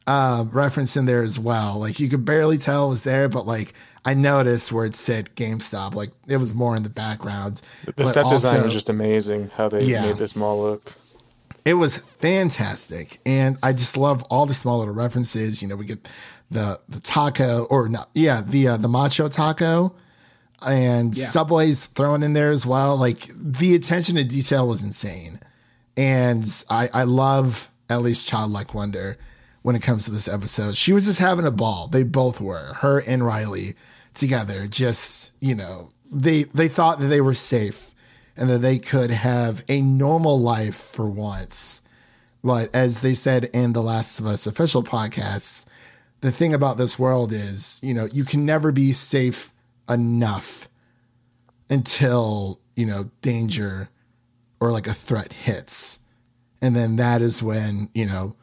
uh, 0.07 0.45
reference 0.51 0.95
in 0.95 1.05
there 1.05 1.23
as 1.23 1.39
well. 1.39 1.79
Like 1.79 1.99
you 1.99 2.07
could 2.09 2.23
barely 2.23 2.57
tell 2.57 2.87
it 2.87 2.89
was 2.89 3.03
there, 3.03 3.27
but 3.27 3.45
like 3.45 3.73
I 4.05 4.13
noticed 4.13 4.71
where 4.71 4.85
it 4.85 4.95
said 4.95 5.35
GameStop. 5.35 5.93
Like 5.95 6.11
it 6.27 6.37
was 6.37 6.53
more 6.53 6.75
in 6.77 6.83
the 6.83 6.89
background. 6.89 7.61
The 7.95 8.05
set 8.05 8.29
design 8.29 8.63
was 8.63 8.73
just 8.73 8.89
amazing. 8.89 9.49
How 9.55 9.67
they 9.69 9.83
Yeah. 9.83 10.05
made 10.05 10.17
this 10.17 10.35
mall 10.35 10.61
look. 10.61 10.93
It 11.65 11.75
was 11.75 11.97
fantastic. 12.19 13.19
And 13.25 13.57
i 13.63 13.73
just 13.73 13.97
love 13.97 14.23
all 14.29 14.45
the 14.45 14.53
small 14.53 14.79
little 14.79 14.93
references. 14.93 15.61
You 15.61 15.67
know 15.69 15.75
we 15.75 15.85
get 15.85 16.07
the 16.51 16.79
the 16.89 16.99
taco 16.99 17.65
or 17.69 17.89
not 17.89 18.09
yeah 18.13 18.41
the 18.45 18.67
uh, 18.69 18.77
the 18.77 18.87
macho 18.89 19.27
taco 19.27 19.95
and 20.65 21.15
Yeah. 21.17 21.25
subways 21.25 21.85
thrown 21.87 22.23
in 22.23 22.33
there 22.33 22.51
as 22.51 22.65
well. 22.65 22.95
Like 22.97 23.27
the 23.35 23.75
attention 23.75 24.15
to 24.15 24.23
detail 24.23 24.67
was 24.67 24.83
insane. 24.83 25.39
And 25.97 26.45
i 26.69 26.89
i 26.93 27.03
love 27.03 27.69
ellie's 27.89 28.23
childlike 28.23 28.73
wonder 28.73 29.17
when 29.61 29.75
it 29.75 29.81
comes 29.81 30.05
to 30.05 30.11
this 30.11 30.27
episode. 30.27 30.75
She 30.75 30.91
was 30.93 31.05
just 31.05 31.19
having 31.19 31.45
a 31.45 31.51
ball. 31.51 31.87
They 31.87 32.03
both 32.03 32.41
were 32.41 32.73
her 32.81 32.99
and 32.99 33.25
riley 33.25 33.75
together. 34.13 34.67
Just 34.67 35.31
you 35.39 35.55
know 35.55 35.89
they 36.11 36.43
they 36.43 36.67
thought 36.67 36.99
that 36.99 37.07
they 37.07 37.21
were 37.21 37.33
safe 37.33 37.92
and 38.35 38.49
that 38.49 38.59
they 38.59 38.79
could 38.79 39.11
have 39.11 39.63
a 39.69 39.81
normal 39.81 40.39
life 40.39 40.75
for 40.75 41.07
once. 41.07 41.81
But 42.43 42.73
as 42.75 42.99
they 42.99 43.13
said 43.13 43.45
in 43.53 43.73
the 43.73 43.81
Last 43.81 44.19
of 44.19 44.25
Us 44.25 44.45
official 44.45 44.83
podcast, 44.83 45.65
the 46.21 46.31
thing 46.31 46.53
about 46.53 46.77
this 46.77 46.97
world 46.97 47.31
is, 47.31 47.79
you 47.83 47.93
know, 47.93 48.07
you 48.11 48.23
can 48.23 48.45
never 48.45 48.71
be 48.71 48.91
safe 48.91 49.51
enough 49.89 50.67
until, 51.69 52.59
you 52.75 52.85
know, 52.85 53.11
danger 53.21 53.89
or 54.59 54.71
like 54.71 54.87
a 54.87 54.93
threat 54.93 55.33
hits. 55.33 55.99
And 56.61 56.75
then 56.75 56.95
that 56.95 57.21
is 57.21 57.43
when, 57.43 57.89
you 57.93 58.05
know, 58.05 58.35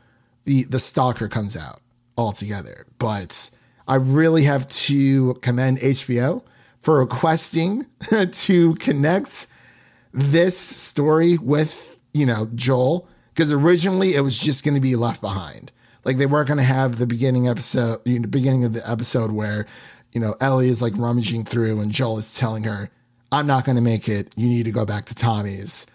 the 0.45 0.65
the 0.65 0.81
stalker 0.81 1.29
comes 1.29 1.57
out 1.57 1.81
altogether. 2.17 2.87
But 2.99 3.51
I 3.89 3.97
really 3.97 4.45
have 4.45 4.67
to 4.69 5.35
commend 5.35 5.79
HBO 5.79 6.43
for 6.81 6.99
requesting 6.99 7.87
to 8.31 8.75
connect 8.75 9.47
this 10.13 10.59
story 10.59 11.39
with, 11.39 11.99
you 12.13 12.27
know, 12.27 12.49
Joel, 12.55 13.09
because 13.35 13.53
originally 13.53 14.15
it 14.15 14.23
was 14.23 14.39
just 14.39 14.65
going 14.65 14.75
to 14.75 14.81
be 14.81 14.97
left 14.97 15.21
behind. 15.21 15.73
Like 16.05 16.19
they 16.19 16.27
weren't 16.27 16.49
going 16.49 16.59
to 16.59 16.65
have 16.65 16.97
the 16.97 17.07
beginning 17.07 17.49
episode, 17.49 18.01
you 18.05 18.19
know, 18.19 18.23
the 18.23 18.29
beginning 18.29 18.65
of 18.65 18.73
the 18.73 18.89
episode 18.91 19.31
where, 19.31 19.67
you 20.13 20.21
know, 20.21 20.35
Ellie 20.41 20.69
is 20.69 20.83
like 20.83 20.97
rummaging 20.97 21.45
through 21.45 21.81
and 21.81 21.93
Joel 21.93 22.19
is 22.19 22.35
telling 22.37 22.65
her, 22.65 22.91
I'm 23.33 23.47
not 23.47 23.65
going 23.65 23.77
to 23.77 23.83
make 23.83 24.09
it. 24.09 24.33
You 24.37 24.49
need 24.49 24.65
to 24.65 24.73
go 24.73 24.85
back 24.85 25.05
to 25.07 25.15
Tommy's. 25.15 25.87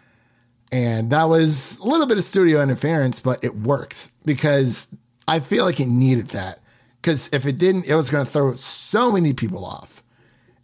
And 0.71 1.09
that 1.11 1.25
was 1.25 1.79
a 1.79 1.87
little 1.87 2.07
bit 2.07 2.17
of 2.17 2.23
studio 2.23 2.61
interference, 2.61 3.19
but 3.19 3.43
it 3.43 3.55
worked 3.55 4.11
because 4.25 4.87
I 5.27 5.39
feel 5.39 5.65
like 5.65 5.79
it 5.79 5.87
needed 5.87 6.29
that. 6.29 6.59
Because 7.01 7.29
if 7.31 7.45
it 7.45 7.57
didn't, 7.57 7.87
it 7.87 7.95
was 7.95 8.09
going 8.09 8.25
to 8.25 8.31
throw 8.31 8.51
so 8.53 9.11
many 9.11 9.33
people 9.33 9.63
off. 9.63 10.03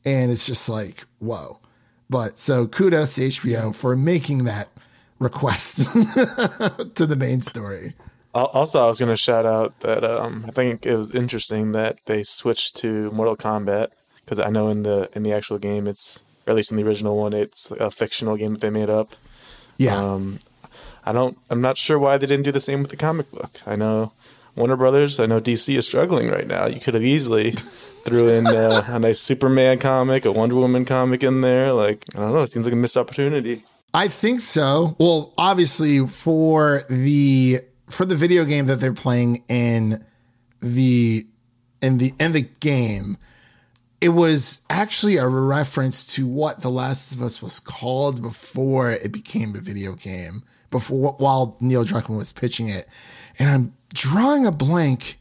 And 0.04 0.32
it's 0.32 0.46
just 0.48 0.68
like, 0.68 1.06
whoa. 1.20 1.61
But 2.12 2.38
so 2.38 2.68
kudos 2.68 3.16
to 3.16 3.22
HBO 3.22 3.74
for 3.74 3.96
making 3.96 4.44
that 4.44 4.68
request 5.18 5.90
to 5.94 7.06
the 7.06 7.16
main 7.16 7.40
story. 7.40 7.94
Also, 8.34 8.84
I 8.84 8.88
was 8.88 9.00
going 9.00 9.12
to 9.12 9.16
shout 9.16 9.46
out 9.46 9.80
that 9.80 10.04
um, 10.04 10.44
I 10.46 10.52
think 10.52 10.86
it 10.86 10.96
was 10.96 11.12
interesting 11.12 11.72
that 11.72 12.06
they 12.08 12.24
switched 12.24 12.76
to 12.78 13.10
Mortal 13.12 13.38
Kombat 13.38 13.92
because 14.26 14.42
I 14.42 14.50
know 14.50 14.68
in 14.68 14.84
the 14.84 15.10
in 15.14 15.24
the 15.24 15.32
actual 15.32 15.58
game 15.58 15.88
it's, 15.88 16.22
or 16.46 16.52
at 16.52 16.58
least 16.58 16.72
in 16.72 16.78
the 16.78 16.84
original 16.84 17.18
one, 17.18 17.32
it's 17.32 17.72
a 17.72 17.90
fictional 17.90 18.36
game 18.36 18.54
that 18.54 18.62
they 18.62 18.70
made 18.70 18.90
up. 18.90 19.16
Yeah. 19.78 19.96
Um, 19.96 20.40
I 21.06 21.14
don't. 21.14 21.38
I'm 21.50 21.62
not 21.62 21.78
sure 21.78 21.98
why 21.98 22.18
they 22.18 22.28
didn't 22.28 22.44
do 22.44 22.52
the 22.52 22.60
same 22.60 22.82
with 22.82 22.92
the 22.92 22.98
comic 22.98 23.32
book. 23.32 23.62
I 23.66 23.78
know 23.78 24.12
Warner 24.56 24.76
Brothers. 24.76 25.20
I 25.20 25.26
know 25.26 25.40
DC 25.40 25.78
is 25.78 25.86
struggling 25.86 26.30
right 26.30 26.48
now. 26.48 26.68
You 26.68 26.80
could 26.80 26.94
have 26.94 27.04
easily 27.04 27.52
threw 27.52 28.28
in 28.30 28.48
uh, 28.48 28.84
a 28.88 29.00
nice 29.00 29.20
Superman 29.20 29.80
comic, 29.80 30.26
a 30.26 30.32
Wonder 30.32 30.56
Woman 30.56 30.86
comic 30.86 31.24
in 31.24 31.42
there. 31.42 31.74
Like 31.74 32.06
I 32.16 32.20
don't 32.20 32.34
know. 32.34 32.42
It 32.42 32.48
seems 32.48 32.66
like 32.66 32.74
a 32.74 32.78
missed 32.78 32.98
opportunity. 32.98 33.64
I 33.94 34.08
think 34.08 34.40
so. 34.40 34.96
Well, 35.00 35.34
obviously 35.38 36.06
for 36.06 36.84
the 36.90 37.60
for 37.90 38.06
the 38.06 38.16
video 38.16 38.46
game 38.46 38.66
that 38.66 38.80
they're 38.80 38.94
playing 38.94 39.44
in 39.50 40.06
the 40.62 41.28
in 41.82 41.98
the 41.98 42.14
in 42.20 42.32
the 42.32 42.48
game, 42.60 43.18
it 44.00 44.10
was 44.10 44.62
actually 44.70 45.18
a 45.18 45.28
reference 45.28 46.06
to 46.16 46.26
what 46.26 46.62
The 46.62 46.72
Last 46.72 47.14
of 47.14 47.22
Us 47.22 47.42
was 47.42 47.60
called 47.60 48.22
before 48.22 48.92
it 48.92 49.12
became 49.12 49.56
a 49.56 49.60
video 49.60 49.94
game, 49.94 50.44
before 50.70 51.14
while 51.14 51.58
Neil 51.60 51.84
Druckmann 51.84 52.18
was 52.18 52.32
pitching 52.32 52.70
it. 52.70 52.88
And 53.40 53.50
I'm 53.50 53.74
drawing 53.94 54.46
a 54.46 54.52
blank 54.52 55.20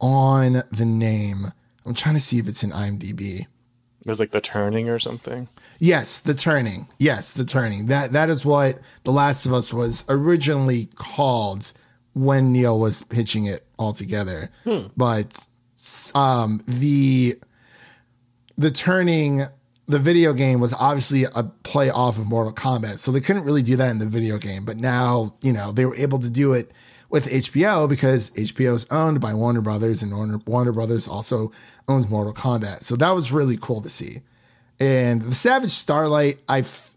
on 0.00 0.62
the 0.70 0.84
name. 0.84 1.46
I'm 1.84 1.94
trying 1.94 2.14
to 2.14 2.20
see 2.20 2.38
if 2.38 2.48
it's 2.48 2.62
in 2.62 2.70
IMDb. 2.70 3.40
It 3.40 4.06
was 4.06 4.18
like 4.20 4.30
the 4.30 4.40
turning 4.40 4.88
or 4.88 4.98
something. 4.98 5.48
Yes, 5.78 6.18
the 6.20 6.32
turning. 6.34 6.88
Yes, 6.98 7.32
the 7.32 7.44
turning. 7.44 7.86
That 7.86 8.12
that 8.12 8.30
is 8.30 8.44
what 8.44 8.78
The 9.04 9.12
Last 9.12 9.44
of 9.44 9.52
Us 9.52 9.74
was 9.74 10.04
originally 10.08 10.88
called 10.94 11.72
when 12.14 12.52
Neil 12.52 12.78
was 12.78 13.02
pitching 13.02 13.44
it 13.46 13.66
all 13.78 13.92
together. 13.92 14.50
But 14.96 15.46
um, 16.14 16.62
the 16.66 17.36
the 18.56 18.70
turning 18.70 19.42
the 19.86 19.98
video 19.98 20.32
game 20.32 20.60
was 20.60 20.72
obviously 20.80 21.24
a 21.24 21.42
play 21.42 21.90
off 21.90 22.16
of 22.16 22.26
Mortal 22.26 22.52
Kombat, 22.52 22.98
so 22.98 23.10
they 23.10 23.20
couldn't 23.20 23.44
really 23.44 23.62
do 23.62 23.76
that 23.76 23.90
in 23.90 23.98
the 23.98 24.06
video 24.06 24.38
game. 24.38 24.64
But 24.64 24.76
now, 24.76 25.34
you 25.42 25.52
know, 25.52 25.72
they 25.72 25.84
were 25.84 25.96
able 25.96 26.20
to 26.20 26.30
do 26.30 26.52
it 26.52 26.70
with 27.10 27.26
HBO 27.26 27.88
because 27.88 28.30
HBO 28.30 28.74
is 28.74 28.86
owned 28.90 29.20
by 29.20 29.34
Warner 29.34 29.60
Brothers, 29.60 30.02
and 30.02 30.16
Warner, 30.16 30.38
Warner 30.46 30.72
Brothers 30.72 31.08
also 31.08 31.52
owns 31.88 32.08
Mortal 32.08 32.32
Kombat. 32.32 32.82
So 32.82 32.96
that 32.96 33.10
was 33.10 33.32
really 33.32 33.58
cool 33.60 33.82
to 33.82 33.88
see. 33.88 34.18
And 34.78 35.22
the 35.22 35.34
Savage 35.34 35.70
Starlight, 35.70 36.38
I, 36.48 36.60
f- 36.60 36.92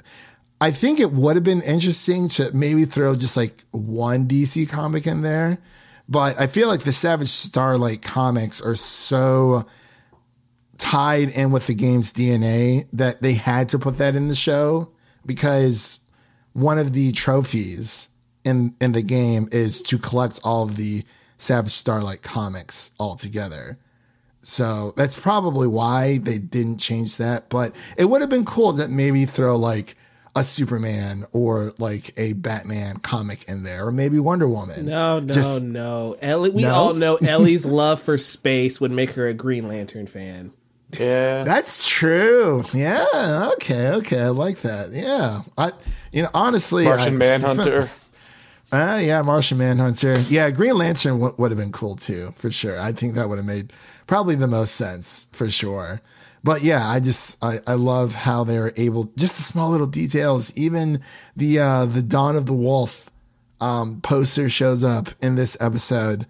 I 0.61 0.71
think 0.71 0.99
it 0.99 1.11
would 1.11 1.35
have 1.35 1.43
been 1.43 1.61
interesting 1.63 2.29
to 2.29 2.51
maybe 2.53 2.85
throw 2.85 3.15
just 3.15 3.35
like 3.35 3.65
one 3.71 4.27
DC 4.27 4.69
comic 4.69 5.07
in 5.07 5.23
there, 5.23 5.57
but 6.07 6.39
I 6.39 6.47
feel 6.47 6.67
like 6.67 6.81
the 6.81 6.93
Savage 6.93 7.27
Starlight 7.27 8.01
comics 8.01 8.61
are 8.61 8.75
so 8.75 9.65
tied 10.77 11.29
in 11.29 11.51
with 11.51 11.67
the 11.67 11.73
game's 11.73 12.13
DNA 12.13 12.87
that 12.93 13.21
they 13.21 13.33
had 13.33 13.69
to 13.69 13.79
put 13.79 13.97
that 13.97 14.15
in 14.15 14.27
the 14.27 14.35
show 14.35 14.91
because 15.25 16.01
one 16.53 16.77
of 16.77 16.93
the 16.93 17.11
trophies 17.11 18.09
in 18.45 18.75
in 18.81 18.91
the 18.93 19.01
game 19.01 19.47
is 19.51 19.81
to 19.83 19.97
collect 19.97 20.39
all 20.43 20.63
of 20.63 20.75
the 20.75 21.03
Savage 21.37 21.71
Starlight 21.71 22.21
comics 22.21 22.91
all 22.99 23.15
together. 23.15 23.77
So 24.41 24.93
that's 24.97 25.17
probably 25.19 25.67
why 25.67 26.17
they 26.17 26.37
didn't 26.37 26.77
change 26.79 27.15
that. 27.17 27.49
But 27.49 27.73
it 27.97 28.05
would 28.05 28.21
have 28.21 28.29
been 28.29 28.45
cool 28.45 28.73
that 28.73 28.89
maybe 28.89 29.25
throw 29.25 29.55
like 29.55 29.95
a 30.35 30.43
Superman 30.43 31.23
or 31.31 31.71
like 31.77 32.11
a 32.17 32.33
Batman 32.33 32.97
comic 32.97 33.47
in 33.47 33.63
there, 33.63 33.85
or 33.87 33.91
maybe 33.91 34.19
Wonder 34.19 34.49
Woman. 34.49 34.85
No, 34.87 35.19
no, 35.19 35.33
Just- 35.33 35.61
no. 35.61 36.17
Ellie, 36.21 36.49
we 36.49 36.63
No? 36.63 36.73
all 36.73 36.93
know 36.93 37.15
Ellie's 37.21 37.65
love 37.65 38.01
for 38.01 38.17
space 38.17 38.81
would 38.81 38.91
make 38.91 39.11
her 39.11 39.27
a 39.27 39.33
Green 39.33 39.67
Lantern 39.67 40.07
fan. 40.07 40.51
Yeah. 40.99 41.43
That's 41.43 41.87
true. 41.87 42.63
Yeah. 42.73 43.49
Okay. 43.53 43.89
Okay. 43.89 44.21
I 44.21 44.29
like 44.29 44.61
that. 44.61 44.91
Yeah. 44.91 45.41
I, 45.57 45.71
you 46.11 46.21
know, 46.23 46.29
honestly, 46.33 46.83
Martian 46.85 47.13
I- 47.21 47.35
it's 47.35 47.43
Manhunter. 47.43 47.89
Been- 48.77 48.89
Uh, 48.89 48.97
yeah, 48.97 49.21
Martian 49.21 49.57
Manhunter. 49.57 50.17
Yeah, 50.29 50.49
Green 50.51 50.77
Lantern 50.77 51.13
w- 51.19 51.35
would 51.37 51.51
have 51.51 51.57
been 51.59 51.71
cool 51.71 51.95
too, 51.95 52.33
for 52.35 52.51
sure. 52.51 52.79
I 52.79 52.91
think 52.91 53.15
that 53.15 53.29
would 53.29 53.37
have 53.37 53.45
made 53.45 53.71
probably 54.07 54.35
the 54.35 54.47
most 54.47 54.75
sense 54.75 55.27
for 55.31 55.49
sure. 55.49 56.01
But 56.43 56.61
yeah, 56.61 56.85
I 56.87 56.99
just 56.99 57.41
I, 57.43 57.59
I 57.65 57.73
love 57.75 58.13
how 58.15 58.43
they're 58.43 58.73
able 58.75 59.05
just 59.17 59.37
the 59.37 59.43
small 59.43 59.69
little 59.69 59.87
details. 59.87 60.51
Even 60.57 60.99
the 61.37 61.59
uh 61.59 61.85
the 61.85 62.01
Dawn 62.01 62.35
of 62.35 62.45
the 62.47 62.53
Wolf 62.53 63.09
um 63.61 64.01
poster 64.01 64.49
shows 64.49 64.83
up 64.83 65.09
in 65.21 65.35
this 65.35 65.55
episode 65.61 66.25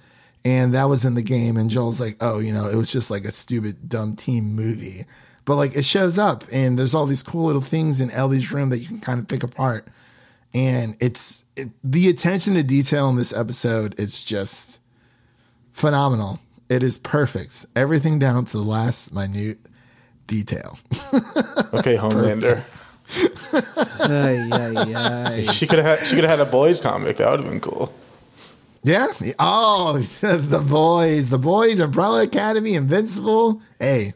and 0.45 0.73
that 0.75 0.89
was 0.89 1.03
in 1.05 1.15
the 1.15 1.23
game 1.23 1.57
and 1.57 1.69
Joel's 1.71 1.99
like, 1.99 2.17
"Oh, 2.21 2.37
you 2.39 2.53
know, 2.53 2.67
it 2.67 2.75
was 2.75 2.91
just 2.91 3.09
like 3.09 3.25
a 3.25 3.31
stupid 3.31 3.89
dumb 3.89 4.15
team 4.15 4.53
movie." 4.55 5.05
But 5.45 5.55
like 5.55 5.75
it 5.75 5.83
shows 5.85 6.17
up 6.19 6.43
and 6.51 6.77
there's 6.77 6.93
all 6.93 7.07
these 7.07 7.23
cool 7.23 7.45
little 7.47 7.61
things 7.61 7.99
in 7.99 8.11
Ellie's 8.11 8.51
room 8.51 8.69
that 8.69 8.79
you 8.79 8.87
can 8.87 8.99
kind 9.01 9.19
of 9.19 9.27
pick 9.27 9.41
apart 9.43 9.87
and 10.53 10.95
it's 10.99 11.43
it, 11.55 11.69
the 11.83 12.09
attention 12.09 12.53
to 12.55 12.63
detail 12.63 13.09
in 13.09 13.15
this 13.15 13.35
episode 13.35 13.99
is 13.99 14.23
just 14.23 14.79
phenomenal. 15.71 16.39
It 16.69 16.83
is 16.83 16.97
perfect. 16.97 17.65
Everything 17.75 18.19
down 18.19 18.45
to 18.45 18.57
the 18.57 18.63
last 18.63 19.13
minute 19.13 19.59
detail. 20.27 20.77
Okay, 21.73 21.95
Homelander. 21.97 22.63
Ay, 23.99 24.47
ay, 24.51 24.93
ay. 24.95 25.45
She 25.51 25.65
could 25.65 25.79
have 25.79 25.99
had, 25.99 26.07
she 26.07 26.13
could 26.15 26.23
have 26.23 26.37
had 26.39 26.47
a 26.47 26.49
boys 26.49 26.79
comic. 26.79 27.17
That 27.17 27.31
would 27.31 27.39
have 27.41 27.49
been 27.49 27.59
cool. 27.59 27.91
yeah. 28.83 29.07
Oh, 29.39 29.97
the 30.21 30.63
boys, 30.67 31.29
the 31.29 31.39
boys, 31.39 31.79
Umbrella 31.79 32.23
Academy, 32.23 32.75
Invincible. 32.75 33.59
Hey, 33.79 34.13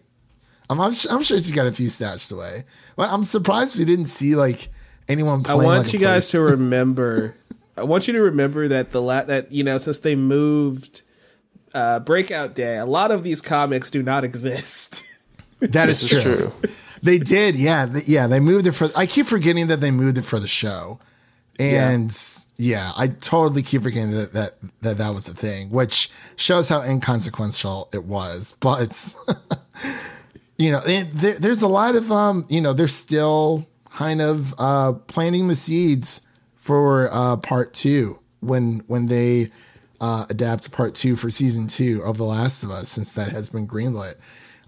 I'm 0.70 0.80
I'm, 0.80 0.94
I'm 1.10 1.24
sure 1.24 1.38
she's 1.40 1.52
got 1.52 1.66
a 1.66 1.72
few 1.72 1.90
stashed 1.90 2.32
away. 2.32 2.64
But 2.96 3.12
I'm 3.12 3.24
surprised 3.24 3.76
we 3.76 3.86
didn't 3.86 4.06
see 4.08 4.36
like 4.36 4.70
anyone. 5.08 5.42
I 5.48 5.56
want 5.56 5.86
like 5.86 5.88
a 5.88 5.92
you 5.92 6.00
guys 6.00 6.30
to 6.30 6.42
remember. 6.42 7.36
I 7.76 7.84
want 7.84 8.08
you 8.08 8.14
to 8.14 8.22
remember 8.22 8.68
that 8.68 8.92
the 8.92 9.02
la- 9.02 9.24
that 9.24 9.52
you 9.52 9.64
know 9.64 9.78
since 9.78 10.00
they 10.00 10.16
moved 10.16 11.02
uh, 11.74 12.00
Breakout 12.00 12.56
Day, 12.56 12.78
a 12.78 12.86
lot 12.86 13.12
of 13.12 13.24
these 13.24 13.42
comics 13.42 13.92
do 13.92 14.02
not 14.02 14.24
exist. 14.30 15.04
That 15.60 15.90
is 15.90 16.08
true. 16.08 16.22
true. 16.22 16.54
They 17.04 17.20
did, 17.20 17.56
yeah, 17.56 17.86
th- 17.86 18.08
yeah. 18.08 18.28
They 18.28 18.40
moved 18.40 18.68
it 18.68 18.72
for. 18.72 18.90
I 18.96 19.06
keep 19.06 19.26
forgetting 19.28 19.68
that 19.68 19.82
they 19.82 19.92
moved 19.92 20.18
it 20.18 20.24
for 20.24 20.40
the 20.40 20.48
show, 20.48 21.00
and 21.60 22.16
yeah, 22.58 22.92
I 22.98 23.08
totally 23.08 23.62
keep 23.62 23.84
forgetting 23.84 24.12
that 24.12 24.34
that 24.34 24.54
that 24.82 24.98
that 24.98 25.14
was 25.14 25.26
the 25.26 25.34
thing, 25.34 25.70
which 25.70 26.10
shows 26.36 26.70
how 26.70 26.82
inconsequential 26.82 27.90
it 27.94 28.04
was. 28.04 28.56
But 28.60 29.16
you 30.58 30.72
know, 30.72 30.80
there, 30.82 31.36
there's 31.36 31.62
a 31.62 31.68
lot 31.68 31.96
of 31.96 32.12
um, 32.12 32.46
you 32.50 32.62
know, 32.62 32.74
they're 32.74 32.88
still 32.88 33.68
kind 33.98 34.22
of 34.22 34.54
uh 34.60 34.94
planting 35.08 35.48
the 35.48 35.56
seeds 35.56 36.22
for 36.56 37.10
uh 37.12 37.36
part 37.38 37.74
two 37.74 38.20
when 38.42 38.80
when 38.86 39.08
they 39.08 39.50
uh 40.00 40.24
adapt 40.30 40.72
part 40.72 40.94
two 40.94 41.16
for 41.16 41.32
season 41.32 41.68
two 41.68 42.04
of 42.04 42.18
The 42.18 42.24
Last 42.24 42.62
of 42.62 42.70
Us, 42.70 42.90
since 42.90 43.12
that 43.14 43.32
has 43.32 43.50
been 43.50 43.68
greenlit 43.68 44.14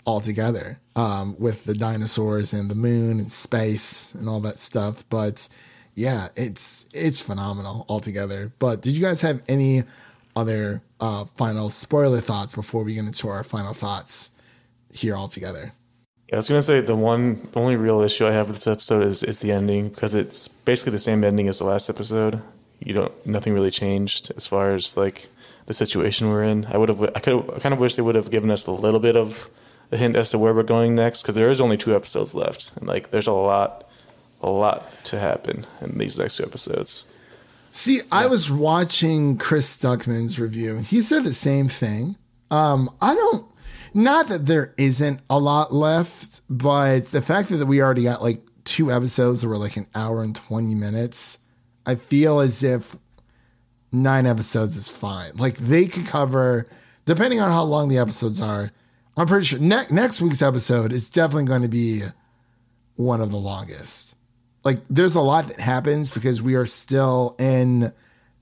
altogether 0.04 0.80
um, 0.96 1.36
with 1.38 1.66
the 1.66 1.76
dinosaurs 1.76 2.54
and 2.54 2.72
the 2.72 2.76
moon 2.76 3.20
and 3.20 3.32
space 3.32 4.12
and 4.16 4.28
all 4.28 4.40
that 4.40 4.58
stuff. 4.58 5.08
But 5.12 5.48
yeah, 5.94 6.30
it's 6.36 6.90
it's 6.92 7.22
phenomenal 7.22 7.86
altogether. 7.88 8.52
But 8.58 8.82
did 8.82 8.96
you 8.96 9.02
guys 9.02 9.22
have 9.22 9.44
any 9.48 9.84
other 10.36 10.82
uh, 11.00 11.26
final 11.38 11.70
spoiler 11.70 12.20
thoughts 12.22 12.54
before 12.56 12.84
we 12.84 12.96
get 12.96 13.06
into 13.06 13.28
our 13.28 13.44
final 13.44 13.76
thoughts 13.76 14.32
here 14.92 15.16
altogether? 15.16 15.74
Yeah, 16.30 16.36
I 16.36 16.38
was 16.38 16.48
gonna 16.48 16.62
say 16.62 16.80
the 16.80 16.96
one, 16.96 17.48
the 17.52 17.60
only 17.60 17.76
real 17.76 18.02
issue 18.02 18.28
I 18.28 18.32
have 18.32 18.48
with 18.48 18.58
this 18.58 18.68
episode 18.68 19.04
is 19.04 19.24
is 19.24 19.42
the 19.42 19.52
ending 19.52 19.90
because 19.90 20.14
it's 20.14 20.48
basically 20.48 20.92
the 20.92 21.00
same 21.00 21.24
ending 21.24 21.48
as 21.48 21.58
the 21.58 21.66
last 21.66 21.90
episode. 21.90 22.42
You 22.80 22.94
don't, 22.94 23.26
nothing 23.26 23.54
really 23.54 23.72
changed 23.72 24.32
as 24.38 24.46
far 24.46 24.74
as 24.74 24.96
like 24.96 25.28
the 25.66 25.74
situation 25.74 26.30
we're 26.30 26.44
in. 26.44 26.66
I 26.68 26.78
would 26.78 26.90
have, 26.90 27.02
I 27.02 27.20
could, 27.20 27.50
I 27.56 27.60
kind 27.60 27.74
of 27.74 27.80
wish 27.80 27.96
they 27.96 28.04
would 28.04 28.16
have 28.16 28.32
given 28.32 28.52
us 28.52 28.68
a 28.68 28.72
little 28.72 29.00
bit 29.00 29.18
of 29.18 29.50
a 29.92 29.98
hint 29.98 30.16
as 30.16 30.30
to 30.32 30.38
where 30.38 30.54
we're 30.54 30.64
going 30.64 30.96
next 30.96 31.24
because 31.24 31.36
there 31.36 31.50
is 31.50 31.60
only 31.60 31.78
two 31.78 31.96
episodes 31.96 32.36
left, 32.36 32.78
and 32.78 32.88
like 32.88 33.10
there's 33.12 33.28
a 33.28 33.34
lot, 33.34 33.90
a 34.42 34.50
lot 34.50 35.04
to 35.06 35.20
happen 35.20 35.66
in 35.82 35.98
these 35.98 36.18
next 36.18 36.38
two 36.38 36.44
episodes. 36.44 37.06
See, 37.72 38.02
I 38.12 38.28
was 38.28 38.52
watching 38.52 39.38
Chris 39.38 39.78
Stuckman's 39.78 40.40
review, 40.40 40.76
and 40.76 40.86
he 40.86 41.02
said 41.02 41.24
the 41.24 41.34
same 41.34 41.68
thing. 41.68 42.18
Um, 42.52 42.90
I 43.02 43.14
don't, 43.14 43.46
not 43.94 44.28
that 44.30 44.46
there 44.46 44.74
isn't 44.78 45.22
a 45.30 45.40
lot 45.40 45.74
left, 45.74 46.42
but 46.50 47.06
the 47.08 47.22
fact 47.22 47.50
that 47.50 47.66
we 47.66 47.82
already 47.82 48.04
got 48.04 48.22
like 48.22 48.42
two 48.64 48.92
episodes 48.92 49.42
that 49.42 49.48
were 49.48 49.58
like 49.58 49.78
an 49.78 49.88
hour 49.96 50.24
and 50.24 50.36
20 50.36 50.76
minutes, 50.76 51.40
I 51.86 51.96
feel 51.96 52.40
as 52.40 52.64
if 52.64 52.96
nine 53.92 54.26
episodes 54.26 54.76
is 54.76 54.90
fine. 54.90 55.36
Like 55.38 55.56
they 55.56 55.86
could 55.86 56.06
cover, 56.06 56.68
depending 57.06 57.40
on 57.40 57.52
how 57.52 57.64
long 57.64 57.90
the 57.90 57.98
episodes 57.98 58.42
are, 58.42 58.72
I'm 59.18 59.28
pretty 59.28 59.46
sure 59.46 59.60
ne- 59.60 59.90
next 59.92 60.22
week's 60.22 60.42
episode 60.42 60.94
is 60.94 61.10
definitely 61.10 61.46
going 61.46 61.64
to 61.64 61.68
be 61.68 62.04
one 62.96 63.22
of 63.22 63.32
the 63.32 63.38
longest 63.38 64.16
like 64.64 64.80
there's 64.90 65.16
a 65.16 65.22
lot 65.22 65.48
that 65.48 65.60
happens 65.60 66.12
because 66.12 66.42
we 66.42 66.56
are 66.56 66.66
still 66.66 67.36
in 67.40 67.92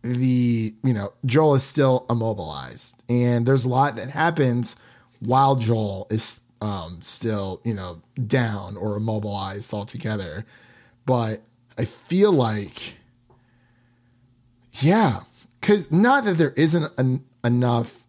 the 0.03 0.73
you 0.83 0.93
know 0.93 1.13
Joel 1.25 1.55
is 1.55 1.63
still 1.63 2.05
immobilized 2.09 3.03
and 3.09 3.45
there's 3.45 3.65
a 3.65 3.69
lot 3.69 3.95
that 3.97 4.09
happens 4.09 4.75
while 5.19 5.55
Joel 5.55 6.07
is 6.09 6.41
um 6.61 6.99
still 7.01 7.61
you 7.63 7.73
know 7.73 8.01
down 8.25 8.77
or 8.77 8.97
immobilized 8.97 9.73
altogether. 9.73 10.45
But 11.05 11.41
I 11.77 11.85
feel 11.85 12.31
like 12.31 12.95
yeah 14.73 15.21
cuz 15.61 15.91
not 15.91 16.25
that 16.25 16.37
there 16.37 16.51
isn't 16.51 16.91
en- 16.97 17.23
enough 17.43 18.05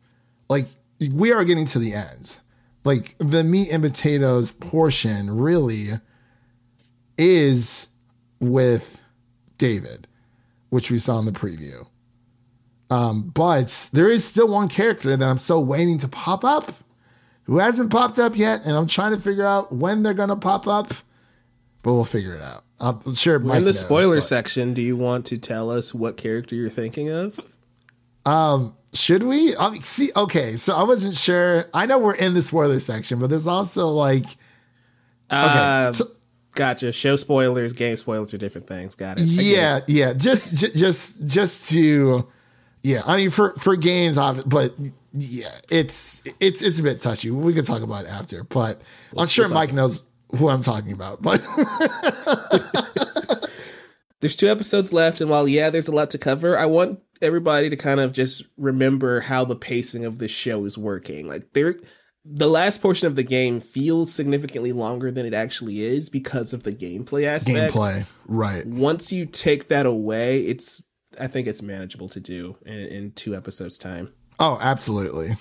like 0.49 0.67
we 1.13 1.33
are 1.33 1.45
getting 1.45 1.67
to 1.67 1.79
the 1.79 1.95
ends 1.95 2.41
like 2.85 3.15
the 3.19 3.45
meat 3.45 3.69
and 3.71 3.83
potatoes 3.83 4.51
portion 4.53 5.37
really 5.37 5.91
is 7.19 7.89
with 8.41 9.01
David, 9.59 10.07
which 10.71 10.91
we 10.91 10.99
saw 10.99 11.19
in 11.19 11.27
the 11.27 11.33
preview. 11.33 11.87
Um, 12.91 13.31
but 13.35 13.91
there 13.93 14.11
is 14.11 14.25
still 14.25 14.49
one 14.49 14.69
character 14.69 15.15
that 15.15 15.29
I'm 15.29 15.39
so 15.39 15.61
waiting 15.61 15.99
to 15.99 16.09
pop 16.09 16.45
up, 16.45 16.73
who 17.49 17.59
hasn't 17.59 17.91
popped 17.91 18.21
up 18.21 18.37
yet, 18.37 18.61
and 18.65 18.77
I'm 18.77 18.87
trying 18.87 19.13
to 19.17 19.21
figure 19.21 19.45
out 19.45 19.75
when 19.75 20.05
they're 20.05 20.15
gonna 20.15 20.37
pop 20.37 20.69
up, 20.69 20.89
but 21.83 21.93
we'll 21.95 22.05
figure 22.05 22.35
it 22.37 22.43
out. 22.43 22.63
I'm 22.79 23.15
sure 23.17 23.41
Mike 23.41 23.57
in 23.59 23.65
the 23.65 23.71
knows, 23.71 23.81
spoiler 23.81 24.17
but- 24.19 24.23
section. 24.25 24.73
Do 24.75 24.81
you 24.83 24.97
want 24.97 25.27
to 25.27 25.39
tell 25.39 25.69
us 25.71 25.93
what 25.93 26.17
character 26.17 26.55
you're 26.55 26.71
thinking 26.71 27.11
of? 27.11 27.41
Um, 28.25 28.77
Should 28.93 29.23
we? 29.25 29.57
I 29.57 29.71
mean, 29.71 29.83
see, 29.83 30.11
okay, 30.17 30.55
so 30.57 30.75
I 30.75 30.83
wasn't 30.85 31.15
sure. 31.15 31.65
I 31.75 31.87
know 31.87 31.99
we're 31.99 32.15
in 32.15 32.35
the 32.35 32.43
spoiler 32.43 32.79
section, 32.81 33.19
but 33.19 33.31
there's 33.31 33.47
also 33.49 33.89
like, 33.89 34.25
okay, 34.25 34.37
Uh, 35.31 35.93
so- 35.93 36.05
Gotcha. 36.55 36.91
Show 36.91 37.15
spoilers, 37.17 37.73
game 37.73 37.97
spoilers 37.97 38.35
are 38.35 38.39
different 38.39 38.67
things. 38.67 38.95
Got 38.97 39.21
it. 39.21 39.27
Yeah, 39.27 39.77
it. 39.79 39.85
yeah, 39.89 40.13
just, 40.13 40.57
ju- 40.57 40.73
just, 40.75 41.25
just 41.27 41.71
to, 41.71 42.27
yeah. 42.89 43.03
I 43.05 43.17
mean, 43.17 43.31
for 43.31 43.51
for 43.59 43.77
games, 43.77 44.19
but 44.47 44.75
yeah, 45.13 45.55
it's 45.71 46.23
it's 46.41 46.63
it's 46.63 46.79
a 46.79 46.83
bit 46.83 47.03
touchy. 47.03 47.31
We 47.31 47.53
can 47.53 47.65
talk 47.65 47.83
about 47.83 48.05
it 48.05 48.09
after, 48.09 48.45
but 48.45 48.81
I'm 49.17 49.27
sure 49.27 49.49
Mike 49.49 49.73
knows 49.73 50.05
who 50.37 50.49
I'm 50.49 50.63
talking 50.63 50.93
about. 50.93 51.21
But 51.21 51.47
There's 54.21 54.35
two 54.35 54.49
episodes 54.49 54.93
left, 54.93 55.21
and 55.21 55.31
while 55.31 55.47
yeah, 55.47 55.71
there's 55.71 55.87
a 55.87 55.95
lot 55.95 56.11
to 56.11 56.19
cover, 56.19 56.59
I 56.59 56.67
want 56.67 57.01
everybody 57.23 57.71
to 57.71 57.77
kind 57.77 58.01
of 58.01 58.13
just 58.13 58.43
remember 58.57 59.21
how 59.21 59.45
the 59.45 59.55
pacing 59.55 60.05
of 60.05 60.19
this 60.19 60.31
show 60.31 60.65
is 60.65 60.77
working. 60.77 61.29
Like 61.29 61.53
there, 61.53 61.77
the 62.25 62.49
last 62.49 62.83
portion 62.83 63.07
of 63.07 63.15
the 63.15 63.23
game 63.23 63.61
feels 63.61 64.13
significantly 64.13 64.73
longer 64.73 65.13
than 65.13 65.25
it 65.25 65.35
actually 65.35 65.85
is 65.85 66.09
because 66.09 66.53
of 66.53 66.65
the 66.65 66.73
gameplay 66.73 67.27
aspect. 67.27 67.75
gameplay, 67.75 68.07
right? 68.27 68.67
Once 68.67 69.13
you 69.13 69.25
take 69.25 69.69
that 69.69 69.87
away, 69.87 70.41
it's 70.41 70.83
I 71.21 71.27
think 71.27 71.47
it's 71.47 71.63
manageable 71.63 72.09
to 72.11 72.21
do 72.21 72.57
in, 72.65 72.81
in 72.81 73.13
two 73.13 73.35
episodes 73.35 73.79
time. 73.79 74.13
Oh, 74.39 74.59
absolutely. 74.61 75.37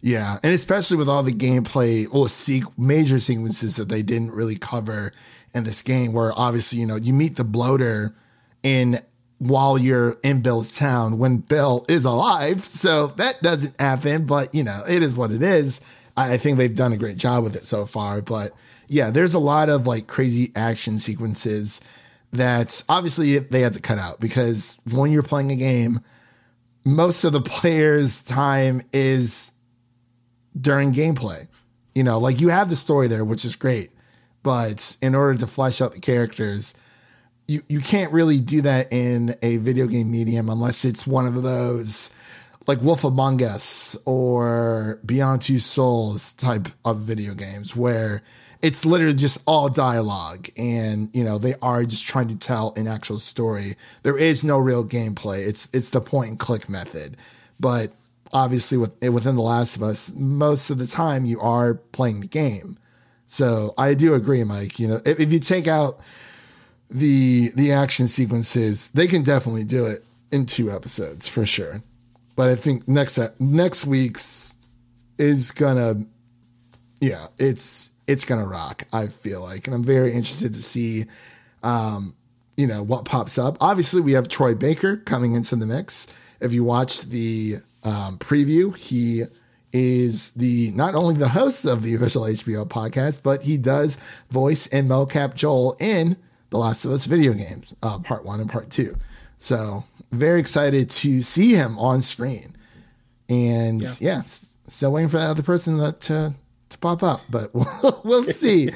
Yeah, 0.00 0.38
and 0.42 0.52
especially 0.52 0.96
with 0.96 1.08
all 1.08 1.22
the 1.22 1.32
gameplay 1.32 2.06
or 2.12 2.28
se- 2.28 2.62
major 2.76 3.18
sequences 3.18 3.76
that 3.76 3.88
they 3.88 4.02
didn't 4.02 4.32
really 4.32 4.56
cover 4.56 5.12
in 5.54 5.64
this 5.64 5.82
game, 5.82 6.12
where 6.12 6.32
obviously 6.36 6.78
you 6.78 6.86
know 6.86 6.96
you 6.96 7.12
meet 7.12 7.36
the 7.36 7.44
bloater 7.44 8.14
in 8.62 8.98
while 9.38 9.76
you're 9.76 10.16
in 10.22 10.40
Bill's 10.40 10.76
town 10.76 11.18
when 11.18 11.38
Bill 11.38 11.84
is 11.88 12.04
alive, 12.04 12.64
so 12.64 13.08
that 13.08 13.42
doesn't 13.42 13.80
happen. 13.80 14.24
But 14.24 14.54
you 14.54 14.62
know 14.62 14.84
it 14.88 15.02
is 15.02 15.16
what 15.16 15.32
it 15.32 15.42
is. 15.42 15.80
I, 16.16 16.34
I 16.34 16.38
think 16.38 16.58
they've 16.58 16.74
done 16.74 16.92
a 16.92 16.96
great 16.96 17.16
job 17.16 17.42
with 17.42 17.56
it 17.56 17.64
so 17.64 17.84
far. 17.84 18.22
But 18.22 18.52
yeah, 18.86 19.10
there's 19.10 19.34
a 19.34 19.40
lot 19.40 19.68
of 19.68 19.86
like 19.86 20.06
crazy 20.06 20.52
action 20.54 21.00
sequences 21.00 21.80
that 22.32 22.82
obviously 22.88 23.38
they 23.38 23.60
had 23.60 23.72
to 23.72 23.80
cut 23.80 23.98
out 23.98 24.20
because 24.20 24.78
when 24.92 25.10
you're 25.10 25.22
playing 25.22 25.50
a 25.50 25.56
game 25.56 26.00
most 26.88 27.24
of 27.24 27.32
the 27.32 27.40
players' 27.58 28.22
time 28.22 28.82
is 28.92 29.52
during 30.58 30.92
gameplay. 30.92 31.48
You 31.94 32.04
know, 32.04 32.18
like 32.18 32.40
you 32.40 32.48
have 32.48 32.68
the 32.68 32.76
story 32.76 33.08
there, 33.08 33.24
which 33.24 33.44
is 33.44 33.56
great, 33.56 33.90
but 34.42 34.96
in 35.02 35.14
order 35.14 35.38
to 35.38 35.46
flesh 35.46 35.80
out 35.80 35.92
the 35.92 36.00
characters, 36.00 36.74
you, 37.46 37.62
you 37.68 37.80
can't 37.80 38.12
really 38.12 38.40
do 38.40 38.62
that 38.62 38.92
in 38.92 39.34
a 39.42 39.56
video 39.56 39.86
game 39.86 40.10
medium 40.10 40.48
unless 40.48 40.84
it's 40.84 41.06
one 41.06 41.26
of 41.26 41.42
those 41.42 42.10
like 42.66 42.80
Wolf 42.82 43.02
Among 43.02 43.42
Us 43.42 43.96
or 44.04 45.00
Beyond 45.04 45.42
Two 45.42 45.58
Souls 45.58 46.34
type 46.34 46.68
of 46.84 46.98
video 46.98 47.34
games 47.34 47.74
where 47.74 48.22
it's 48.60 48.84
literally 48.84 49.14
just 49.14 49.42
all 49.46 49.68
dialogue 49.68 50.48
and 50.56 51.10
you 51.14 51.22
know 51.22 51.38
they 51.38 51.54
are 51.62 51.84
just 51.84 52.06
trying 52.06 52.28
to 52.28 52.38
tell 52.38 52.72
an 52.76 52.88
actual 52.88 53.18
story. 53.18 53.76
There 54.02 54.18
is 54.18 54.42
no 54.42 54.58
real 54.58 54.84
gameplay. 54.84 55.46
It's 55.46 55.68
it's 55.72 55.90
the 55.90 56.00
point 56.00 56.30
and 56.30 56.38
click 56.38 56.68
method. 56.68 57.16
But 57.60 57.92
obviously 58.32 58.78
with 58.78 59.00
within 59.02 59.36
The 59.36 59.42
Last 59.42 59.76
of 59.76 59.82
Us, 59.82 60.12
most 60.14 60.70
of 60.70 60.78
the 60.78 60.86
time 60.86 61.24
you 61.24 61.40
are 61.40 61.74
playing 61.74 62.20
the 62.20 62.26
game. 62.26 62.78
So 63.26 63.74
I 63.76 63.94
do 63.94 64.14
agree, 64.14 64.42
Mike. 64.44 64.78
You 64.78 64.88
know, 64.88 65.00
if, 65.04 65.20
if 65.20 65.32
you 65.32 65.38
take 65.38 65.68
out 65.68 66.00
the 66.90 67.50
the 67.54 67.72
action 67.72 68.08
sequences, 68.08 68.90
they 68.90 69.06
can 69.06 69.22
definitely 69.22 69.64
do 69.64 69.86
it 69.86 70.04
in 70.32 70.46
two 70.46 70.70
episodes 70.70 71.28
for 71.28 71.46
sure. 71.46 71.82
But 72.34 72.50
I 72.50 72.56
think 72.56 72.88
next 72.88 73.18
next 73.38 73.86
week's 73.86 74.56
is 75.18 75.50
gonna, 75.50 76.06
yeah, 77.00 77.26
it's 77.38 77.90
it's 78.08 78.24
gonna 78.24 78.46
rock. 78.48 78.82
I 78.92 79.06
feel 79.06 79.40
like, 79.40 79.66
and 79.68 79.76
I'm 79.76 79.84
very 79.84 80.12
interested 80.12 80.54
to 80.54 80.62
see, 80.62 81.04
um, 81.62 82.14
you 82.56 82.66
know, 82.66 82.82
what 82.82 83.04
pops 83.04 83.38
up. 83.38 83.56
Obviously, 83.60 84.00
we 84.00 84.12
have 84.12 84.26
Troy 84.28 84.54
Baker 84.56 84.96
coming 84.96 85.34
into 85.34 85.54
the 85.54 85.66
mix. 85.66 86.08
If 86.40 86.52
you 86.52 86.64
watch 86.64 87.02
the 87.02 87.58
um, 87.84 88.18
preview, 88.18 88.76
he 88.76 89.24
is 89.72 90.30
the 90.30 90.70
not 90.72 90.94
only 90.94 91.14
the 91.14 91.28
host 91.28 91.64
of 91.66 91.82
the 91.82 91.94
official 91.94 92.22
HBO 92.22 92.66
podcast, 92.66 93.22
but 93.22 93.42
he 93.42 93.56
does 93.58 93.98
voice 94.30 94.66
and 94.68 94.88
mocap 94.90 95.34
Joel 95.34 95.76
in 95.78 96.16
The 96.50 96.56
Last 96.58 96.84
of 96.84 96.90
Us 96.90 97.04
video 97.04 97.34
games, 97.34 97.74
uh, 97.82 97.98
part 97.98 98.24
one 98.24 98.40
and 98.40 98.50
part 98.50 98.70
two. 98.70 98.96
So 99.38 99.84
very 100.10 100.40
excited 100.40 100.88
to 100.90 101.20
see 101.22 101.52
him 101.54 101.78
on 101.78 102.00
screen. 102.00 102.56
And 103.28 103.82
yeah, 104.00 104.20
s- 104.20 104.54
still 104.68 104.92
waiting 104.92 105.10
for 105.10 105.18
that 105.18 105.28
other 105.28 105.42
person 105.42 105.76
that, 105.78 106.00
to 106.02 106.34
to 106.70 106.78
pop 106.78 107.02
up, 107.02 107.22
but 107.30 107.50
we'll, 108.04 108.24
see. 108.24 108.70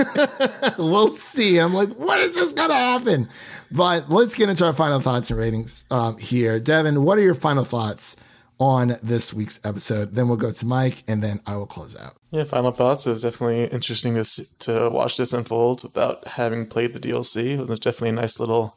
we'll 0.78 1.12
see. 1.12 1.58
I'm 1.58 1.74
like, 1.74 1.90
what 1.90 2.20
is 2.20 2.34
this 2.34 2.52
gonna 2.52 2.74
happen? 2.74 3.28
But 3.70 4.10
let's 4.10 4.34
get 4.34 4.48
into 4.48 4.66
our 4.66 4.72
final 4.72 5.00
thoughts 5.00 5.30
and 5.30 5.38
ratings 5.38 5.84
um, 5.90 6.18
here. 6.18 6.58
Devin, 6.58 7.04
what 7.04 7.18
are 7.18 7.22
your 7.22 7.34
final 7.34 7.64
thoughts 7.64 8.16
on 8.58 8.96
this 9.02 9.32
week's 9.32 9.60
episode? 9.64 10.14
Then 10.14 10.28
we'll 10.28 10.36
go 10.36 10.52
to 10.52 10.66
Mike, 10.66 11.02
and 11.06 11.22
then 11.22 11.40
I 11.46 11.56
will 11.56 11.66
close 11.66 11.96
out. 11.96 12.14
Yeah, 12.30 12.44
final 12.44 12.72
thoughts. 12.72 13.06
It 13.06 13.10
was 13.10 13.22
definitely 13.22 13.64
interesting 13.64 14.14
to 14.14 14.58
to 14.60 14.88
watch 14.90 15.16
this 15.16 15.32
unfold 15.32 15.82
without 15.82 16.26
having 16.26 16.66
played 16.66 16.94
the 16.94 17.00
DLC. 17.00 17.58
It 17.58 17.68
was 17.68 17.78
definitely 17.78 18.10
a 18.10 18.22
nice 18.22 18.40
little, 18.40 18.76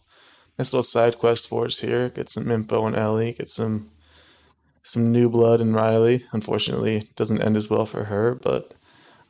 nice 0.60 0.74
little 0.74 0.84
side 0.84 1.18
quest 1.18 1.48
for 1.48 1.66
us 1.66 1.80
here. 1.80 2.10
Get 2.10 2.30
some 2.30 2.52
info 2.52 2.84
on 2.84 2.96
Ellie. 2.96 3.34
Get 3.34 3.50
some, 3.50 3.92
some 4.86 5.12
new 5.12 5.30
blood 5.30 5.62
in 5.62 5.74
Riley. 5.74 6.24
Unfortunately, 6.32 6.98
it 6.98 7.16
doesn't 7.16 7.42
end 7.42 7.58
as 7.58 7.70
well 7.72 7.88
for 7.88 8.06
her. 8.06 8.36
But 8.36 8.72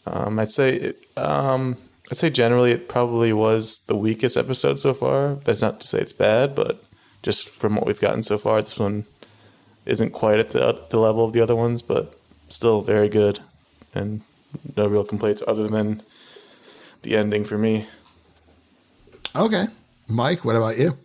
um, 0.06 0.38
I'd 0.38 0.51
say, 0.51 0.76
it, 0.76 1.08
um, 1.16 1.78
I'd 2.12 2.18
say 2.18 2.30
generally 2.30 2.72
it 2.72 2.89
probably 2.89 3.32
was 3.32 3.80
the 3.88 3.95
weakest 3.95 4.36
episode 4.36 4.78
so 4.78 4.93
far. 4.93 5.36
That's 5.36 5.62
not 5.62 5.80
to 5.80 5.88
say 5.88 5.99
it's 5.99 6.14
bad, 6.14 6.56
but 6.56 6.84
just 7.24 7.47
from 7.47 7.76
what 7.76 7.86
we've 7.86 8.01
gotten 8.01 8.22
so 8.22 8.38
far, 8.38 8.62
this 8.62 8.78
one 8.78 9.06
isn't 9.86 10.12
quite 10.12 10.39
at 10.39 10.49
the 10.49 10.84
the 10.89 10.99
level 10.99 11.24
of 11.24 11.32
the 11.32 11.41
other 11.41 11.56
ones, 11.56 11.82
but 11.82 12.20
still 12.49 12.82
very 12.82 13.08
good, 13.08 13.39
and 13.93 14.22
no 14.76 14.88
real 14.88 15.06
complaints 15.06 15.41
other 15.47 15.68
than 15.68 16.01
the 17.03 17.16
ending 17.16 17.45
for 17.45 17.58
me. 17.58 17.88
Okay, 19.36 19.66
Mike, 20.08 20.43
what 20.43 20.58
about 20.58 20.78
you? 20.78 20.97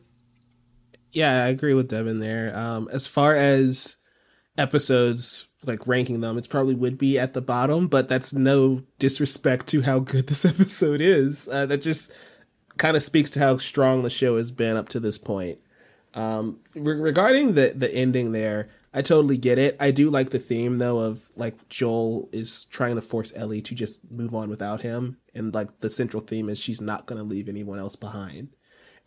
Yeah, 1.12 1.44
I 1.44 1.48
agree 1.48 1.74
with 1.74 1.88
Devin 1.88 2.18
there. 2.18 2.56
Um, 2.56 2.88
as 2.92 3.06
far 3.06 3.34
as 3.34 3.96
episodes 4.58 5.48
like 5.64 5.86
ranking 5.86 6.20
them, 6.20 6.38
it's 6.38 6.46
probably 6.46 6.74
would 6.74 6.98
be 6.98 7.18
at 7.18 7.34
the 7.34 7.42
bottom, 7.42 7.86
but 7.86 8.08
that's 8.08 8.32
no 8.32 8.82
disrespect 8.98 9.66
to 9.68 9.82
how 9.82 9.98
good 9.98 10.26
this 10.26 10.44
episode 10.44 11.00
is. 11.00 11.48
Uh, 11.48 11.66
that 11.66 11.82
just 11.82 12.12
kind 12.78 12.96
of 12.96 13.02
speaks 13.02 13.30
to 13.30 13.38
how 13.40 13.56
strong 13.58 14.02
the 14.02 14.10
show 14.10 14.36
has 14.36 14.50
been 14.50 14.76
up 14.76 14.88
to 14.88 15.00
this 15.00 15.18
point. 15.18 15.58
Um, 16.14 16.60
re- 16.74 16.98
regarding 16.98 17.54
the 17.54 17.72
the 17.76 17.92
ending 17.94 18.32
there, 18.32 18.68
I 18.92 19.02
totally 19.02 19.36
get 19.36 19.58
it. 19.58 19.76
I 19.78 19.90
do 19.90 20.10
like 20.10 20.30
the 20.30 20.38
theme 20.38 20.78
though 20.78 20.98
of 20.98 21.28
like 21.36 21.68
Joel 21.68 22.28
is 22.32 22.64
trying 22.64 22.96
to 22.96 23.02
force 23.02 23.32
Ellie 23.36 23.62
to 23.62 23.74
just 23.74 24.10
move 24.10 24.34
on 24.34 24.48
without 24.50 24.80
him, 24.80 25.18
and 25.34 25.54
like 25.54 25.78
the 25.78 25.88
central 25.88 26.22
theme 26.22 26.48
is 26.48 26.58
she's 26.58 26.80
not 26.80 27.06
going 27.06 27.20
to 27.20 27.28
leave 27.28 27.48
anyone 27.48 27.78
else 27.78 27.96
behind. 27.96 28.48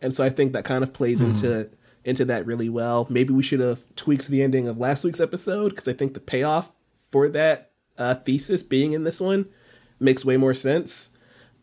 And 0.00 0.14
so 0.14 0.24
I 0.24 0.28
think 0.28 0.52
that 0.52 0.64
kind 0.64 0.82
of 0.82 0.92
plays 0.92 1.20
into 1.20 1.70
into 2.04 2.24
that 2.26 2.46
really 2.46 2.68
well. 2.68 3.06
Maybe 3.08 3.32
we 3.32 3.42
should 3.42 3.60
have 3.60 3.82
tweaked 3.96 4.28
the 4.28 4.42
ending 4.42 4.68
of 4.68 4.78
last 4.78 5.04
week's 5.04 5.20
episode 5.20 5.70
because 5.70 5.88
I 5.88 5.92
think 5.92 6.14
the 6.14 6.20
payoff 6.20 6.72
for 6.94 7.28
that 7.28 7.70
uh, 7.96 8.14
thesis 8.14 8.62
being 8.62 8.92
in 8.92 9.04
this 9.04 9.20
one 9.20 9.46
makes 9.98 10.24
way 10.24 10.36
more 10.36 10.54
sense. 10.54 11.10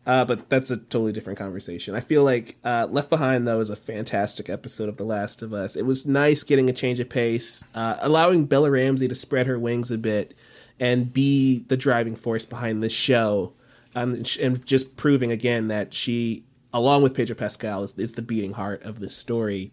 Uh, 0.04 0.24
but 0.24 0.48
that's 0.48 0.70
a 0.70 0.76
totally 0.76 1.12
different 1.12 1.38
conversation. 1.38 1.94
I 1.94 2.00
feel 2.00 2.24
like 2.24 2.56
uh, 2.64 2.88
Left 2.90 3.08
Behind 3.08 3.46
though 3.46 3.60
is 3.60 3.70
a 3.70 3.76
fantastic 3.76 4.50
episode 4.50 4.88
of 4.88 4.96
The 4.96 5.04
Last 5.04 5.42
of 5.42 5.52
Us. 5.52 5.76
It 5.76 5.86
was 5.86 6.06
nice 6.06 6.42
getting 6.42 6.68
a 6.68 6.72
change 6.72 6.98
of 6.98 7.08
pace, 7.08 7.62
uh, 7.72 7.98
allowing 8.00 8.46
Bella 8.46 8.70
Ramsey 8.70 9.06
to 9.06 9.14
spread 9.14 9.46
her 9.46 9.58
wings 9.60 9.92
a 9.92 9.98
bit 9.98 10.34
and 10.80 11.12
be 11.12 11.60
the 11.68 11.76
driving 11.76 12.16
force 12.16 12.44
behind 12.44 12.82
this 12.82 12.92
show, 12.92 13.52
um, 13.94 14.24
and 14.40 14.66
just 14.66 14.96
proving 14.96 15.30
again 15.30 15.68
that 15.68 15.94
she, 15.94 16.46
along 16.72 17.04
with 17.04 17.14
Pedro 17.14 17.36
Pascal, 17.36 17.84
is, 17.84 17.96
is 17.96 18.14
the 18.14 18.22
beating 18.22 18.54
heart 18.54 18.82
of 18.82 18.98
this 18.98 19.16
story. 19.16 19.72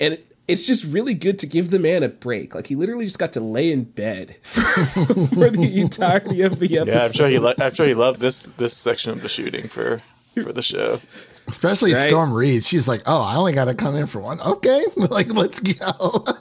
And 0.00 0.14
it, 0.14 0.26
it's 0.48 0.66
just 0.66 0.84
really 0.84 1.14
good 1.14 1.38
to 1.40 1.46
give 1.46 1.70
the 1.70 1.78
man 1.78 2.02
a 2.02 2.08
break. 2.08 2.54
Like 2.54 2.66
he 2.66 2.74
literally 2.74 3.04
just 3.04 3.18
got 3.18 3.32
to 3.34 3.40
lay 3.40 3.70
in 3.70 3.84
bed 3.84 4.36
for, 4.42 4.60
for 4.62 5.50
the 5.50 5.80
entirety 5.80 6.42
of 6.42 6.58
the 6.58 6.78
episode. 6.78 6.92
Yeah, 6.96 7.04
I'm 7.04 7.12
sure 7.12 7.28
he. 7.28 7.38
Lo- 7.38 7.54
I'm 7.58 7.72
sure 7.74 7.86
he 7.86 7.94
loved 7.94 8.20
this 8.20 8.44
this 8.44 8.76
section 8.76 9.12
of 9.12 9.22
the 9.22 9.28
shooting 9.28 9.68
for 9.68 10.02
for 10.42 10.52
the 10.52 10.62
show. 10.62 11.00
Especially 11.46 11.92
Right. 11.92 12.08
Storm 12.08 12.32
Reid. 12.32 12.62
She's 12.64 12.86
like, 12.86 13.02
oh, 13.06 13.22
I 13.22 13.34
only 13.36 13.52
got 13.52 13.64
to 13.66 13.74
come 13.74 13.96
in 13.96 14.06
for 14.06 14.20
one. 14.20 14.40
Okay, 14.40 14.84
like 14.96 15.28
let's 15.32 15.60
go. 15.60 16.24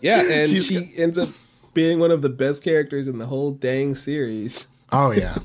Yeah, 0.00 0.20
and 0.20 0.50
She's 0.50 0.66
she 0.66 0.90
ends 0.98 1.16
up 1.16 1.30
being 1.72 1.98
one 1.98 2.10
of 2.10 2.20
the 2.20 2.28
best 2.28 2.62
characters 2.62 3.08
in 3.08 3.16
the 3.16 3.24
whole 3.24 3.52
dang 3.52 3.94
series. 3.94 4.78
Oh 4.92 5.12
yeah, 5.12 5.36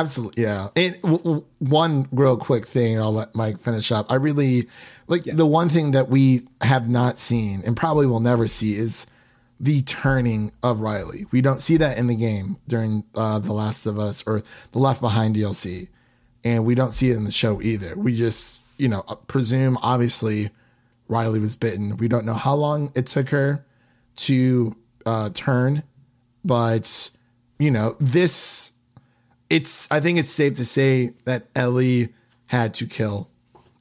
absolutely. 0.00 0.42
Yeah. 0.42 0.68
And 0.76 1.00
w- 1.02 1.18
w- 1.18 1.44
one 1.58 2.08
real 2.12 2.36
quick 2.36 2.66
thing, 2.66 2.98
I'll 2.98 3.12
let 3.12 3.34
Mike 3.34 3.58
finish 3.58 3.92
up. 3.92 4.06
I 4.10 4.16
really 4.16 4.68
like 5.06 5.24
the 5.24 5.46
one 5.46 5.68
thing 5.68 5.92
that 5.92 6.08
we 6.08 6.42
have 6.60 6.88
not 6.88 7.18
seen 7.18 7.62
and 7.66 7.76
probably 7.76 8.06
will 8.06 8.20
never 8.20 8.46
see 8.46 8.74
is 8.76 9.06
the 9.60 9.80
turning 9.82 10.52
of 10.62 10.80
Riley. 10.80 11.26
We 11.30 11.40
don't 11.40 11.60
see 11.60 11.76
that 11.76 11.96
in 11.96 12.08
the 12.08 12.16
game 12.16 12.56
during 12.66 13.04
uh, 13.14 13.38
The 13.38 13.52
Last 13.52 13.86
of 13.86 13.98
Us 13.98 14.24
or 14.26 14.42
the 14.72 14.78
Left 14.80 15.00
Behind 15.00 15.36
DLC, 15.36 15.88
and 16.42 16.64
we 16.64 16.74
don't 16.74 16.92
see 16.92 17.10
it 17.10 17.16
in 17.16 17.24
the 17.24 17.30
show 17.30 17.62
either. 17.62 17.96
We 17.96 18.16
just 18.16 18.58
you 18.76 18.88
know 18.88 19.02
presume 19.28 19.78
obviously 19.80 20.50
Riley 21.08 21.38
was 21.38 21.54
bitten. 21.54 21.96
We 21.96 22.08
don't 22.08 22.26
know 22.26 22.34
how 22.34 22.54
long 22.54 22.90
it 22.96 23.06
took 23.06 23.28
her 23.28 23.64
to 24.16 24.74
uh, 25.06 25.30
turn, 25.32 25.84
but 26.44 27.10
you 27.58 27.70
know 27.70 27.96
this 28.00 28.71
it's 29.52 29.86
I 29.90 30.00
think 30.00 30.18
it's 30.18 30.30
safe 30.30 30.54
to 30.54 30.64
say 30.64 31.12
that 31.24 31.46
Ellie 31.54 32.08
had 32.48 32.72
to 32.74 32.86
kill 32.86 33.28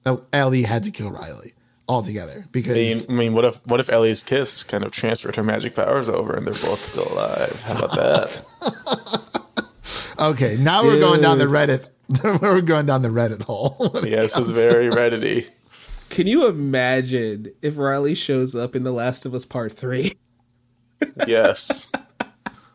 oh, 0.05 0.23
Ellie 0.33 0.63
had 0.63 0.83
to 0.83 0.91
kill 0.91 1.11
Riley 1.11 1.53
altogether 1.87 2.31
I 2.31 2.35
mean, 2.35 2.47
because 2.51 3.09
I 3.09 3.13
mean, 3.13 3.33
what 3.33 3.45
if 3.45 3.65
what 3.65 3.79
if 3.79 3.89
Ellie's 3.89 4.23
kiss 4.23 4.63
kind 4.63 4.83
of 4.83 4.91
transferred 4.91 5.37
her 5.37 5.43
magic 5.43 5.75
powers 5.75 6.09
over 6.09 6.33
and 6.33 6.45
they're 6.45 6.53
both 6.53 6.79
still 6.79 7.03
alive? 7.03 7.61
How 7.65 7.85
about 7.85 7.95
that? 7.95 8.45
okay 10.19 10.57
now 10.59 10.83
we're 10.83 10.99
going 10.99 11.21
down 11.21 11.39
the 11.39 11.45
Reddit 11.45 11.87
we're 12.41 12.61
going 12.61 12.85
down 12.85 13.01
the 13.01 13.09
Reddit 13.09 13.43
hole. 13.43 13.77
Yeah, 14.03 14.21
this 14.21 14.37
is 14.37 14.49
very 14.49 14.89
reddity. 14.89 15.47
Can 16.09 16.27
you 16.27 16.49
imagine 16.49 17.53
if 17.61 17.77
Riley 17.77 18.15
shows 18.15 18.53
up 18.53 18.75
in 18.75 18.83
The 18.83 18.91
Last 18.91 19.25
of 19.25 19.33
Us 19.33 19.45
Part 19.45 19.71
3? 19.71 20.11
Yes, 21.25 21.89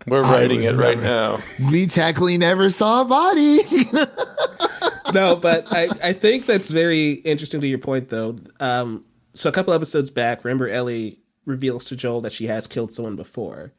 we're 0.07 0.23
writing 0.23 0.59
was 0.59 0.67
it 0.67 0.77
right 0.77 0.99
never- 0.99 1.03
now. 1.03 1.71
we 1.71 1.87
technically 1.87 2.39
never 2.39 2.71
saw 2.71 3.03
a 3.03 3.05
body. 3.05 3.61
no, 5.15 5.37
but 5.37 5.67
I, 5.73 5.89
I 6.03 6.13
think 6.13 6.47
that's 6.47 6.71
very 6.71 7.13
interesting 7.13 7.61
to 7.61 7.67
your 7.67 7.79
point, 7.79 8.09
though. 8.09 8.39
Um, 8.61 9.05
so 9.35 9.49
a 9.49 9.53
couple 9.53 9.73
episodes 9.75 10.11
back, 10.11 10.45
remember 10.45 10.69
Ellie 10.69 11.19
reveals 11.45 11.85
to 11.87 11.97
Joel 11.97 12.21
that 12.23 12.33
she 12.33 12.47
has 12.47 12.67
killed 12.67 12.93
someone 12.93 13.17
before. 13.17 13.73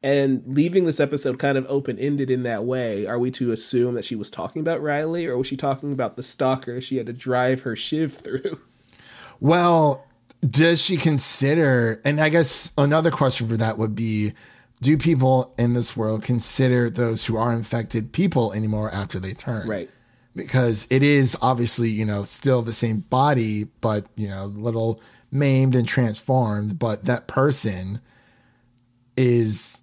And 0.00 0.42
leaving 0.46 0.84
this 0.84 1.00
episode 1.00 1.40
kind 1.40 1.58
of 1.58 1.66
open 1.68 1.98
ended 1.98 2.30
in 2.30 2.44
that 2.44 2.64
way, 2.64 3.04
are 3.06 3.18
we 3.18 3.32
to 3.32 3.50
assume 3.50 3.94
that 3.94 4.04
she 4.04 4.14
was 4.14 4.30
talking 4.30 4.60
about 4.60 4.80
Riley, 4.80 5.26
or 5.26 5.36
was 5.36 5.48
she 5.48 5.56
talking 5.56 5.92
about 5.92 6.16
the 6.16 6.22
stalker 6.22 6.80
she 6.80 6.98
had 6.98 7.06
to 7.06 7.12
drive 7.12 7.62
her 7.62 7.74
shiv 7.74 8.12
through? 8.14 8.60
well, 9.40 10.06
does 10.48 10.80
she 10.80 10.96
consider 10.96 12.00
and 12.04 12.20
I 12.20 12.28
guess 12.28 12.70
another 12.78 13.10
question 13.10 13.48
for 13.48 13.56
that 13.56 13.76
would 13.76 13.96
be 13.96 14.34
do 14.80 14.96
people 14.96 15.54
in 15.58 15.74
this 15.74 15.96
world 15.96 16.22
consider 16.22 16.88
those 16.88 17.26
who 17.26 17.36
are 17.36 17.52
infected 17.52 18.12
people 18.12 18.52
anymore 18.52 18.90
after 18.90 19.18
they 19.18 19.34
turn? 19.34 19.68
Right. 19.68 19.90
because 20.36 20.86
it 20.90 21.02
is 21.02 21.36
obviously 21.42 21.90
you 21.90 22.04
know 22.04 22.22
still 22.22 22.62
the 22.62 22.72
same 22.72 23.00
body 23.00 23.64
but 23.80 24.06
you 24.14 24.28
know 24.28 24.44
a 24.44 24.46
little 24.46 25.00
maimed 25.32 25.74
and 25.74 25.88
transformed 25.88 26.78
but 26.78 27.04
that 27.06 27.26
person 27.26 28.00
is 29.16 29.80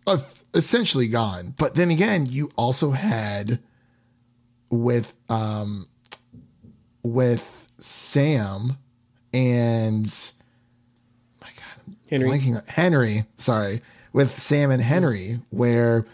essentially 0.54 1.08
gone 1.10 1.54
but 1.58 1.76
then 1.76 1.92
again 1.92 2.26
you 2.26 2.50
also 2.56 2.92
had 2.92 3.60
with 4.70 5.16
um 5.28 5.88
with 7.04 7.68
sam 7.78 8.78
and 9.34 10.32
my 11.42 11.50
god 11.50 11.96
Henry. 12.10 12.30
blanking 12.30 12.68
Henry, 12.70 13.26
sorry, 13.36 13.82
with 14.16 14.40
Sam 14.40 14.72
and 14.72 14.82
Henry, 14.82 15.42
where 15.50 16.06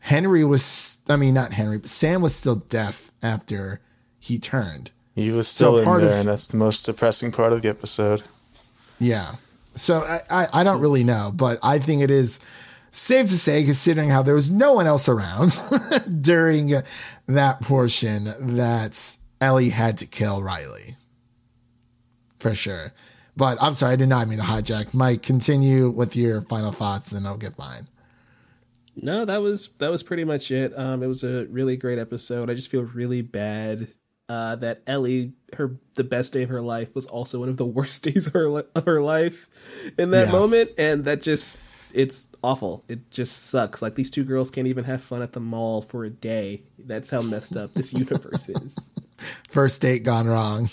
Henry 0.00 0.44
was, 0.44 0.98
I 1.08 1.16
mean, 1.16 1.32
not 1.32 1.52
Henry, 1.54 1.78
but 1.78 1.88
Sam 1.88 2.20
was 2.20 2.34
still 2.36 2.56
deaf 2.56 3.10
after 3.22 3.80
he 4.18 4.38
turned. 4.38 4.90
He 5.14 5.30
was 5.30 5.48
still 5.48 5.78
So 5.82 5.94
in 5.96 6.02
there, 6.02 6.10
of- 6.12 6.18
and 6.20 6.28
that's 6.28 6.46
the 6.46 6.58
most 6.58 6.82
depressing 6.84 7.32
part 7.32 7.54
of 7.54 7.62
the 7.62 7.70
episode. 7.70 8.22
Yeah. 9.00 9.36
So 9.74 10.00
I, 10.00 10.20
I, 10.30 10.46
I 10.60 10.62
don't 10.62 10.82
really 10.82 11.04
know, 11.04 11.32
but 11.34 11.58
I 11.62 11.78
think 11.78 12.02
it 12.02 12.10
is 12.10 12.38
safe 12.90 13.30
to 13.30 13.38
say, 13.38 13.64
considering 13.64 14.10
how 14.10 14.22
there 14.22 14.34
was 14.34 14.50
no 14.50 14.74
one 14.74 14.86
else 14.86 15.08
around 15.08 15.58
during 16.20 16.74
that 17.28 17.60
portion, 17.62 18.34
that 18.56 19.16
Ellie 19.40 19.70
had 19.70 19.96
to 19.98 20.06
kill 20.06 20.42
Riley. 20.42 20.96
For 22.40 22.54
sure. 22.54 22.92
But 23.38 23.56
I'm 23.62 23.74
sorry, 23.74 23.92
I 23.92 23.96
did 23.96 24.08
not 24.08 24.26
mean 24.26 24.38
to 24.40 24.44
hijack. 24.44 24.92
Mike, 24.92 25.22
continue 25.22 25.88
with 25.90 26.16
your 26.16 26.42
final 26.42 26.72
thoughts, 26.72 27.10
then 27.10 27.24
I'll 27.24 27.36
get 27.36 27.56
mine. 27.56 27.86
No, 28.96 29.24
that 29.24 29.40
was 29.40 29.68
that 29.78 29.92
was 29.92 30.02
pretty 30.02 30.24
much 30.24 30.50
it. 30.50 30.76
Um, 30.76 31.04
it 31.04 31.06
was 31.06 31.22
a 31.22 31.46
really 31.46 31.76
great 31.76 32.00
episode. 32.00 32.50
I 32.50 32.54
just 32.54 32.68
feel 32.68 32.82
really 32.82 33.22
bad 33.22 33.86
uh, 34.28 34.56
that 34.56 34.82
Ellie, 34.88 35.34
her 35.56 35.76
the 35.94 36.02
best 36.02 36.32
day 36.32 36.42
of 36.42 36.48
her 36.48 36.60
life, 36.60 36.96
was 36.96 37.06
also 37.06 37.38
one 37.38 37.48
of 37.48 37.56
the 37.58 37.64
worst 37.78 38.02
days 38.02 38.26
of 38.26 38.32
her, 38.32 38.64
of 38.74 38.84
her 38.84 39.00
life 39.00 39.48
in 39.96 40.10
that 40.10 40.26
Yeah. 40.26 40.32
moment, 40.32 40.72
and 40.76 41.04
that 41.04 41.22
just 41.22 41.60
it's 41.94 42.26
awful. 42.42 42.84
It 42.88 43.08
just 43.12 43.46
sucks. 43.46 43.80
Like 43.80 43.94
these 43.94 44.10
two 44.10 44.24
girls 44.24 44.50
can't 44.50 44.66
even 44.66 44.82
have 44.84 45.00
fun 45.00 45.22
at 45.22 45.32
the 45.32 45.40
mall 45.40 45.80
for 45.80 46.04
a 46.04 46.10
day. 46.10 46.64
That's 46.76 47.10
how 47.10 47.22
messed 47.22 47.56
up 47.56 47.74
this 47.74 47.92
universe 48.04 48.48
is. 48.48 48.90
first 49.48 49.80
date 49.80 50.02
gone 50.02 50.26
wrong 50.26 50.68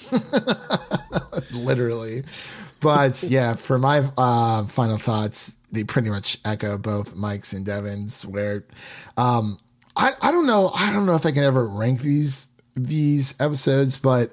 literally 1.56 2.24
but 2.82 3.22
yeah 3.24 3.54
for 3.54 3.78
my 3.78 4.04
uh 4.18 4.64
final 4.66 4.98
thoughts 4.98 5.56
they 5.72 5.84
pretty 5.84 6.10
much 6.10 6.38
echo 6.46 6.78
both 6.78 7.16
mike's 7.16 7.54
and 7.54 7.66
devin's 7.66 8.26
where 8.26 8.64
um 9.18 9.58
i 9.96 10.12
i 10.22 10.32
don't 10.32 10.46
know 10.46 10.72
i 10.76 10.92
don't 10.92 11.06
know 11.06 11.16
if 11.16 11.26
i 11.26 11.32
can 11.32 11.44
ever 11.44 11.66
rank 11.66 12.02
these 12.02 12.48
these 12.76 13.34
episodes 13.40 13.98
but 13.98 14.32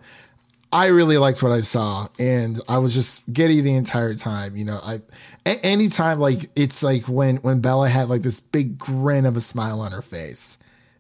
I 0.73 0.87
really 0.87 1.19
liked 1.19 1.43
what 1.43 1.53
I 1.53 1.61
saw, 1.61 2.09
and 2.19 2.59
I 2.67 2.79
was 2.79 2.95
just 2.95 3.31
giddy 3.31 3.61
the 3.61 3.75
entire 3.75 4.15
time. 4.15 4.57
You 4.57 4.65
know, 4.65 4.81
I 4.83 5.01
a- 5.45 5.65
anytime 5.65 6.19
like 6.19 6.49
it's 6.57 6.83
like 6.83 7.07
when 7.07 7.37
when 7.37 7.61
Bella 7.61 7.91
had 7.91 8.09
like 8.09 8.23
this 8.23 8.41
big 8.41 8.79
grin 8.79 9.27
of 9.27 9.37
a 9.37 9.43
smile 9.43 9.81
on 9.81 9.93
her 9.93 10.01
face, 10.01 10.57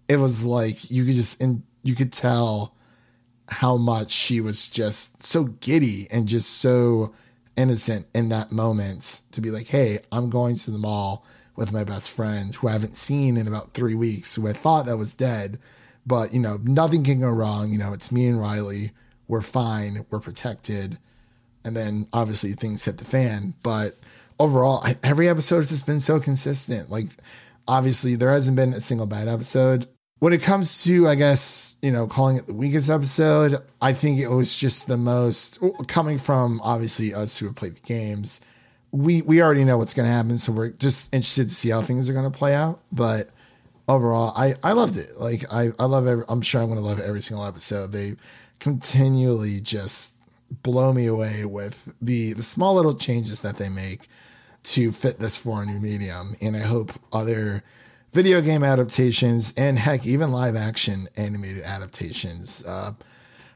it 0.08 0.18
was 0.18 0.44
like 0.44 0.90
you 0.90 1.06
could 1.06 1.14
just 1.14 1.40
and 1.40 1.62
you 1.82 1.94
could 1.94 2.12
tell 2.12 2.74
how 3.49 3.76
much 3.76 4.11
she 4.11 4.40
was 4.40 4.68
just 4.68 5.22
so 5.22 5.45
giddy 5.45 6.07
and 6.11 6.26
just 6.26 6.51
so 6.51 7.12
innocent 7.57 8.07
in 8.14 8.28
that 8.30 8.53
moment 8.53 9.22
to 9.32 9.40
be 9.40 9.51
like, 9.51 9.68
hey, 9.68 10.01
I'm 10.11 10.30
going 10.30 10.57
to 10.57 10.70
the 10.70 10.78
mall 10.78 11.24
with 11.55 11.72
my 11.72 11.84
best 11.84 12.11
friend 12.11 12.55
who 12.55 12.68
I 12.68 12.72
haven't 12.72 12.97
seen 12.97 13.36
in 13.36 13.47
about 13.47 13.74
three 13.74 13.95
weeks, 13.95 14.34
who 14.34 14.49
I 14.49 14.53
thought 14.53 14.86
that 14.86 14.97
was 14.97 15.14
dead. 15.14 15.59
But, 16.07 16.32
you 16.32 16.40
know, 16.40 16.59
nothing 16.62 17.05
can 17.05 17.20
go 17.20 17.30
wrong. 17.30 17.70
You 17.70 17.78
know, 17.78 17.93
it's 17.93 18.11
me 18.11 18.26
and 18.26 18.40
Riley. 18.40 18.93
We're 19.28 19.43
fine. 19.43 20.07
We're 20.11 20.20
protected. 20.20 20.99
And 21.64 21.76
then 21.76 22.09
obviously 22.12 22.55
things 22.55 22.84
hit 22.84 22.99
the 22.99 23.05
fan. 23.05 23.55
But 23.62 23.97
overall, 24.40 24.82
I, 24.82 24.97
every 25.03 25.28
episode 25.28 25.59
has 25.59 25.70
just 25.70 25.86
been 25.86 26.01
so 26.01 26.18
consistent. 26.18 26.90
Like, 26.90 27.07
obviously, 27.68 28.16
there 28.16 28.32
hasn't 28.32 28.57
been 28.57 28.72
a 28.72 28.80
single 28.80 29.07
bad 29.07 29.28
episode. 29.28 29.86
When 30.23 30.33
it 30.33 30.41
comes 30.41 30.85
to, 30.85 31.09
I 31.09 31.16
guess, 31.16 31.77
you 31.83 31.91
know, 31.91 32.07
calling 32.07 32.37
it 32.37 32.47
the 32.47 32.55
weakest 32.55 32.89
episode, 32.89 33.61
I 33.81 33.93
think 33.93 34.20
it 34.20 34.29
was 34.29 34.57
just 34.57 34.87
the 34.87 34.97
most 34.97 35.59
coming 35.89 36.16
from 36.16 36.61
obviously 36.62 37.12
us 37.12 37.39
who 37.39 37.47
have 37.47 37.57
played 37.57 37.75
the 37.75 37.81
games. 37.81 38.41
We 38.93 39.20
we 39.23 39.43
already 39.43 39.64
know 39.64 39.79
what's 39.79 39.95
going 39.95 40.07
to 40.07 40.12
happen, 40.12 40.39
so 40.39 40.53
we're 40.53 40.68
just 40.68 41.12
interested 41.12 41.49
to 41.49 41.55
see 41.57 41.70
how 41.70 41.83
things 41.83 42.09
are 42.09 42.12
going 42.12 42.31
to 42.31 42.39
play 42.39 42.55
out. 42.55 42.79
But 42.93 43.31
overall, 43.89 44.33
I 44.37 44.55
I 44.62 44.75
loved 44.75 44.97
it. 44.97 45.16
Like 45.18 45.43
I 45.53 45.70
I 45.77 45.87
love. 45.87 46.07
Every, 46.07 46.25
I'm 46.29 46.41
sure 46.41 46.61
I'm 46.62 46.68
going 46.68 46.79
to 46.79 46.87
love 46.87 47.01
every 47.01 47.20
single 47.20 47.45
episode. 47.45 47.91
They 47.91 48.14
continually 48.61 49.61
just 49.61 50.14
blow 50.62 50.93
me 50.93 51.07
away 51.07 51.47
with 51.47 51.97
the 52.01 52.33
the 52.35 52.45
small 52.45 52.77
little 52.77 52.95
changes 52.95 53.41
that 53.41 53.57
they 53.57 53.68
make 53.68 54.07
to 54.62 54.93
fit 54.93 55.18
this 55.18 55.37
for 55.37 55.64
a 55.64 55.66
new 55.66 55.81
medium. 55.81 56.37
And 56.41 56.57
I 56.57 56.61
hope 56.61 56.93
other 57.12 57.64
video 58.12 58.40
game 58.40 58.62
adaptations 58.62 59.52
and 59.56 59.78
heck, 59.78 60.06
even 60.06 60.32
live 60.32 60.56
action 60.56 61.08
animated 61.16 61.62
adaptations 61.62 62.64
uh, 62.66 62.92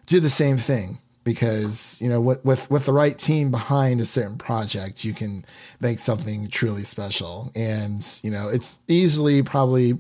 do 0.07 0.21
the 0.21 0.29
same 0.29 0.57
thing. 0.57 0.99
Because 1.25 2.01
you 2.01 2.09
know, 2.09 2.21
with, 2.21 2.45
with 2.45 2.71
with 2.71 2.87
the 2.87 2.93
right 2.93 3.19
team 3.19 3.51
behind 3.51 4.01
a 4.01 4.05
certain 4.05 4.39
project, 4.39 5.05
you 5.05 5.13
can 5.13 5.45
make 5.81 5.99
something 5.99 6.49
truly 6.49 6.85
special. 6.85 7.51
And 7.57 8.01
you 8.23 8.31
know, 8.31 8.49
it's 8.49 8.79
easily 8.87 9.43
probably 9.43 9.99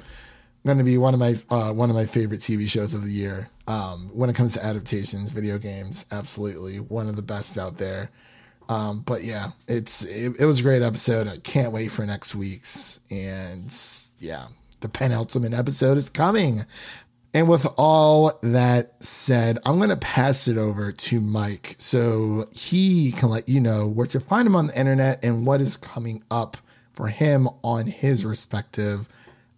going 0.64 0.78
to 0.78 0.84
be 0.84 0.98
one 0.98 1.14
of 1.14 1.18
my 1.20 1.36
uh, 1.50 1.72
one 1.72 1.90
of 1.90 1.96
my 1.96 2.06
favorite 2.06 2.38
TV 2.38 2.68
shows 2.68 2.94
of 2.94 3.02
the 3.02 3.10
year. 3.10 3.48
Um, 3.66 4.10
when 4.14 4.30
it 4.30 4.36
comes 4.36 4.52
to 4.52 4.64
adaptations, 4.64 5.32
video 5.32 5.58
games, 5.58 6.06
absolutely 6.12 6.78
one 6.78 7.08
of 7.08 7.16
the 7.16 7.22
best 7.22 7.58
out 7.58 7.78
there. 7.78 8.10
Um, 8.68 9.00
but 9.00 9.24
yeah, 9.24 9.50
it's 9.66 10.04
it, 10.04 10.36
it 10.38 10.44
was 10.44 10.60
a 10.60 10.62
great 10.62 10.82
episode. 10.82 11.26
I 11.26 11.38
can't 11.38 11.72
wait 11.72 11.88
for 11.88 12.06
next 12.06 12.36
week's. 12.36 13.00
And 13.10 13.72
yeah, 14.18 14.46
the 14.80 14.88
penultimate 14.88 15.52
episode 15.52 15.96
is 15.96 16.10
coming. 16.10 16.62
And 17.34 17.48
with 17.48 17.66
all 17.76 18.38
that 18.42 19.02
said, 19.02 19.58
I'm 19.66 19.76
going 19.76 19.90
to 19.90 19.96
pass 19.96 20.48
it 20.48 20.56
over 20.56 20.90
to 20.90 21.20
Mike 21.20 21.74
so 21.76 22.48
he 22.50 23.12
can 23.12 23.28
let 23.28 23.46
you 23.46 23.60
know 23.60 23.86
where 23.86 24.06
to 24.06 24.20
find 24.20 24.46
him 24.46 24.56
on 24.56 24.68
the 24.68 24.78
internet 24.78 25.22
and 25.22 25.44
what 25.44 25.60
is 25.60 25.76
coming 25.76 26.24
up 26.30 26.56
for 26.94 27.08
him 27.08 27.46
on 27.62 27.88
his 27.88 28.24
respective 28.24 29.06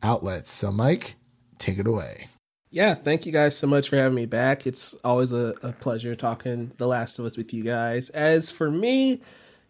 outlets. 0.03 0.51
So, 0.51 0.73
Mike, 0.73 1.15
take 1.59 1.79
it 1.79 1.87
away. 1.87 2.27
Yeah, 2.71 2.95
thank 2.95 3.25
you 3.25 3.33
guys 3.33 3.57
so 3.57 3.67
much 3.67 3.89
for 3.89 3.97
having 3.97 4.17
me 4.17 4.27
back. 4.27 4.67
It's 4.67 4.95
always 5.05 5.33
a, 5.33 5.55
a 5.63 5.73
pleasure 5.73 6.15
talking 6.15 6.73
The 6.77 6.87
Last 6.87 7.19
of 7.19 7.25
Us 7.25 7.37
with 7.37 7.55
you 7.55 7.63
guys. 7.63 8.11
As 8.11 8.51
for 8.51 8.71
me, 8.71 9.21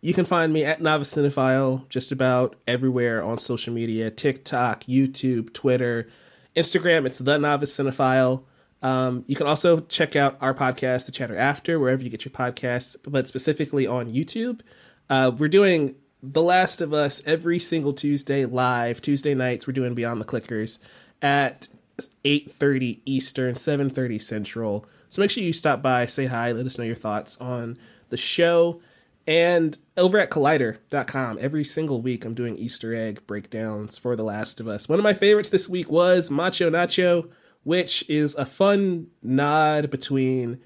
you 0.01 0.15
can 0.15 0.25
find 0.25 0.53
me 0.53 0.65
at 0.65 0.81
Novice 0.81 1.15
Cinephile 1.15 1.89
just 1.89 2.13
about 2.13 2.57
everywhere 2.67 3.23
on 3.23 3.39
social 3.39 3.75
media 3.75 4.11
TikTok, 4.11 4.85
YouTube, 4.85 5.53
Twitter, 5.53 6.09
Instagram. 6.55 7.05
It's 7.05 7.19
The 7.19 7.39
Novice 7.39 7.77
Cinephile. 7.77 8.45
Um, 8.81 9.25
you 9.27 9.35
can 9.35 9.49
also 9.49 9.81
check 9.81 10.15
out 10.15 10.37
our 10.41 10.55
podcast, 10.55 11.07
The 11.07 11.13
Chatter 11.13 11.37
After, 11.37 11.81
wherever 11.81 12.03
you 12.03 12.11
get 12.11 12.25
your 12.25 12.33
podcasts, 12.33 12.97
but 13.07 13.27
specifically 13.27 13.89
on 13.89 14.13
YouTube. 14.13 14.61
Uh, 15.11 15.33
we're 15.37 15.49
doing 15.49 15.97
The 16.23 16.43
Last 16.43 16.81
of 16.81 16.93
Us 16.93 17.21
every 17.27 17.59
single 17.59 17.93
Tuesday 17.93 18.45
live. 18.45 19.03
Tuesday 19.03 19.35
nights, 19.35 19.67
we're 19.67 19.73
doing 19.73 19.95
Beyond 19.95 20.21
the 20.21 20.25
Clickers 20.25 20.79
at 21.21 21.67
8.30 22.25 23.01
Eastern, 23.05 23.55
7.30 23.55 24.23
Central. 24.23 24.87
So 25.09 25.21
make 25.23 25.33
sure 25.33 25.43
you 25.43 25.53
stop 25.53 25.83
by, 25.83 26.07
say 26.07 26.27
hi, 26.27 26.53
let 26.53 26.67
us 26.67 26.79
know 26.79 26.85
your 26.85 26.95
thoughts 26.95 27.41
on 27.41 27.77
the 28.11 28.17
show. 28.17 28.81
And 29.29 29.77
over 29.99 30.19
at 30.19 30.31
collider.com, 30.31 31.37
every 31.39 31.63
single 31.63 32.01
week 32.01 32.25
I'm 32.25 32.33
doing 32.33 32.57
Easter 32.57 32.95
egg 32.95 33.27
breakdowns 33.27 33.99
for 33.99 34.17
The 34.17 34.23
Last 34.23 34.59
of 34.59 34.67
Us. 34.67 34.89
One 34.89 34.99
of 34.99 35.03
my 35.03 35.13
favorites 35.13 35.51
this 35.51 35.69
week 35.69 35.91
was 35.91 36.31
Macho 36.31 36.71
Nacho, 36.71 37.31
which 37.63 38.09
is 38.09 38.35
a 38.37 38.47
fun 38.47 39.09
nod 39.23 39.91
between 39.91 40.63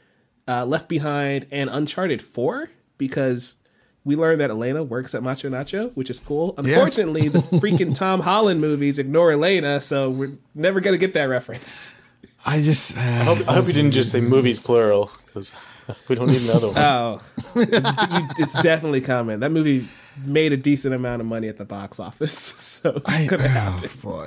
uh, 0.46 0.64
Left 0.64 0.88
Behind 0.88 1.44
and 1.50 1.70
Uncharted 1.70 2.22
4, 2.22 2.70
because 2.98 3.56
we 4.04 4.14
learned 4.14 4.40
that 4.40 4.50
Elena 4.50 4.84
works 4.84 5.12
at 5.12 5.24
Macho 5.24 5.50
Nacho, 5.50 5.90
which 5.96 6.08
is 6.08 6.20
cool. 6.20 6.54
Unfortunately, 6.56 7.24
yeah. 7.24 7.30
the 7.30 7.38
freaking 7.58 7.92
Tom 7.92 8.20
Holland 8.20 8.60
movies 8.60 8.96
ignore 8.96 9.32
Elena, 9.32 9.80
so 9.80 10.08
we're 10.08 10.38
never 10.54 10.78
going 10.78 10.94
to 10.94 10.98
get 10.98 11.14
that 11.14 11.24
reference. 11.24 12.00
I 12.46 12.60
just. 12.60 12.96
Uh, 12.96 13.00
I 13.00 13.24
hope, 13.24 13.48
I 13.48 13.54
hope 13.54 13.66
you 13.66 13.72
didn't 13.72 13.90
just 13.90 14.12
say 14.12 14.20
movies 14.20 14.60
plural, 14.60 15.10
because 15.26 15.52
we 16.08 16.14
don't 16.14 16.28
need 16.28 16.42
another 16.42 16.68
one. 16.68 16.76
Oh, 16.78 17.20
it's, 17.56 18.38
it's, 18.38 18.62
definitely 18.62 19.00
coming. 19.00 19.40
That 19.40 19.52
movie 19.52 19.88
made 20.24 20.52
a 20.52 20.56
decent 20.56 20.94
amount 20.94 21.20
of 21.20 21.26
money 21.26 21.48
at 21.48 21.56
the 21.56 21.64
box 21.64 21.98
office, 21.98 22.32
so 22.38 22.90
it's 22.90 23.28
gonna 23.28 23.44
oh, 23.44 23.48
happen. 23.48 23.90
Oh 24.04 24.18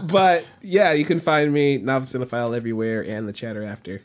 boy! 0.00 0.06
but 0.12 0.46
yeah, 0.62 0.92
you 0.92 1.04
can 1.04 1.20
find 1.20 1.52
me 1.52 1.78
Novice 1.78 2.14
Cinephile 2.14 2.56
everywhere 2.56 3.02
and 3.02 3.28
the 3.28 3.32
chatter 3.32 3.62
after. 3.62 4.02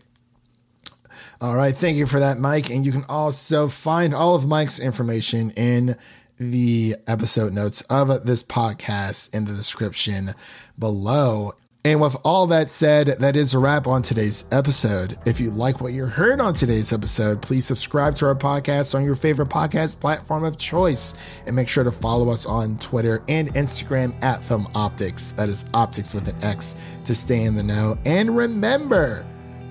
All 1.41 1.55
right, 1.55 1.75
thank 1.75 1.97
you 1.97 2.05
for 2.05 2.19
that, 2.19 2.37
Mike. 2.37 2.69
And 2.69 2.85
you 2.85 2.91
can 2.91 3.05
also 3.07 3.67
find 3.67 4.13
all 4.13 4.35
of 4.35 4.45
Mike's 4.45 4.79
information 4.79 5.51
in 5.51 5.97
the 6.37 6.95
episode 7.07 7.53
notes 7.53 7.81
of 7.89 8.25
this 8.25 8.43
podcast 8.43 9.33
in 9.33 9.45
the 9.45 9.53
description 9.53 10.31
below. 10.77 11.53
And 11.89 11.99
with 11.99 12.17
all 12.23 12.45
that 12.45 12.69
said, 12.69 13.07
that 13.19 13.35
is 13.35 13.55
a 13.55 13.57
wrap 13.57 13.87
on 13.87 14.03
today's 14.03 14.45
episode. 14.51 15.17
If 15.25 15.39
you 15.39 15.49
like 15.49 15.81
what 15.81 15.91
you 15.91 16.05
heard 16.05 16.39
on 16.39 16.53
today's 16.53 16.93
episode, 16.93 17.41
please 17.41 17.65
subscribe 17.65 18.15
to 18.17 18.27
our 18.27 18.35
podcast 18.35 18.93
on 18.93 19.03
your 19.03 19.15
favorite 19.15 19.49
podcast 19.49 19.99
platform 19.99 20.43
of 20.43 20.59
choice. 20.59 21.15
And 21.47 21.55
make 21.55 21.67
sure 21.67 21.83
to 21.83 21.91
follow 21.91 22.29
us 22.29 22.45
on 22.45 22.77
Twitter 22.77 23.23
and 23.27 23.51
Instagram 23.55 24.15
at 24.23 24.43
Film 24.43 24.65
Optix. 24.75 25.35
That 25.35 25.49
is 25.49 25.65
optics 25.73 26.13
with 26.13 26.27
an 26.27 26.35
X 26.43 26.75
to 27.05 27.15
stay 27.15 27.41
in 27.41 27.55
the 27.55 27.63
know. 27.63 27.97
And 28.05 28.37
remember 28.37 29.25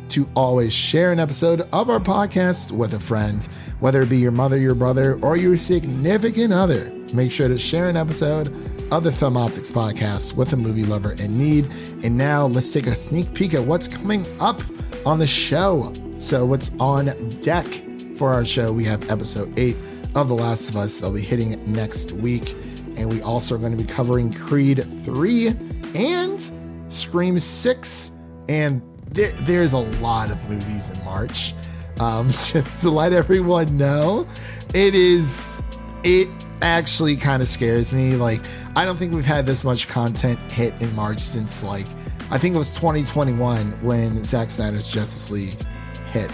to 0.09 0.29
always 0.35 0.73
share 0.73 1.13
an 1.13 1.21
episode 1.21 1.61
of 1.73 1.89
our 1.89 2.01
podcast 2.01 2.73
with 2.73 2.95
a 2.95 3.01
friend, 3.01 3.49
whether 3.79 4.03
it 4.03 4.09
be 4.09 4.19
your 4.19 4.33
mother, 4.33 4.59
your 4.59 4.75
brother, 4.75 5.21
or 5.23 5.37
your 5.37 5.57
significant 5.57 6.53
other. 6.53 6.93
Make 7.15 7.31
sure 7.31 7.47
to 7.47 7.59
share 7.59 7.89
an 7.89 7.97
episode 7.97 8.49
of 8.91 9.05
the 9.05 9.13
Film 9.13 9.35
Optix 9.35 9.71
podcast 9.71 10.35
with 10.35 10.53
a 10.53 10.57
movie 10.57 10.85
lover 10.85 11.13
in 11.13 11.37
need. 11.37 11.67
And 12.03 12.17
now 12.17 12.47
let's 12.47 12.73
take 12.73 12.87
a 12.87 12.95
sneak 12.95 13.33
peek 13.35 13.55
at 13.55 13.63
what's 13.63 13.87
coming 13.87 14.27
up 14.41 14.61
on 15.05 15.19
the 15.19 15.27
show. 15.27 15.93
So, 16.19 16.47
what's 16.47 16.71
on 16.81 17.07
deck 17.41 17.67
for 18.17 18.33
our 18.33 18.45
show? 18.45 18.73
We 18.73 18.85
have 18.85 19.11
episode 19.11 19.59
eight 19.59 19.77
of 20.15 20.29
The 20.29 20.35
Last 20.35 20.71
of 20.71 20.77
Us 20.77 20.97
that'll 20.97 21.15
be 21.15 21.21
hitting 21.21 21.61
next 21.71 22.13
week. 22.13 22.55
And 22.97 23.13
we 23.13 23.23
also 23.23 23.55
are 23.55 23.59
going 23.59 23.77
to 23.77 23.83
be 23.83 23.89
covering 23.89 24.33
Creed 24.33 24.85
3 25.05 25.49
and 25.95 26.53
Scream 26.89 27.39
6. 27.39 28.13
And 28.49 28.83
there, 29.11 29.33
there's 29.33 29.73
a 29.75 29.79
lot 29.79 30.31
of 30.31 30.51
movies 30.51 30.91
in 30.91 31.05
March. 31.05 31.55
Um, 32.01 32.29
just 32.31 32.81
to 32.83 32.91
let 32.91 33.13
everyone 33.13 33.77
know, 33.77 34.27
it 34.75 34.95
is, 34.95 35.63
it 36.03 36.29
actually 36.63 37.17
kind 37.17 37.43
of 37.43 37.49
scares 37.49 37.93
me. 37.93 38.15
Like, 38.15 38.41
I 38.77 38.85
don't 38.85 38.97
think 38.97 39.13
we've 39.15 39.25
had 39.25 39.47
this 39.47 39.65
much 39.65 39.89
content 39.89 40.39
hit 40.51 40.75
in 40.83 40.95
March 40.95 41.19
since 41.21 41.63
like 41.63 41.87
I 42.31 42.37
think 42.37 42.55
it 42.55 42.59
was 42.59 42.75
2021 42.75 43.83
when 43.83 44.23
Zack 44.23 44.51
Snyder's 44.51 44.87
Justice 44.87 45.31
League 45.31 45.57
hit 46.13 46.31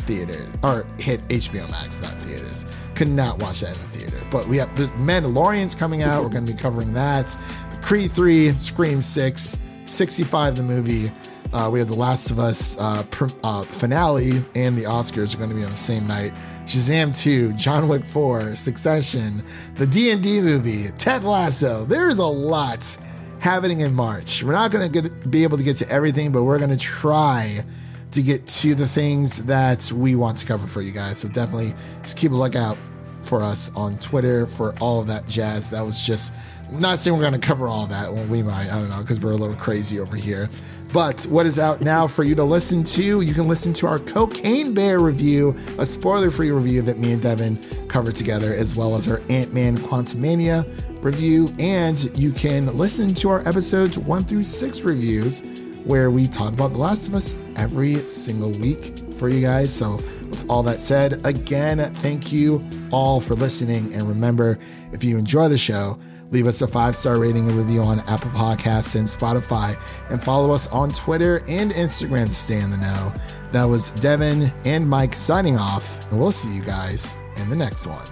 theater 0.00 0.44
or 0.64 0.84
hit 0.98 1.20
HBO 1.28 1.70
Max, 1.70 2.02
not 2.02 2.14
theaters. 2.22 2.66
Could 2.96 3.08
not 3.08 3.40
watch 3.40 3.60
that 3.60 3.76
in 3.76 3.82
the 3.82 3.98
theater. 3.98 4.26
But 4.30 4.48
we 4.48 4.56
have 4.56 4.74
this 4.76 4.90
Mandalorian's 4.92 5.76
coming 5.76 6.02
out. 6.02 6.24
We're 6.24 6.30
going 6.30 6.46
to 6.46 6.52
be 6.52 6.58
covering 6.58 6.92
that. 6.94 7.36
Creed 7.80 8.10
3, 8.10 8.52
Scream 8.52 9.00
6, 9.00 9.56
65 9.84 10.56
the 10.56 10.62
movie. 10.64 11.12
Uh, 11.52 11.68
we 11.72 11.78
have 11.78 11.88
The 11.88 11.94
Last 11.94 12.30
of 12.30 12.38
Us 12.38 12.76
uh, 12.78 13.04
pr- 13.04 13.26
uh, 13.42 13.62
finale 13.62 14.44
and 14.54 14.76
the 14.76 14.84
Oscars 14.84 15.34
are 15.34 15.38
going 15.38 15.50
to 15.50 15.56
be 15.56 15.64
on 15.64 15.70
the 15.70 15.76
same 15.76 16.06
night. 16.06 16.32
Shazam 16.70 17.12
2, 17.20 17.54
John 17.54 17.88
Wick 17.88 18.04
4, 18.04 18.54
Succession, 18.54 19.42
the 19.74 19.84
D&D 19.84 20.40
movie, 20.40 20.86
Ted 20.98 21.24
Lasso. 21.24 21.84
There's 21.84 22.18
a 22.18 22.24
lot 22.24 22.96
happening 23.40 23.80
in 23.80 23.92
March. 23.92 24.44
We're 24.44 24.52
not 24.52 24.70
going 24.70 24.92
to 24.92 25.10
be 25.10 25.42
able 25.42 25.56
to 25.58 25.64
get 25.64 25.74
to 25.78 25.88
everything, 25.88 26.30
but 26.30 26.44
we're 26.44 26.58
going 26.58 26.70
to 26.70 26.78
try 26.78 27.64
to 28.12 28.22
get 28.22 28.46
to 28.46 28.76
the 28.76 28.86
things 28.86 29.42
that 29.46 29.90
we 29.90 30.14
want 30.14 30.38
to 30.38 30.46
cover 30.46 30.64
for 30.68 30.80
you 30.80 30.92
guys. 30.92 31.18
So 31.18 31.28
definitely 31.28 31.74
just 32.02 32.16
keep 32.16 32.30
a 32.30 32.36
lookout 32.36 32.78
for 33.22 33.42
us 33.42 33.74
on 33.74 33.98
Twitter 33.98 34.46
for 34.46 34.72
all 34.78 35.00
of 35.00 35.08
that 35.08 35.26
jazz. 35.26 35.70
That 35.70 35.84
was 35.84 36.00
just 36.00 36.32
not 36.72 36.98
saying 36.98 37.16
we're 37.16 37.22
going 37.22 37.38
to 37.40 37.46
cover 37.46 37.68
all 37.68 37.86
that. 37.86 38.12
Well, 38.12 38.24
we 38.26 38.42
might. 38.42 38.70
I 38.70 38.78
don't 38.78 38.88
know 38.88 39.00
because 39.00 39.20
we're 39.20 39.32
a 39.32 39.36
little 39.36 39.56
crazy 39.56 39.98
over 39.98 40.16
here. 40.16 40.48
But 40.92 41.22
what 41.24 41.46
is 41.46 41.58
out 41.58 41.80
now 41.80 42.08
for 42.08 42.24
you 42.24 42.34
to 42.34 42.42
listen 42.42 42.82
to? 42.82 43.20
You 43.20 43.32
can 43.32 43.46
listen 43.46 43.72
to 43.74 43.86
our 43.86 44.00
Cocaine 44.00 44.74
Bear 44.74 44.98
review, 44.98 45.56
a 45.78 45.86
spoiler 45.86 46.30
free 46.30 46.50
review 46.50 46.82
that 46.82 46.98
me 46.98 47.12
and 47.12 47.22
Devin 47.22 47.58
covered 47.88 48.16
together, 48.16 48.54
as 48.54 48.74
well 48.74 48.96
as 48.96 49.06
our 49.08 49.22
Ant 49.28 49.52
Man 49.52 49.78
Quantumania 49.78 50.64
review. 51.02 51.48
And 51.60 52.18
you 52.18 52.32
can 52.32 52.76
listen 52.76 53.14
to 53.14 53.28
our 53.30 53.46
episodes 53.46 53.98
one 53.98 54.24
through 54.24 54.42
six 54.42 54.80
reviews, 54.80 55.42
where 55.84 56.10
we 56.10 56.26
talk 56.26 56.52
about 56.52 56.72
The 56.72 56.78
Last 56.78 57.06
of 57.06 57.14
Us 57.14 57.36
every 57.56 58.06
single 58.08 58.50
week 58.50 58.98
for 59.14 59.28
you 59.28 59.40
guys. 59.40 59.72
So, 59.72 59.96
with 60.28 60.44
all 60.48 60.62
that 60.64 60.80
said, 60.80 61.24
again, 61.24 61.94
thank 61.96 62.32
you 62.32 62.64
all 62.90 63.20
for 63.20 63.34
listening. 63.34 63.94
And 63.94 64.08
remember, 64.08 64.58
if 64.92 65.04
you 65.04 65.18
enjoy 65.18 65.48
the 65.48 65.58
show, 65.58 65.98
Leave 66.30 66.46
us 66.46 66.62
a 66.62 66.66
five 66.66 66.94
star 66.94 67.18
rating 67.18 67.48
and 67.48 67.58
review 67.58 67.80
on 67.80 68.00
Apple 68.00 68.30
Podcasts 68.30 68.96
and 68.96 69.06
Spotify, 69.06 69.80
and 70.10 70.22
follow 70.22 70.52
us 70.52 70.68
on 70.68 70.90
Twitter 70.90 71.42
and 71.48 71.72
Instagram 71.72 72.28
to 72.28 72.34
stay 72.34 72.60
in 72.60 72.70
the 72.70 72.76
know. 72.76 73.12
That 73.52 73.64
was 73.64 73.90
Devin 73.92 74.52
and 74.64 74.88
Mike 74.88 75.16
signing 75.16 75.58
off, 75.58 76.08
and 76.10 76.20
we'll 76.20 76.30
see 76.30 76.54
you 76.54 76.62
guys 76.62 77.16
in 77.36 77.50
the 77.50 77.56
next 77.56 77.86
one. 77.86 78.06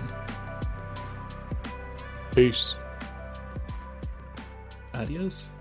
Peace. 2.35 2.77
Adios. 4.95 5.53